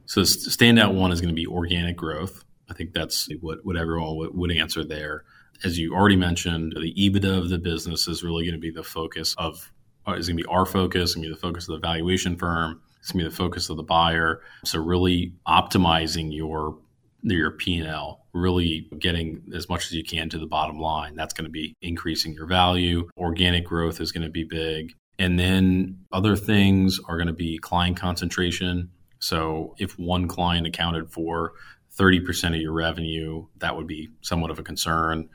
So 0.06 0.22
standout 0.22 0.94
one 0.94 1.12
is 1.12 1.20
going 1.20 1.34
to 1.34 1.38
be 1.38 1.46
organic 1.46 1.98
growth. 1.98 2.44
I 2.70 2.72
think 2.72 2.94
that's 2.94 3.28
what, 3.42 3.58
what 3.62 3.76
everyone 3.76 4.16
would, 4.16 4.34
would 4.34 4.52
answer 4.52 4.84
there 4.84 5.24
as 5.64 5.78
you 5.78 5.94
already 5.94 6.16
mentioned, 6.16 6.74
the 6.80 6.94
EBITDA 6.94 7.38
of 7.38 7.48
the 7.48 7.58
business 7.58 8.08
is 8.08 8.22
really 8.22 8.44
going 8.44 8.54
to 8.54 8.60
be 8.60 8.70
the 8.70 8.82
focus 8.82 9.34
of 9.38 9.72
uh, 10.08 10.12
is 10.12 10.28
going 10.28 10.36
to 10.38 10.42
be 10.42 10.48
our 10.48 10.64
focus, 10.64 11.14
going 11.14 11.24
to 11.24 11.28
be 11.28 11.34
the 11.34 11.40
focus 11.40 11.68
of 11.68 11.74
the 11.74 11.86
valuation 11.86 12.36
firm. 12.36 12.80
It's 13.00 13.12
going 13.12 13.24
to 13.24 13.28
be 13.28 13.30
the 13.30 13.36
focus 13.36 13.68
of 13.68 13.76
the 13.76 13.82
buyer. 13.82 14.40
So 14.64 14.78
really 14.78 15.34
optimizing 15.46 16.34
your 16.34 16.78
your 17.22 17.50
P 17.50 17.78
and 17.78 17.86
L 17.86 18.20
really 18.32 18.88
getting 18.98 19.42
as 19.54 19.68
much 19.68 19.86
as 19.86 19.92
you 19.92 20.04
can 20.04 20.28
to 20.30 20.38
the 20.38 20.46
bottom 20.46 20.78
line. 20.78 21.16
That's 21.16 21.34
going 21.34 21.44
to 21.44 21.50
be 21.50 21.74
increasing 21.82 22.32
your 22.32 22.46
value. 22.46 23.08
Organic 23.16 23.64
growth 23.64 24.00
is 24.00 24.12
going 24.12 24.24
to 24.24 24.30
be 24.30 24.44
big. 24.44 24.94
And 25.18 25.38
then 25.38 25.98
other 26.12 26.36
things 26.36 27.00
are 27.08 27.16
going 27.16 27.26
to 27.26 27.32
be 27.32 27.58
client 27.58 27.96
concentration. 27.96 28.90
So 29.18 29.74
if 29.78 29.98
one 29.98 30.28
client 30.28 30.66
accounted 30.66 31.10
for 31.10 31.52
30% 31.98 32.54
of 32.54 32.60
your 32.60 32.72
revenue, 32.72 33.46
that 33.58 33.76
would 33.76 33.86
be 33.86 34.10
somewhat 34.22 34.50
of 34.50 34.58
a 34.58 34.62
concern. 34.62 35.28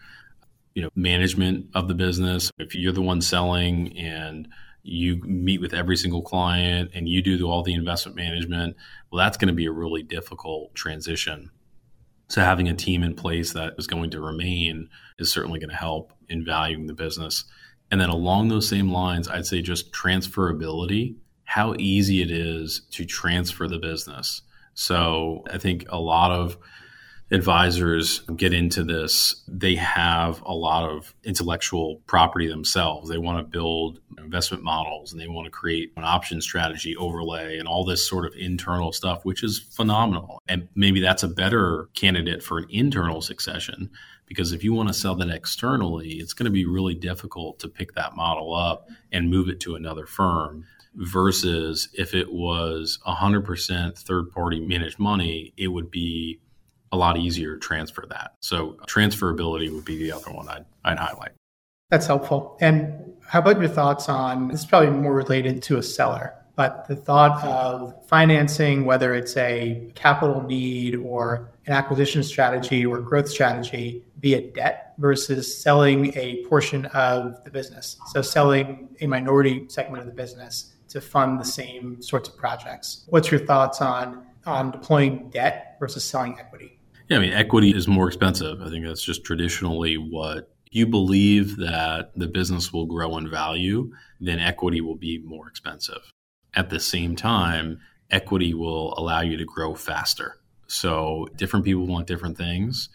You 0.76 0.84
know, 0.84 0.90
management 0.96 1.68
of 1.74 1.88
the 1.88 1.96
business. 1.96 2.52
If 2.60 2.76
you're 2.76 2.94
the 2.94 3.02
one 3.02 3.22
selling 3.22 3.98
and 3.98 4.48
you 4.84 5.22
meet 5.24 5.62
with 5.62 5.74
every 5.74 5.98
single 5.98 6.22
client 6.22 6.92
and 6.94 7.10
you 7.10 7.24
do 7.24 7.50
all 7.50 7.64
the 7.64 7.74
investment 7.74 8.16
management, 8.16 8.76
well, 9.10 9.24
that's 9.24 9.38
going 9.38 9.48
to 9.48 9.54
be 9.54 9.66
a 9.66 9.72
really 9.72 10.04
difficult 10.04 10.76
transition. 10.76 11.50
So 12.28 12.42
having 12.42 12.68
a 12.68 12.76
team 12.76 13.04
in 13.04 13.16
place 13.16 13.54
that 13.54 13.74
is 13.78 13.88
going 13.88 14.12
to 14.12 14.22
remain 14.22 14.90
is 15.18 15.32
certainly 15.32 15.60
going 15.60 15.70
to 15.70 15.76
help 15.76 16.14
in 16.28 16.46
valuing 16.46 16.88
the 16.88 16.94
business. 16.94 17.46
And 17.90 18.02
then 18.02 18.10
along 18.10 18.50
those 18.50 18.68
same 18.68 18.92
lines, 18.92 19.28
I'd 19.28 19.46
say 19.46 19.62
just 19.62 19.92
transferability, 19.92 21.16
how 21.46 21.76
easy 21.78 22.22
it 22.22 22.32
is 22.32 22.82
to 22.92 23.06
transfer 23.06 23.68
the 23.68 23.80
business. 23.80 24.42
So 24.74 25.44
I 25.52 25.58
think 25.58 25.86
a 25.90 26.00
lot 26.00 26.32
of 26.32 26.58
advisors 27.36 28.20
get 28.36 28.54
into 28.54 28.84
this, 28.84 29.44
they 29.48 29.76
have 29.76 30.42
a 30.46 30.54
lot 30.54 30.90
of 30.90 31.14
intellectual 31.24 32.02
property 32.08 32.48
themselves. 32.48 33.10
They 33.10 33.18
want 33.18 33.40
to 33.40 33.44
build 33.44 34.00
investment 34.18 34.64
models 34.64 35.12
and 35.12 35.22
they 35.22 35.28
want 35.28 35.46
to 35.46 35.52
create 35.52 35.92
an 35.98 36.04
option 36.04 36.42
strategy 36.42 36.96
overlay 36.96 37.58
and 37.60 37.68
all 37.68 37.86
this 37.86 38.08
sort 38.08 38.26
of 38.26 38.34
internal 38.36 38.92
stuff, 38.92 39.24
which 39.24 39.44
is 39.44 39.60
phenomenal. 39.60 40.42
And 40.48 40.68
maybe 40.76 41.00
that's 41.00 41.24
a 41.24 41.28
better 41.28 41.90
candidate 41.94 42.42
for 42.42 42.58
an 42.58 42.68
internal 42.70 43.22
succession 43.22 43.92
because 44.26 44.52
if 44.52 44.64
you 44.64 44.74
want 44.74 44.88
to 44.88 44.94
sell 44.94 45.16
that 45.16 45.30
externally, 45.30 46.14
it's 46.14 46.34
going 46.34 46.46
to 46.46 46.52
be 46.52 46.66
really 46.66 46.96
difficult 46.96 47.60
to 47.60 47.68
pick 47.68 47.94
that 47.94 48.16
model 48.16 48.56
up 48.56 48.90
and 49.12 49.30
move 49.30 49.50
it 49.50 49.60
to 49.62 49.76
another 49.76 50.06
firm 50.06 50.66
versus 50.96 51.90
if 51.94 52.14
it 52.14 52.32
was 52.32 53.00
100% 53.06 53.98
third 53.98 54.32
party 54.32 54.60
managed 54.60 54.98
money, 54.98 55.54
it 55.58 55.68
would 55.68 55.92
be 55.92 56.40
a 56.96 56.98
lot 56.98 57.18
easier 57.18 57.56
to 57.56 57.60
transfer 57.60 58.06
that. 58.10 58.34
So 58.40 58.78
transferability 58.88 59.72
would 59.74 59.86
be 59.86 59.98
the 59.98 60.12
other 60.12 60.32
one 60.32 60.48
I'd, 60.48 60.66
I'd 60.84 60.98
highlight. 60.98 61.32
That's 61.90 62.08
helpful. 62.08 62.58
And 62.62 63.14
how 63.28 63.40
about 63.40 63.60
your 63.60 63.70
thoughts 63.70 64.10
on 64.10 64.48
this 64.48 64.62
is 64.62 64.66
probably 64.66 64.90
more 64.90 65.14
related 65.14 65.62
to 65.64 65.78
a 65.78 65.84
seller, 65.84 66.34
but 66.56 66.88
the 66.88 66.96
thought 66.96 67.44
of 67.44 67.94
financing, 68.08 68.86
whether 68.86 69.14
it's 69.14 69.36
a 69.36 69.92
capital 69.94 70.42
need 70.42 70.96
or 70.96 71.52
an 71.68 71.74
acquisition 71.74 72.24
strategy 72.24 72.86
or 72.86 73.00
growth 73.00 73.30
strategy 73.30 74.04
via 74.20 74.42
debt 74.52 74.94
versus 74.98 75.62
selling 75.62 76.16
a 76.18 76.44
portion 76.46 76.86
of 76.88 77.44
the 77.44 77.52
business. 77.52 77.98
So 78.08 78.22
selling 78.22 78.90
a 79.02 79.08
minority 79.08 79.66
segment 79.68 80.02
of 80.02 80.08
the 80.08 80.14
business 80.14 80.74
to 80.90 81.02
fund 81.02 81.40
the 81.40 81.46
same 81.46 82.02
sorts 82.02 82.30
of 82.30 82.38
projects. 82.38 83.06
What's 83.10 83.30
your 83.30 83.42
thoughts 83.42 83.82
on 83.82 84.26
on 84.46 84.72
deploying 84.72 85.30
debt 85.32 85.76
versus 85.80 86.04
selling 86.04 86.38
equity? 86.40 86.75
Yeah, 87.08 87.18
I 87.18 87.20
mean, 87.20 87.34
equity 87.34 87.76
is 87.76 87.88
more 87.88 88.08
expensive. 88.08 88.62
I 88.62 88.70
think 88.70 88.86
that's 88.86 89.04
just 89.04 89.24
traditionally 89.24 89.96
what 89.96 90.52
you 90.72 90.88
believe 90.88 91.58
that 91.58 92.12
the 92.16 92.28
business 92.28 92.74
will 92.74 92.88
grow 92.88 93.18
in 93.18 93.30
value, 93.30 93.92
then 94.20 94.40
equity 94.40 94.82
will 94.82 94.96
be 94.96 95.20
more 95.20 95.48
expensive. 95.48 96.02
At 96.54 96.70
the 96.70 96.80
same 96.80 97.16
time, 97.16 97.80
equity 98.10 98.54
will 98.54 98.94
allow 98.98 99.22
you 99.22 99.38
to 99.38 99.46
grow 99.46 99.76
faster. 99.76 100.38
So 100.68 101.28
different 101.36 101.64
people 101.64 101.86
want 101.86 102.08
different 102.08 102.38
things. 102.38 102.90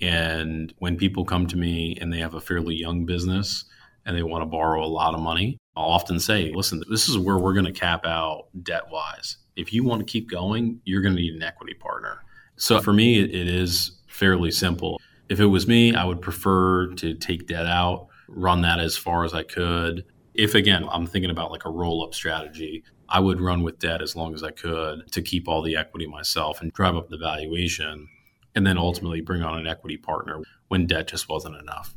And 0.00 0.72
when 0.78 0.96
people 0.96 1.24
come 1.26 1.46
to 1.48 1.56
me 1.56 1.98
and 2.00 2.10
they 2.10 2.18
have 2.18 2.34
a 2.34 2.40
fairly 2.40 2.74
young 2.74 3.04
business 3.04 3.66
and 4.06 4.16
they 4.16 4.22
want 4.22 4.42
to 4.42 4.46
borrow 4.46 4.82
a 4.82 4.86
lot 4.86 5.14
of 5.14 5.20
money, 5.20 5.58
I'll 5.76 5.84
often 5.90 6.18
say, 6.18 6.50
listen, 6.54 6.82
this 6.90 7.08
is 7.08 7.18
where 7.18 7.38
we're 7.38 7.52
going 7.52 7.66
to 7.66 7.72
cap 7.72 8.06
out 8.06 8.46
debt 8.62 8.84
wise. 8.90 9.36
If 9.54 9.72
you 9.74 9.84
want 9.84 10.00
to 10.00 10.10
keep 10.10 10.30
going, 10.30 10.80
you're 10.84 11.02
going 11.02 11.14
to 11.14 11.20
need 11.20 11.34
an 11.34 11.42
equity 11.42 11.74
partner. 11.74 12.24
So 12.60 12.78
for 12.80 12.92
me, 12.92 13.18
it 13.18 13.48
is 13.48 13.92
fairly 14.06 14.50
simple. 14.50 15.00
If 15.30 15.40
it 15.40 15.46
was 15.46 15.66
me, 15.66 15.94
I 15.94 16.04
would 16.04 16.20
prefer 16.20 16.92
to 16.94 17.14
take 17.14 17.46
debt 17.46 17.66
out, 17.66 18.08
run 18.28 18.60
that 18.62 18.80
as 18.80 18.98
far 18.98 19.24
as 19.24 19.32
I 19.32 19.44
could. 19.44 20.04
If 20.34 20.54
again, 20.54 20.86
I'm 20.90 21.06
thinking 21.06 21.30
about 21.30 21.50
like 21.50 21.64
a 21.64 21.70
roll 21.70 22.04
up 22.04 22.14
strategy, 22.14 22.84
I 23.08 23.18
would 23.18 23.40
run 23.40 23.62
with 23.62 23.78
debt 23.78 24.02
as 24.02 24.14
long 24.14 24.34
as 24.34 24.42
I 24.42 24.50
could 24.50 25.10
to 25.12 25.22
keep 25.22 25.48
all 25.48 25.62
the 25.62 25.74
equity 25.76 26.06
myself 26.06 26.60
and 26.60 26.70
drive 26.72 26.96
up 26.96 27.08
the 27.08 27.16
valuation 27.16 28.06
and 28.54 28.66
then 28.66 28.76
ultimately 28.76 29.22
bring 29.22 29.42
on 29.42 29.58
an 29.58 29.66
equity 29.66 29.96
partner 29.96 30.40
when 30.68 30.86
debt 30.86 31.08
just 31.08 31.28
wasn't 31.30 31.56
enough. 31.56 31.94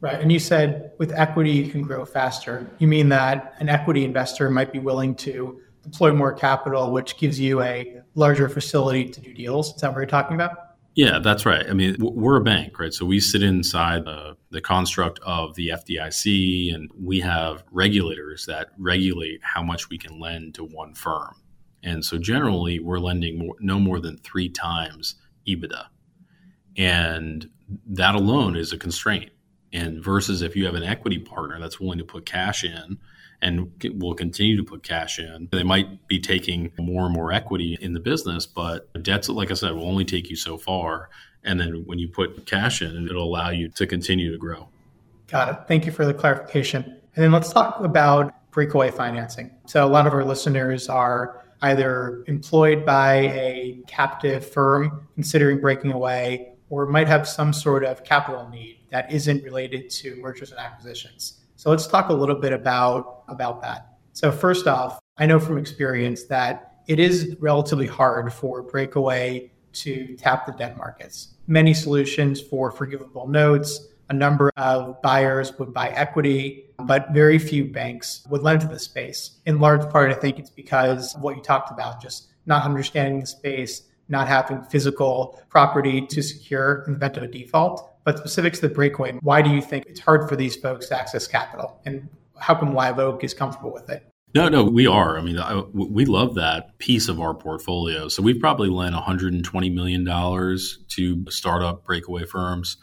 Right. 0.00 0.18
And 0.18 0.32
you 0.32 0.38
said 0.38 0.92
with 0.98 1.12
equity, 1.12 1.50
you 1.50 1.68
can 1.68 1.82
grow 1.82 2.06
faster. 2.06 2.70
You 2.78 2.88
mean 2.88 3.10
that 3.10 3.54
an 3.58 3.68
equity 3.68 4.04
investor 4.04 4.48
might 4.48 4.72
be 4.72 4.78
willing 4.78 5.14
to 5.16 5.60
deploy 5.90 6.12
more 6.12 6.32
capital, 6.32 6.92
which 6.92 7.16
gives 7.18 7.38
you 7.38 7.62
a 7.62 8.00
larger 8.14 8.48
facility 8.48 9.08
to 9.08 9.20
do 9.20 9.34
deals? 9.34 9.74
Is 9.74 9.80
that 9.80 9.90
what 9.90 9.98
you're 9.98 10.06
talking 10.06 10.34
about? 10.34 10.56
Yeah, 10.94 11.20
that's 11.20 11.46
right. 11.46 11.64
I 11.68 11.72
mean, 11.72 11.96
we're 11.98 12.36
a 12.36 12.42
bank, 12.42 12.78
right? 12.78 12.92
So 12.92 13.06
we 13.06 13.20
sit 13.20 13.42
inside 13.42 14.04
the, 14.04 14.36
the 14.50 14.60
construct 14.60 15.20
of 15.20 15.54
the 15.54 15.68
FDIC, 15.68 16.74
and 16.74 16.90
we 17.00 17.20
have 17.20 17.62
regulators 17.70 18.44
that 18.46 18.70
regulate 18.76 19.40
how 19.42 19.62
much 19.62 19.88
we 19.88 19.98
can 19.98 20.18
lend 20.18 20.54
to 20.56 20.64
one 20.64 20.94
firm. 20.94 21.36
And 21.82 22.04
so 22.04 22.18
generally, 22.18 22.80
we're 22.80 22.98
lending 22.98 23.38
more, 23.38 23.54
no 23.60 23.78
more 23.78 24.00
than 24.00 24.18
three 24.18 24.48
times 24.48 25.14
EBITDA. 25.48 25.86
And 26.76 27.48
that 27.86 28.14
alone 28.14 28.56
is 28.56 28.72
a 28.72 28.78
constraint. 28.78 29.30
And 29.72 30.02
versus 30.02 30.42
if 30.42 30.56
you 30.56 30.66
have 30.66 30.74
an 30.74 30.82
equity 30.82 31.18
partner 31.18 31.60
that's 31.60 31.78
willing 31.78 31.98
to 31.98 32.04
put 32.04 32.26
cash 32.26 32.64
in 32.64 32.98
and 33.42 33.70
will 33.94 34.14
continue 34.14 34.56
to 34.56 34.64
put 34.64 34.82
cash 34.82 35.18
in, 35.18 35.48
they 35.52 35.62
might 35.62 36.06
be 36.08 36.20
taking 36.20 36.72
more 36.78 37.06
and 37.06 37.14
more 37.14 37.32
equity 37.32 37.78
in 37.80 37.92
the 37.92 38.00
business, 38.00 38.46
but 38.46 38.92
debts, 39.02 39.28
like 39.28 39.50
I 39.50 39.54
said, 39.54 39.72
will 39.72 39.88
only 39.88 40.04
take 40.04 40.28
you 40.28 40.36
so 40.36 40.58
far. 40.58 41.08
And 41.42 41.58
then 41.58 41.84
when 41.86 41.98
you 41.98 42.08
put 42.08 42.46
cash 42.46 42.82
in, 42.82 43.08
it'll 43.08 43.24
allow 43.24 43.50
you 43.50 43.68
to 43.70 43.86
continue 43.86 44.30
to 44.30 44.38
grow. 44.38 44.68
Got 45.28 45.48
it. 45.48 45.58
Thank 45.68 45.86
you 45.86 45.92
for 45.92 46.04
the 46.04 46.12
clarification. 46.12 46.82
And 46.84 47.24
then 47.24 47.32
let's 47.32 47.52
talk 47.52 47.80
about 47.80 48.34
breakaway 48.50 48.90
financing. 48.90 49.50
So 49.66 49.86
a 49.86 49.88
lot 49.88 50.06
of 50.06 50.12
our 50.12 50.24
listeners 50.24 50.88
are 50.88 51.44
either 51.62 52.24
employed 52.26 52.84
by 52.84 53.14
a 53.14 53.82
captive 53.86 54.50
firm 54.50 55.06
considering 55.14 55.60
breaking 55.60 55.92
away 55.92 56.52
or 56.68 56.86
might 56.86 57.08
have 57.08 57.28
some 57.28 57.52
sort 57.52 57.84
of 57.84 58.04
capital 58.04 58.48
need 58.48 58.78
that 58.90 59.10
isn't 59.12 59.42
related 59.44 59.90
to 59.90 60.16
mergers 60.16 60.50
and 60.50 60.60
acquisitions. 60.60 61.39
So 61.60 61.68
let's 61.68 61.86
talk 61.86 62.08
a 62.08 62.14
little 62.14 62.36
bit 62.36 62.54
about, 62.54 63.24
about 63.28 63.60
that. 63.60 63.98
So 64.14 64.32
first 64.32 64.66
off, 64.66 64.98
I 65.18 65.26
know 65.26 65.38
from 65.38 65.58
experience 65.58 66.24
that 66.24 66.78
it 66.88 66.98
is 66.98 67.36
relatively 67.38 67.86
hard 67.86 68.32
for 68.32 68.62
breakaway 68.62 69.52
to 69.74 70.16
tap 70.16 70.46
the 70.46 70.52
debt 70.52 70.78
markets. 70.78 71.34
Many 71.48 71.74
solutions 71.74 72.40
for 72.40 72.70
forgivable 72.70 73.28
notes, 73.28 73.88
a 74.08 74.14
number 74.14 74.50
of 74.56 75.02
buyers 75.02 75.52
would 75.58 75.74
buy 75.74 75.90
equity, 75.90 76.64
but 76.78 77.10
very 77.10 77.38
few 77.38 77.66
banks 77.66 78.26
would 78.30 78.40
lend 78.40 78.62
to 78.62 78.66
the 78.66 78.78
space. 78.78 79.32
In 79.44 79.60
large 79.60 79.86
part, 79.90 80.10
I 80.10 80.14
think 80.14 80.38
it's 80.38 80.48
because 80.48 81.14
of 81.14 81.20
what 81.20 81.36
you 81.36 81.42
talked 81.42 81.70
about, 81.70 82.00
just 82.00 82.28
not 82.46 82.64
understanding 82.64 83.20
the 83.20 83.26
space, 83.26 83.82
not 84.10 84.28
having 84.28 84.62
physical 84.62 85.40
property 85.48 86.06
to 86.06 86.22
secure 86.22 86.84
in 86.86 86.92
the 86.92 86.96
event 86.96 87.16
of 87.16 87.22
a 87.22 87.28
default. 87.28 87.86
But 88.04 88.18
specific 88.18 88.54
to 88.54 88.60
the 88.62 88.68
breakaway, 88.68 89.12
why 89.20 89.42
do 89.42 89.50
you 89.50 89.60
think 89.60 89.86
it's 89.86 90.00
hard 90.00 90.28
for 90.28 90.36
these 90.36 90.56
folks 90.56 90.88
to 90.88 90.98
access 90.98 91.26
capital? 91.26 91.80
And 91.84 92.08
how 92.38 92.54
come 92.54 92.74
Live 92.74 92.98
Oak 92.98 93.22
is 93.22 93.34
comfortable 93.34 93.72
with 93.72 93.88
it? 93.90 94.06
No, 94.34 94.48
no, 94.48 94.64
we 94.64 94.86
are. 94.86 95.18
I 95.18 95.22
mean, 95.22 95.38
I, 95.38 95.60
we 95.72 96.04
love 96.04 96.36
that 96.36 96.78
piece 96.78 97.08
of 97.08 97.20
our 97.20 97.34
portfolio. 97.34 98.08
So 98.08 98.22
we've 98.22 98.40
probably 98.40 98.68
lent 98.68 98.94
$120 98.94 99.74
million 99.74 100.04
to 100.04 101.30
startup 101.30 101.84
breakaway 101.84 102.24
firms. 102.24 102.76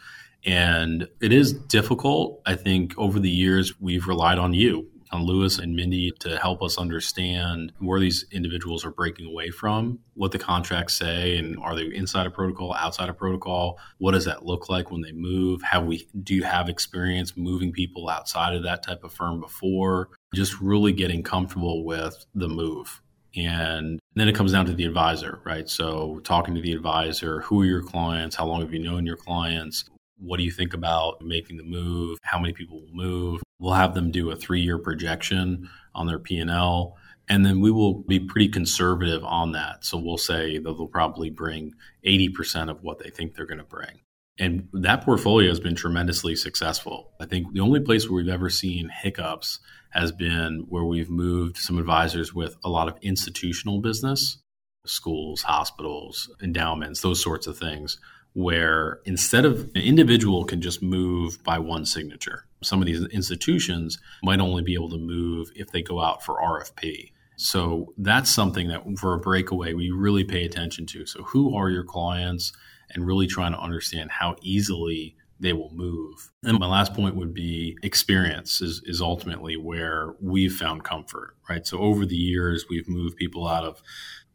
And 0.44 1.08
it 1.20 1.32
is 1.32 1.52
difficult. 1.52 2.42
I 2.46 2.54
think 2.54 2.94
over 2.96 3.18
the 3.18 3.30
years, 3.30 3.80
we've 3.80 4.06
relied 4.06 4.38
on 4.38 4.52
you 4.52 4.88
on 5.10 5.22
Louis 5.22 5.58
and 5.58 5.74
Mindy 5.74 6.12
to 6.20 6.38
help 6.38 6.62
us 6.62 6.78
understand 6.78 7.72
where 7.78 8.00
these 8.00 8.26
individuals 8.30 8.84
are 8.84 8.90
breaking 8.90 9.26
away 9.26 9.50
from, 9.50 9.98
what 10.14 10.32
the 10.32 10.38
contracts 10.38 10.94
say, 10.94 11.38
and 11.38 11.58
are 11.58 11.74
they 11.74 11.94
inside 11.94 12.26
a 12.26 12.30
protocol, 12.30 12.74
outside 12.74 13.08
a 13.08 13.14
protocol? 13.14 13.78
What 13.98 14.12
does 14.12 14.24
that 14.24 14.44
look 14.44 14.68
like 14.68 14.90
when 14.90 15.00
they 15.00 15.12
move? 15.12 15.62
Have 15.62 15.86
we 15.86 16.08
do 16.22 16.34
you 16.34 16.44
have 16.44 16.68
experience 16.68 17.36
moving 17.36 17.72
people 17.72 18.08
outside 18.08 18.54
of 18.54 18.62
that 18.64 18.82
type 18.82 19.04
of 19.04 19.12
firm 19.12 19.40
before? 19.40 20.10
Just 20.34 20.60
really 20.60 20.92
getting 20.92 21.22
comfortable 21.22 21.84
with 21.84 22.26
the 22.34 22.48
move. 22.48 23.00
And 23.36 24.00
then 24.14 24.28
it 24.28 24.34
comes 24.34 24.52
down 24.52 24.66
to 24.66 24.72
the 24.72 24.84
advisor, 24.84 25.40
right? 25.44 25.68
So 25.68 26.20
talking 26.24 26.54
to 26.54 26.60
the 26.60 26.72
advisor, 26.72 27.40
who 27.42 27.62
are 27.62 27.66
your 27.66 27.82
clients? 27.82 28.34
How 28.34 28.46
long 28.46 28.60
have 28.62 28.72
you 28.72 28.80
known 28.80 29.06
your 29.06 29.16
clients? 29.16 29.84
What 30.18 30.38
do 30.38 30.42
you 30.42 30.50
think 30.50 30.74
about 30.74 31.22
making 31.22 31.58
the 31.58 31.62
move? 31.62 32.18
How 32.22 32.38
many 32.38 32.52
people 32.52 32.80
will 32.80 32.92
move? 32.92 33.42
We'll 33.58 33.74
have 33.74 33.94
them 33.94 34.10
do 34.10 34.30
a 34.30 34.36
three 34.36 34.60
year 34.60 34.78
projection 34.78 35.68
on 35.94 36.06
their 36.06 36.18
P&L 36.18 36.96
And 37.28 37.44
then 37.44 37.60
we 37.60 37.70
will 37.70 37.94
be 37.94 38.20
pretty 38.20 38.48
conservative 38.48 39.24
on 39.24 39.52
that. 39.52 39.84
So 39.84 39.98
we'll 39.98 40.16
say 40.18 40.58
that 40.58 40.62
they'll 40.62 40.86
probably 40.86 41.30
bring 41.30 41.74
80% 42.06 42.70
of 42.70 42.82
what 42.82 42.98
they 42.98 43.10
think 43.10 43.34
they're 43.34 43.46
going 43.46 43.58
to 43.58 43.64
bring. 43.64 44.00
And 44.38 44.68
that 44.72 45.04
portfolio 45.04 45.48
has 45.48 45.60
been 45.60 45.74
tremendously 45.74 46.36
successful. 46.36 47.10
I 47.20 47.26
think 47.26 47.52
the 47.52 47.60
only 47.60 47.80
place 47.80 48.08
where 48.08 48.22
we've 48.22 48.32
ever 48.32 48.50
seen 48.50 48.88
hiccups 48.88 49.58
has 49.90 50.12
been 50.12 50.66
where 50.68 50.84
we've 50.84 51.10
moved 51.10 51.56
some 51.56 51.78
advisors 51.78 52.32
with 52.32 52.56
a 52.64 52.68
lot 52.68 52.88
of 52.88 52.96
institutional 53.02 53.80
business, 53.80 54.38
schools, 54.86 55.42
hospitals, 55.42 56.30
endowments, 56.40 57.00
those 57.00 57.22
sorts 57.22 57.46
of 57.48 57.58
things, 57.58 57.98
where 58.34 59.00
instead 59.04 59.44
of 59.44 59.70
an 59.74 59.82
individual 59.82 60.44
can 60.44 60.60
just 60.62 60.82
move 60.82 61.42
by 61.42 61.58
one 61.58 61.84
signature. 61.84 62.44
Some 62.62 62.80
of 62.80 62.86
these 62.86 63.04
institutions 63.06 63.98
might 64.22 64.40
only 64.40 64.62
be 64.62 64.74
able 64.74 64.90
to 64.90 64.98
move 64.98 65.50
if 65.54 65.70
they 65.70 65.82
go 65.82 66.00
out 66.00 66.24
for 66.24 66.36
RFP. 66.36 67.12
So 67.36 67.94
that's 67.96 68.34
something 68.34 68.68
that 68.68 68.82
for 68.98 69.14
a 69.14 69.18
breakaway 69.18 69.72
we 69.72 69.90
really 69.90 70.24
pay 70.24 70.44
attention 70.44 70.86
to. 70.86 71.06
So 71.06 71.22
who 71.22 71.56
are 71.56 71.70
your 71.70 71.84
clients 71.84 72.52
and 72.90 73.06
really 73.06 73.26
trying 73.26 73.52
to 73.52 73.60
understand 73.60 74.10
how 74.10 74.36
easily 74.42 75.14
they 75.40 75.52
will 75.52 75.70
move. 75.72 76.32
And 76.42 76.58
my 76.58 76.66
last 76.66 76.94
point 76.94 77.14
would 77.14 77.32
be 77.32 77.78
experience 77.82 78.60
is, 78.60 78.82
is 78.84 79.00
ultimately 79.00 79.56
where 79.56 80.14
we've 80.20 80.52
found 80.52 80.84
comfort, 80.84 81.36
right? 81.48 81.66
So 81.66 81.78
over 81.78 82.04
the 82.04 82.16
years, 82.16 82.66
we've 82.68 82.88
moved 82.88 83.16
people 83.16 83.46
out 83.46 83.64
of 83.64 83.80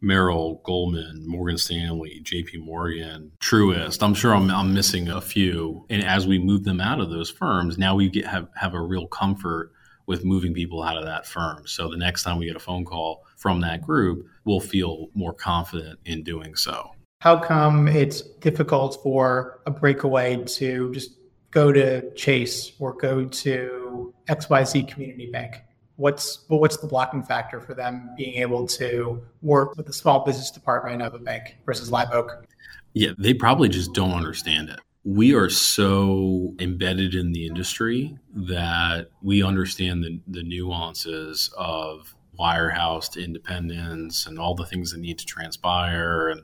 Merrill, 0.03 0.61
Goldman, 0.65 1.23
Morgan 1.25 1.57
Stanley, 1.57 2.21
JP 2.23 2.65
Morgan, 2.65 3.31
Truist. 3.39 4.03
I'm 4.03 4.13
sure 4.13 4.35
I'm, 4.35 4.51
I'm 4.51 4.73
missing 4.73 5.07
a 5.07 5.21
few. 5.21 5.85
And 5.89 6.03
as 6.03 6.27
we 6.27 6.37
move 6.37 6.65
them 6.65 6.81
out 6.81 6.99
of 6.99 7.09
those 7.09 7.29
firms, 7.29 7.77
now 7.77 7.95
we 7.95 8.09
get, 8.09 8.27
have, 8.27 8.49
have 8.55 8.73
a 8.73 8.81
real 8.81 9.07
comfort 9.07 9.71
with 10.05 10.25
moving 10.25 10.53
people 10.53 10.83
out 10.83 10.97
of 10.97 11.05
that 11.05 11.25
firm. 11.25 11.65
So 11.65 11.89
the 11.89 11.97
next 11.97 12.23
time 12.23 12.37
we 12.37 12.45
get 12.45 12.57
a 12.57 12.59
phone 12.59 12.83
call 12.83 13.23
from 13.37 13.61
that 13.61 13.81
group, 13.81 14.27
we'll 14.43 14.59
feel 14.59 15.07
more 15.13 15.33
confident 15.33 15.99
in 16.03 16.23
doing 16.23 16.55
so. 16.55 16.91
How 17.21 17.39
come 17.39 17.87
it's 17.87 18.21
difficult 18.21 19.01
for 19.01 19.61
a 19.65 19.71
breakaway 19.71 20.43
to 20.43 20.91
just 20.93 21.11
go 21.51 21.71
to 21.71 22.13
Chase 22.15 22.73
or 22.79 22.93
go 22.93 23.25
to 23.25 24.13
XYZ 24.27 24.89
Community 24.89 25.31
Bank? 25.31 25.61
What's 25.95 26.45
what's 26.47 26.77
the 26.77 26.87
blocking 26.87 27.23
factor 27.23 27.61
for 27.61 27.73
them 27.73 28.09
being 28.17 28.35
able 28.35 28.65
to 28.67 29.21
work 29.41 29.75
with 29.77 29.85
the 29.85 29.93
small 29.93 30.25
business 30.25 30.49
department 30.49 31.01
of 31.01 31.13
a 31.13 31.19
bank 31.19 31.57
versus 31.65 31.91
Live 31.91 32.11
Oak? 32.11 32.45
Yeah, 32.93 33.11
they 33.17 33.33
probably 33.33 33.69
just 33.69 33.93
don't 33.93 34.11
understand 34.11 34.69
it. 34.69 34.79
We 35.03 35.35
are 35.35 35.49
so 35.49 36.55
embedded 36.59 37.13
in 37.13 37.33
the 37.33 37.45
industry 37.45 38.17
that 38.33 39.09
we 39.21 39.43
understand 39.43 40.03
the, 40.03 40.19
the 40.27 40.43
nuances 40.43 41.51
of 41.57 42.15
wirehouse 42.39 43.11
to 43.11 43.23
independence 43.23 44.25
and 44.25 44.39
all 44.39 44.55
the 44.55 44.65
things 44.65 44.91
that 44.91 44.99
need 44.99 45.19
to 45.19 45.25
transpire 45.25 46.29
and 46.29 46.43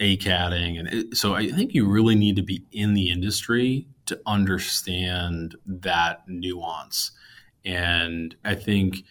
ACATing. 0.00 0.78
And 0.78 0.88
it, 0.88 1.16
so 1.16 1.34
I 1.34 1.50
think 1.50 1.74
you 1.74 1.86
really 1.86 2.14
need 2.14 2.36
to 2.36 2.42
be 2.42 2.64
in 2.72 2.94
the 2.94 3.10
industry 3.10 3.86
to 4.06 4.20
understand 4.26 5.56
that 5.66 6.22
nuance. 6.26 7.12
And 7.64 8.34
I 8.44 8.54
think 8.54 9.04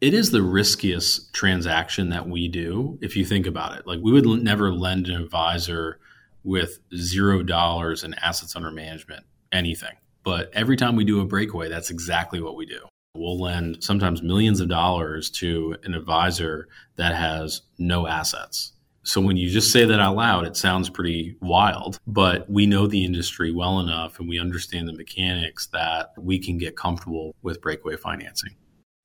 it 0.00 0.14
is 0.14 0.30
the 0.30 0.42
riskiest 0.42 1.32
transaction 1.32 2.10
that 2.10 2.28
we 2.28 2.48
do 2.48 2.98
if 3.00 3.16
you 3.16 3.24
think 3.24 3.46
about 3.46 3.78
it. 3.78 3.86
Like 3.86 4.00
we 4.02 4.12
would 4.12 4.26
never 4.42 4.72
lend 4.72 5.08
an 5.08 5.20
advisor 5.20 5.98
with 6.44 6.78
zero 6.94 7.42
dollars 7.42 8.04
in 8.04 8.14
assets 8.14 8.54
under 8.54 8.70
management, 8.70 9.24
anything. 9.52 9.94
But 10.22 10.50
every 10.52 10.76
time 10.76 10.96
we 10.96 11.04
do 11.04 11.20
a 11.20 11.24
breakaway, 11.24 11.68
that's 11.68 11.90
exactly 11.90 12.40
what 12.40 12.56
we 12.56 12.66
do. 12.66 12.80
We'll 13.14 13.40
lend 13.40 13.82
sometimes 13.82 14.22
millions 14.22 14.60
of 14.60 14.68
dollars 14.68 15.30
to 15.30 15.76
an 15.84 15.94
advisor 15.94 16.68
that 16.96 17.14
has 17.14 17.62
no 17.78 18.06
assets 18.06 18.72
so 19.06 19.20
when 19.20 19.36
you 19.36 19.48
just 19.48 19.70
say 19.70 19.84
that 19.84 20.00
out 20.00 20.16
loud, 20.16 20.46
it 20.46 20.56
sounds 20.56 20.90
pretty 20.90 21.36
wild, 21.40 22.00
but 22.08 22.50
we 22.50 22.66
know 22.66 22.88
the 22.88 23.04
industry 23.04 23.52
well 23.52 23.78
enough 23.78 24.18
and 24.18 24.28
we 24.28 24.40
understand 24.40 24.88
the 24.88 24.92
mechanics 24.92 25.68
that 25.68 26.10
we 26.18 26.40
can 26.40 26.58
get 26.58 26.76
comfortable 26.76 27.32
with 27.42 27.60
breakaway 27.60 27.96
financing. 27.96 28.56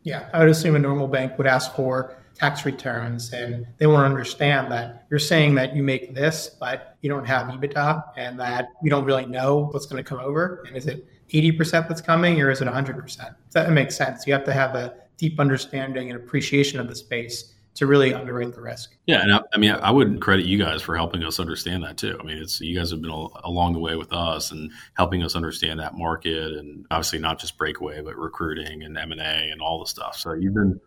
Yeah, 0.02 0.28
I 0.34 0.40
would 0.40 0.50
assume 0.50 0.76
a 0.76 0.80
normal 0.80 1.08
bank 1.08 1.38
would 1.38 1.46
ask 1.46 1.76
for 1.76 2.18
tax 2.34 2.66
returns 2.66 3.32
and 3.32 3.68
they 3.78 3.86
won't 3.86 4.04
understand 4.04 4.72
that 4.72 5.06
you're 5.12 5.20
saying 5.20 5.54
that 5.56 5.76
you 5.76 5.84
make 5.84 6.16
this, 6.16 6.50
but 6.60 6.98
you 7.02 7.10
don't 7.10 7.26
have 7.26 7.48
EBITDA 7.50 8.04
and 8.18 8.40
that 8.40 8.70
you 8.82 8.90
don't 8.90 9.06
really 9.06 9.28
know 9.28 9.70
what's 9.72 9.86
going 9.86 10.04
to 10.04 10.10
come 10.10 10.20
over. 10.20 10.64
And 10.68 10.76
is 10.76 10.88
it 10.88 11.06
80% 11.30 11.88
that's 11.88 12.02
coming 12.02 12.42
or 12.42 12.50
is 12.50 12.60
it 12.60 12.68
100%? 12.68 13.36
That 13.52 13.72
makes 13.72 13.96
sense. 13.96 14.26
You 14.26 14.34
have 14.34 14.46
to 14.46 14.54
have 14.54 14.74
a 14.74 14.96
deep 15.18 15.40
understanding 15.40 16.10
and 16.10 16.20
appreciation 16.20 16.80
of 16.80 16.88
the 16.88 16.96
space 16.96 17.54
to 17.76 17.88
really 17.88 18.14
underwrite 18.14 18.54
the 18.54 18.62
risk. 18.62 18.96
Yeah, 19.06 19.22
and 19.22 19.34
I, 19.34 19.42
I, 19.54 19.58
mean, 19.58 19.72
I 19.72 19.92
wouldn't 19.92 20.22
credit 20.22 20.46
you 20.46 20.58
guys 20.58 20.82
for 20.82 20.96
helping 20.96 21.24
us 21.24 21.40
understand 21.40 21.84
that 21.84 21.98
too. 21.98 22.18
I 22.20 22.24
mean, 22.24 22.38
it's 22.38 22.60
you 22.60 22.78
guys 22.78 22.92
have 22.92 23.02
been 23.02 23.12
along 23.12 23.74
the 23.74 23.80
way 23.80 23.96
with 23.96 24.12
us 24.12 24.52
and 24.52 24.72
helping 24.96 25.24
us 25.24 25.36
understand 25.36 25.80
that 25.80 25.96
market, 25.96 26.54
and 26.54 26.86
obviously 26.92 27.20
not 27.20 27.40
just 27.40 27.58
breakaway, 27.58 28.02
but 28.02 28.18
recruiting 28.18 28.84
and 28.84 28.98
M 28.98 29.12
and 29.12 29.22
A 29.22 29.50
and 29.52 29.62
all 29.62 29.80
the 29.80 29.86
stuff. 29.86 30.18
So 30.18 30.34
you've 30.34 30.54
been 30.54 30.80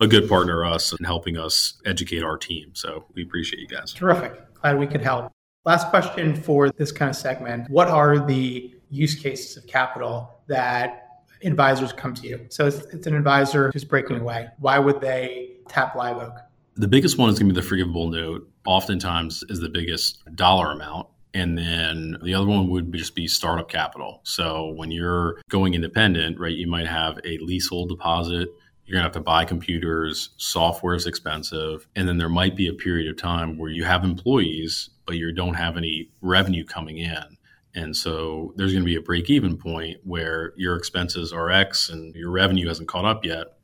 a 0.00 0.06
good 0.06 0.28
partner 0.28 0.64
to 0.64 0.70
us 0.70 0.92
and 0.92 1.06
helping 1.06 1.36
us 1.36 1.80
educate 1.84 2.22
our 2.22 2.36
team. 2.36 2.70
So 2.74 3.06
we 3.14 3.22
appreciate 3.22 3.60
you 3.60 3.68
guys. 3.68 3.92
Terrific. 3.92 4.54
Glad 4.54 4.78
we 4.78 4.86
could 4.86 5.02
help. 5.02 5.32
Last 5.64 5.88
question 5.88 6.34
for 6.34 6.70
this 6.70 6.92
kind 6.92 7.10
of 7.10 7.16
segment: 7.16 7.70
What 7.70 7.88
are 7.88 8.24
the 8.24 8.74
use 8.90 9.14
cases 9.14 9.56
of 9.56 9.66
capital 9.66 10.40
that 10.46 11.22
advisors 11.42 11.92
come 11.92 12.14
to 12.14 12.26
you? 12.26 12.46
So 12.48 12.66
it's, 12.66 12.78
it's 12.92 13.06
an 13.06 13.14
advisor 13.14 13.70
who's 13.72 13.84
breaking 13.84 14.20
away. 14.20 14.48
Why 14.58 14.78
would 14.78 15.00
they 15.00 15.57
tap 15.68 15.94
Live 15.94 16.16
Oak? 16.16 16.34
The 16.76 16.88
biggest 16.88 17.18
one 17.18 17.28
is 17.28 17.38
going 17.38 17.48
to 17.48 17.54
be 17.54 17.60
the 17.60 17.66
forgivable 17.66 18.08
note. 18.08 18.48
Oftentimes 18.66 19.44
is 19.48 19.60
the 19.60 19.68
biggest 19.68 20.22
dollar 20.34 20.72
amount. 20.72 21.08
And 21.34 21.58
then 21.58 22.16
the 22.22 22.34
other 22.34 22.46
one 22.46 22.70
would 22.70 22.92
just 22.92 23.14
be 23.14 23.28
startup 23.28 23.68
capital. 23.68 24.20
So 24.24 24.72
when 24.76 24.90
you're 24.90 25.40
going 25.50 25.74
independent, 25.74 26.38
right, 26.38 26.54
you 26.54 26.66
might 26.66 26.86
have 26.86 27.18
a 27.24 27.38
leasehold 27.38 27.90
deposit. 27.90 28.48
You're 28.84 28.94
going 28.94 29.02
to 29.02 29.08
have 29.08 29.12
to 29.12 29.20
buy 29.20 29.44
computers, 29.44 30.30
software 30.38 30.94
is 30.94 31.06
expensive. 31.06 31.86
And 31.94 32.08
then 32.08 32.16
there 32.16 32.30
might 32.30 32.56
be 32.56 32.68
a 32.68 32.72
period 32.72 33.10
of 33.10 33.18
time 33.18 33.58
where 33.58 33.70
you 33.70 33.84
have 33.84 34.02
employees, 34.02 34.88
but 35.04 35.16
you 35.16 35.30
don't 35.32 35.54
have 35.54 35.76
any 35.76 36.10
revenue 36.22 36.64
coming 36.64 36.96
in. 36.96 37.36
And 37.74 37.94
so 37.94 38.54
there's 38.56 38.72
going 38.72 38.82
to 38.82 38.88
be 38.88 38.96
a 38.96 39.02
break 39.02 39.28
even 39.28 39.58
point 39.58 39.98
where 40.04 40.54
your 40.56 40.74
expenses 40.74 41.34
are 41.34 41.50
X 41.50 41.90
and 41.90 42.14
your 42.14 42.30
revenue 42.30 42.66
hasn't 42.66 42.88
caught 42.88 43.04
up 43.04 43.26
yet. 43.26 43.58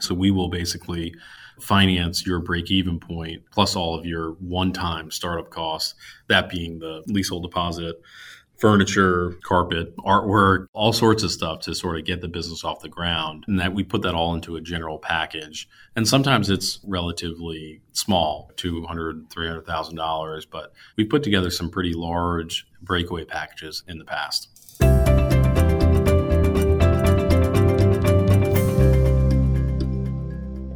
So 0.00 0.12
we 0.12 0.32
will 0.32 0.48
basically 0.48 1.14
finance 1.60 2.26
your 2.26 2.40
break 2.40 2.70
even 2.70 2.98
point 2.98 3.42
plus 3.50 3.76
all 3.76 3.98
of 3.98 4.04
your 4.04 4.32
one 4.32 4.72
time 4.72 5.10
startup 5.10 5.50
costs, 5.50 5.94
that 6.28 6.48
being 6.48 6.78
the 6.78 7.02
leasehold 7.06 7.42
deposit, 7.42 8.00
furniture, 8.56 9.36
carpet, 9.42 9.96
artwork, 9.98 10.68
all 10.72 10.92
sorts 10.92 11.22
of 11.22 11.30
stuff 11.30 11.60
to 11.60 11.74
sort 11.74 11.98
of 11.98 12.04
get 12.04 12.20
the 12.20 12.28
business 12.28 12.64
off 12.64 12.80
the 12.80 12.88
ground. 12.88 13.44
And 13.48 13.58
that 13.58 13.74
we 13.74 13.82
put 13.82 14.02
that 14.02 14.14
all 14.14 14.34
into 14.34 14.56
a 14.56 14.60
general 14.60 14.98
package. 14.98 15.68
And 15.96 16.06
sometimes 16.06 16.50
it's 16.50 16.80
relatively 16.84 17.80
small, 17.92 18.50
$200,000, 18.56 19.28
$300,000, 19.28 20.46
but 20.50 20.72
we 20.96 21.04
put 21.04 21.22
together 21.22 21.50
some 21.50 21.70
pretty 21.70 21.94
large 21.94 22.66
breakaway 22.80 23.24
packages 23.24 23.82
in 23.88 23.98
the 23.98 24.04
past. 24.04 24.48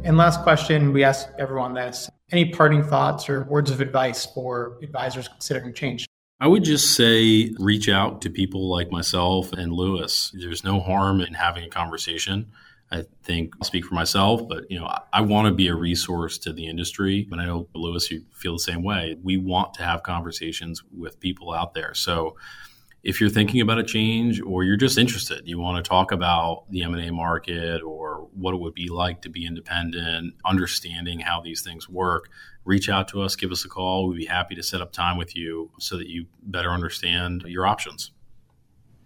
And 0.09 0.17
last 0.17 0.41
question, 0.41 0.91
we 0.91 1.03
ask 1.03 1.29
everyone 1.37 1.75
this. 1.75 2.09
Any 2.31 2.49
parting 2.49 2.81
thoughts 2.81 3.29
or 3.29 3.43
words 3.43 3.69
of 3.69 3.79
advice 3.79 4.25
for 4.25 4.79
advisors 4.81 5.27
considering 5.27 5.71
change? 5.71 6.07
I 6.39 6.47
would 6.47 6.63
just 6.63 6.95
say 6.95 7.53
reach 7.59 7.87
out 7.87 8.23
to 8.23 8.31
people 8.31 8.71
like 8.71 8.89
myself 8.89 9.53
and 9.53 9.71
Louis. 9.71 10.31
There's 10.33 10.63
no 10.63 10.79
harm 10.79 11.21
in 11.21 11.35
having 11.35 11.63
a 11.63 11.69
conversation. 11.69 12.47
I 12.91 13.03
think 13.21 13.53
I'll 13.61 13.65
speak 13.65 13.85
for 13.85 13.93
myself, 13.93 14.41
but 14.49 14.63
you 14.71 14.79
know, 14.79 14.87
I, 14.87 15.01
I 15.13 15.21
want 15.21 15.47
to 15.47 15.53
be 15.53 15.67
a 15.67 15.75
resource 15.75 16.39
to 16.39 16.53
the 16.53 16.65
industry. 16.65 17.27
And 17.31 17.39
I 17.39 17.45
know 17.45 17.67
Louis, 17.75 18.09
you 18.09 18.23
feel 18.33 18.53
the 18.53 18.59
same 18.61 18.81
way. 18.81 19.15
We 19.21 19.37
want 19.37 19.75
to 19.75 19.83
have 19.83 20.01
conversations 20.01 20.81
with 20.91 21.19
people 21.19 21.53
out 21.53 21.75
there. 21.75 21.93
So 21.93 22.35
if 23.03 23.21
you're 23.21 23.29
thinking 23.29 23.61
about 23.61 23.77
a 23.77 23.83
change 23.83 24.41
or 24.41 24.63
you're 24.63 24.75
just 24.75 24.97
interested, 24.97 25.47
you 25.47 25.59
want 25.59 25.83
to 25.83 25.87
talk 25.87 26.11
about 26.11 26.63
the 26.71 26.81
M&A 26.81 27.11
market 27.11 27.83
or 27.83 27.98
what 28.39 28.53
it 28.53 28.59
would 28.59 28.73
be 28.73 28.89
like 28.89 29.21
to 29.21 29.29
be 29.29 29.45
independent, 29.45 30.33
understanding 30.45 31.19
how 31.19 31.41
these 31.41 31.61
things 31.61 31.89
work, 31.89 32.29
reach 32.65 32.89
out 32.89 33.07
to 33.09 33.21
us, 33.21 33.35
give 33.35 33.51
us 33.51 33.65
a 33.65 33.69
call. 33.69 34.07
We'd 34.07 34.17
be 34.17 34.25
happy 34.25 34.55
to 34.55 34.63
set 34.63 34.81
up 34.81 34.91
time 34.91 35.17
with 35.17 35.35
you 35.35 35.71
so 35.79 35.97
that 35.97 36.07
you 36.07 36.25
better 36.43 36.71
understand 36.71 37.43
your 37.47 37.67
options. 37.67 38.11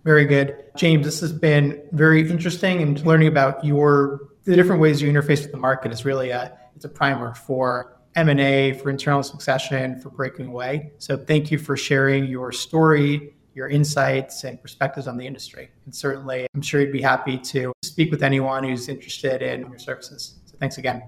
Very 0.04 0.26
good. 0.26 0.66
James, 0.76 1.06
this 1.06 1.22
has 1.22 1.32
been 1.32 1.82
very 1.92 2.30
interesting 2.30 2.82
and 2.82 3.04
learning 3.06 3.30
about 3.30 3.64
your 3.64 4.20
the 4.44 4.56
different 4.56 4.82
ways 4.82 5.02
you 5.02 5.10
interface 5.10 5.44
with 5.44 5.52
the 5.52 5.58
market 5.58 5.94
is 5.94 6.04
really 6.04 6.30
a 6.30 6.58
it's 6.76 6.84
a 6.84 6.90
primer 6.90 7.34
for 7.34 7.98
M&A, 8.16 8.74
for 8.74 8.90
internal 8.90 9.24
succession, 9.24 10.00
for 10.00 10.10
breaking 10.10 10.48
away. 10.48 10.92
So 10.98 11.18
thank 11.18 11.50
you 11.50 11.58
for 11.58 11.78
sharing 11.78 12.26
your 12.26 12.52
story 12.52 13.34
your 13.54 13.70
insights 13.70 14.44
and 14.44 14.62
perspectives 14.62 15.08
on 15.08 15.18
the 15.18 15.28
industry. 15.28 15.70
And 15.86 15.96
certainly, 15.96 16.48
I'm 16.56 16.62
sure 16.62 16.82
you'd 16.82 16.92
be 16.92 17.02
happy 17.02 17.38
to 17.38 17.72
speak 17.84 18.12
with 18.12 18.24
anyone 18.24 18.64
who's 18.64 18.90
interested 18.90 19.42
in 19.42 19.62
your 19.62 19.80
services. 19.80 20.40
So 20.46 20.58
thanks 20.60 20.78
again. 20.78 21.04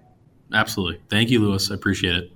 Absolutely. 0.53 1.01
Thank 1.09 1.29
you, 1.29 1.39
Louis. 1.39 1.71
I 1.71 1.73
appreciate 1.75 2.15
it. 2.15 2.31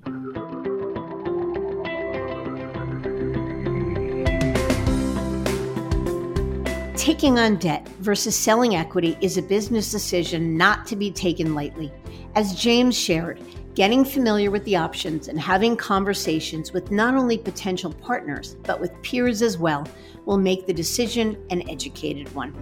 Taking 6.96 7.40
on 7.40 7.58
debt 7.58 7.88
versus 8.00 8.36
selling 8.36 8.76
equity 8.76 9.18
is 9.22 9.38
a 9.38 9.42
business 9.42 9.92
decision 9.92 10.58
not 10.58 10.86
to 10.88 10.96
be 10.96 11.12
taken 11.12 11.56
lightly. 11.56 11.92
As 12.36 12.54
James 12.56 12.98
shared, 12.98 13.42
getting 13.76 14.04
familiar 14.04 14.52
with 14.52 14.64
the 14.66 14.76
options 14.76 15.28
and 15.28 15.40
having 15.40 15.76
conversations 15.76 16.74
with 16.74 16.92
not 16.92 17.16
only 17.16 17.38
potential 17.38 17.94
partners, 17.94 18.56
but 18.64 18.80
with 18.80 18.92
peers 19.02 19.42
as 19.42 19.58
well, 19.58 19.88
will 20.26 20.38
make 20.38 20.66
the 20.66 20.74
decision 20.74 21.38
an 21.50 21.68
educated 21.70 22.34
one. 22.36 22.54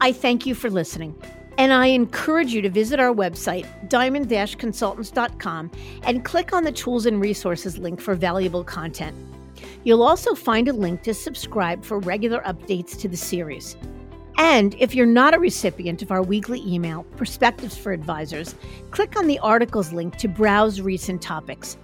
I 0.00 0.12
thank 0.12 0.46
you 0.46 0.54
for 0.54 0.70
listening. 0.70 1.14
And 1.58 1.72
I 1.72 1.86
encourage 1.86 2.52
you 2.52 2.60
to 2.62 2.68
visit 2.68 3.00
our 3.00 3.14
website, 3.14 3.66
diamond 3.88 4.28
consultants.com, 4.58 5.70
and 6.02 6.24
click 6.24 6.52
on 6.52 6.64
the 6.64 6.72
tools 6.72 7.06
and 7.06 7.20
resources 7.20 7.78
link 7.78 8.00
for 8.00 8.14
valuable 8.14 8.62
content. 8.62 9.16
You'll 9.82 10.02
also 10.02 10.34
find 10.34 10.68
a 10.68 10.72
link 10.72 11.02
to 11.04 11.14
subscribe 11.14 11.82
for 11.82 11.98
regular 12.00 12.40
updates 12.42 12.98
to 12.98 13.08
the 13.08 13.16
series. 13.16 13.76
And 14.38 14.74
if 14.78 14.94
you're 14.94 15.06
not 15.06 15.34
a 15.34 15.38
recipient 15.38 16.02
of 16.02 16.10
our 16.10 16.22
weekly 16.22 16.62
email, 16.66 17.04
Perspectives 17.16 17.76
for 17.76 17.92
Advisors, 17.92 18.54
click 18.90 19.16
on 19.16 19.26
the 19.26 19.38
articles 19.38 19.92
link 19.92 20.16
to 20.16 20.28
browse 20.28 20.80
recent 20.80 21.22
topics. 21.22 21.78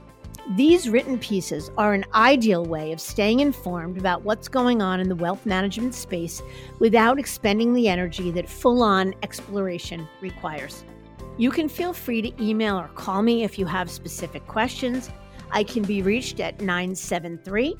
These 0.56 0.88
written 0.88 1.18
pieces 1.18 1.70
are 1.78 1.94
an 1.94 2.04
ideal 2.14 2.64
way 2.66 2.92
of 2.92 3.00
staying 3.00 3.40
informed 3.40 3.96
about 3.96 4.22
what's 4.22 4.48
going 4.48 4.82
on 4.82 5.00
in 5.00 5.08
the 5.08 5.14
wealth 5.14 5.46
management 5.46 5.94
space 5.94 6.42
without 6.78 7.18
expending 7.18 7.72
the 7.72 7.88
energy 7.88 8.30
that 8.32 8.48
full 8.48 8.82
on 8.82 9.14
exploration 9.22 10.06
requires. 10.20 10.84
You 11.38 11.50
can 11.50 11.68
feel 11.68 11.92
free 11.92 12.20
to 12.22 12.44
email 12.44 12.78
or 12.78 12.88
call 12.88 13.22
me 13.22 13.44
if 13.44 13.58
you 13.58 13.64
have 13.66 13.90
specific 13.90 14.46
questions. 14.46 15.10
I 15.52 15.64
can 15.64 15.84
be 15.84 16.02
reached 16.02 16.40
at 16.40 16.60
973 16.60 17.76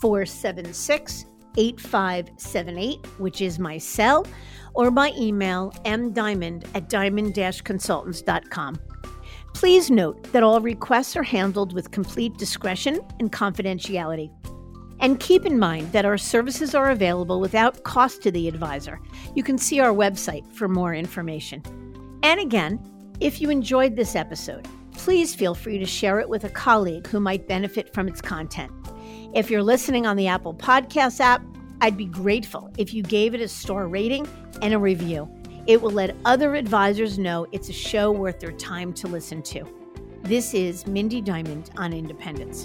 476 0.00 1.26
8578, 1.58 3.04
which 3.18 3.40
is 3.40 3.58
my 3.58 3.76
cell, 3.76 4.26
or 4.74 4.90
by 4.90 5.12
email 5.18 5.72
mdiamond 5.84 6.64
at 6.74 6.88
diamond 6.88 7.34
consultants.com. 7.34 8.78
Please 9.54 9.90
note 9.90 10.22
that 10.32 10.44
all 10.44 10.60
requests 10.60 11.16
are 11.16 11.22
handled 11.24 11.72
with 11.72 11.90
complete 11.90 12.36
discretion 12.38 13.00
and 13.18 13.32
confidentiality. 13.32 14.30
And 15.00 15.18
keep 15.18 15.46
in 15.46 15.58
mind 15.58 15.90
that 15.92 16.04
our 16.04 16.18
services 16.18 16.74
are 16.74 16.90
available 16.90 17.40
without 17.40 17.82
cost 17.82 18.22
to 18.22 18.30
the 18.30 18.46
advisor. 18.46 19.00
You 19.34 19.42
can 19.42 19.58
see 19.58 19.80
our 19.80 19.92
website 19.92 20.50
for 20.52 20.68
more 20.68 20.94
information. 20.94 21.62
And 22.22 22.40
again, 22.40 22.80
if 23.20 23.40
you 23.40 23.50
enjoyed 23.50 23.96
this 23.96 24.14
episode, 24.14 24.68
please 24.92 25.34
feel 25.34 25.54
free 25.54 25.78
to 25.78 25.86
share 25.86 26.20
it 26.20 26.28
with 26.28 26.44
a 26.44 26.50
colleague 26.50 27.06
who 27.08 27.20
might 27.20 27.48
benefit 27.48 27.92
from 27.92 28.06
its 28.06 28.20
content. 28.20 28.72
If 29.34 29.50
you're 29.50 29.62
listening 29.62 30.06
on 30.06 30.16
the 30.16 30.26
Apple 30.26 30.54
Podcast 30.54 31.20
app, 31.20 31.42
I'd 31.82 31.98
be 31.98 32.06
grateful 32.06 32.72
if 32.78 32.94
you 32.94 33.02
gave 33.02 33.34
it 33.34 33.42
a 33.42 33.48
star 33.48 33.86
rating 33.86 34.26
and 34.62 34.72
a 34.72 34.78
review. 34.78 35.30
It 35.66 35.82
will 35.82 35.90
let 35.90 36.16
other 36.24 36.54
advisors 36.54 37.18
know 37.18 37.46
it's 37.52 37.68
a 37.68 37.74
show 37.74 38.10
worth 38.10 38.40
their 38.40 38.52
time 38.52 38.94
to 38.94 39.06
listen 39.06 39.42
to. 39.42 39.64
This 40.22 40.54
is 40.54 40.86
Mindy 40.86 41.20
Diamond 41.20 41.70
on 41.76 41.92
Independence. 41.92 42.64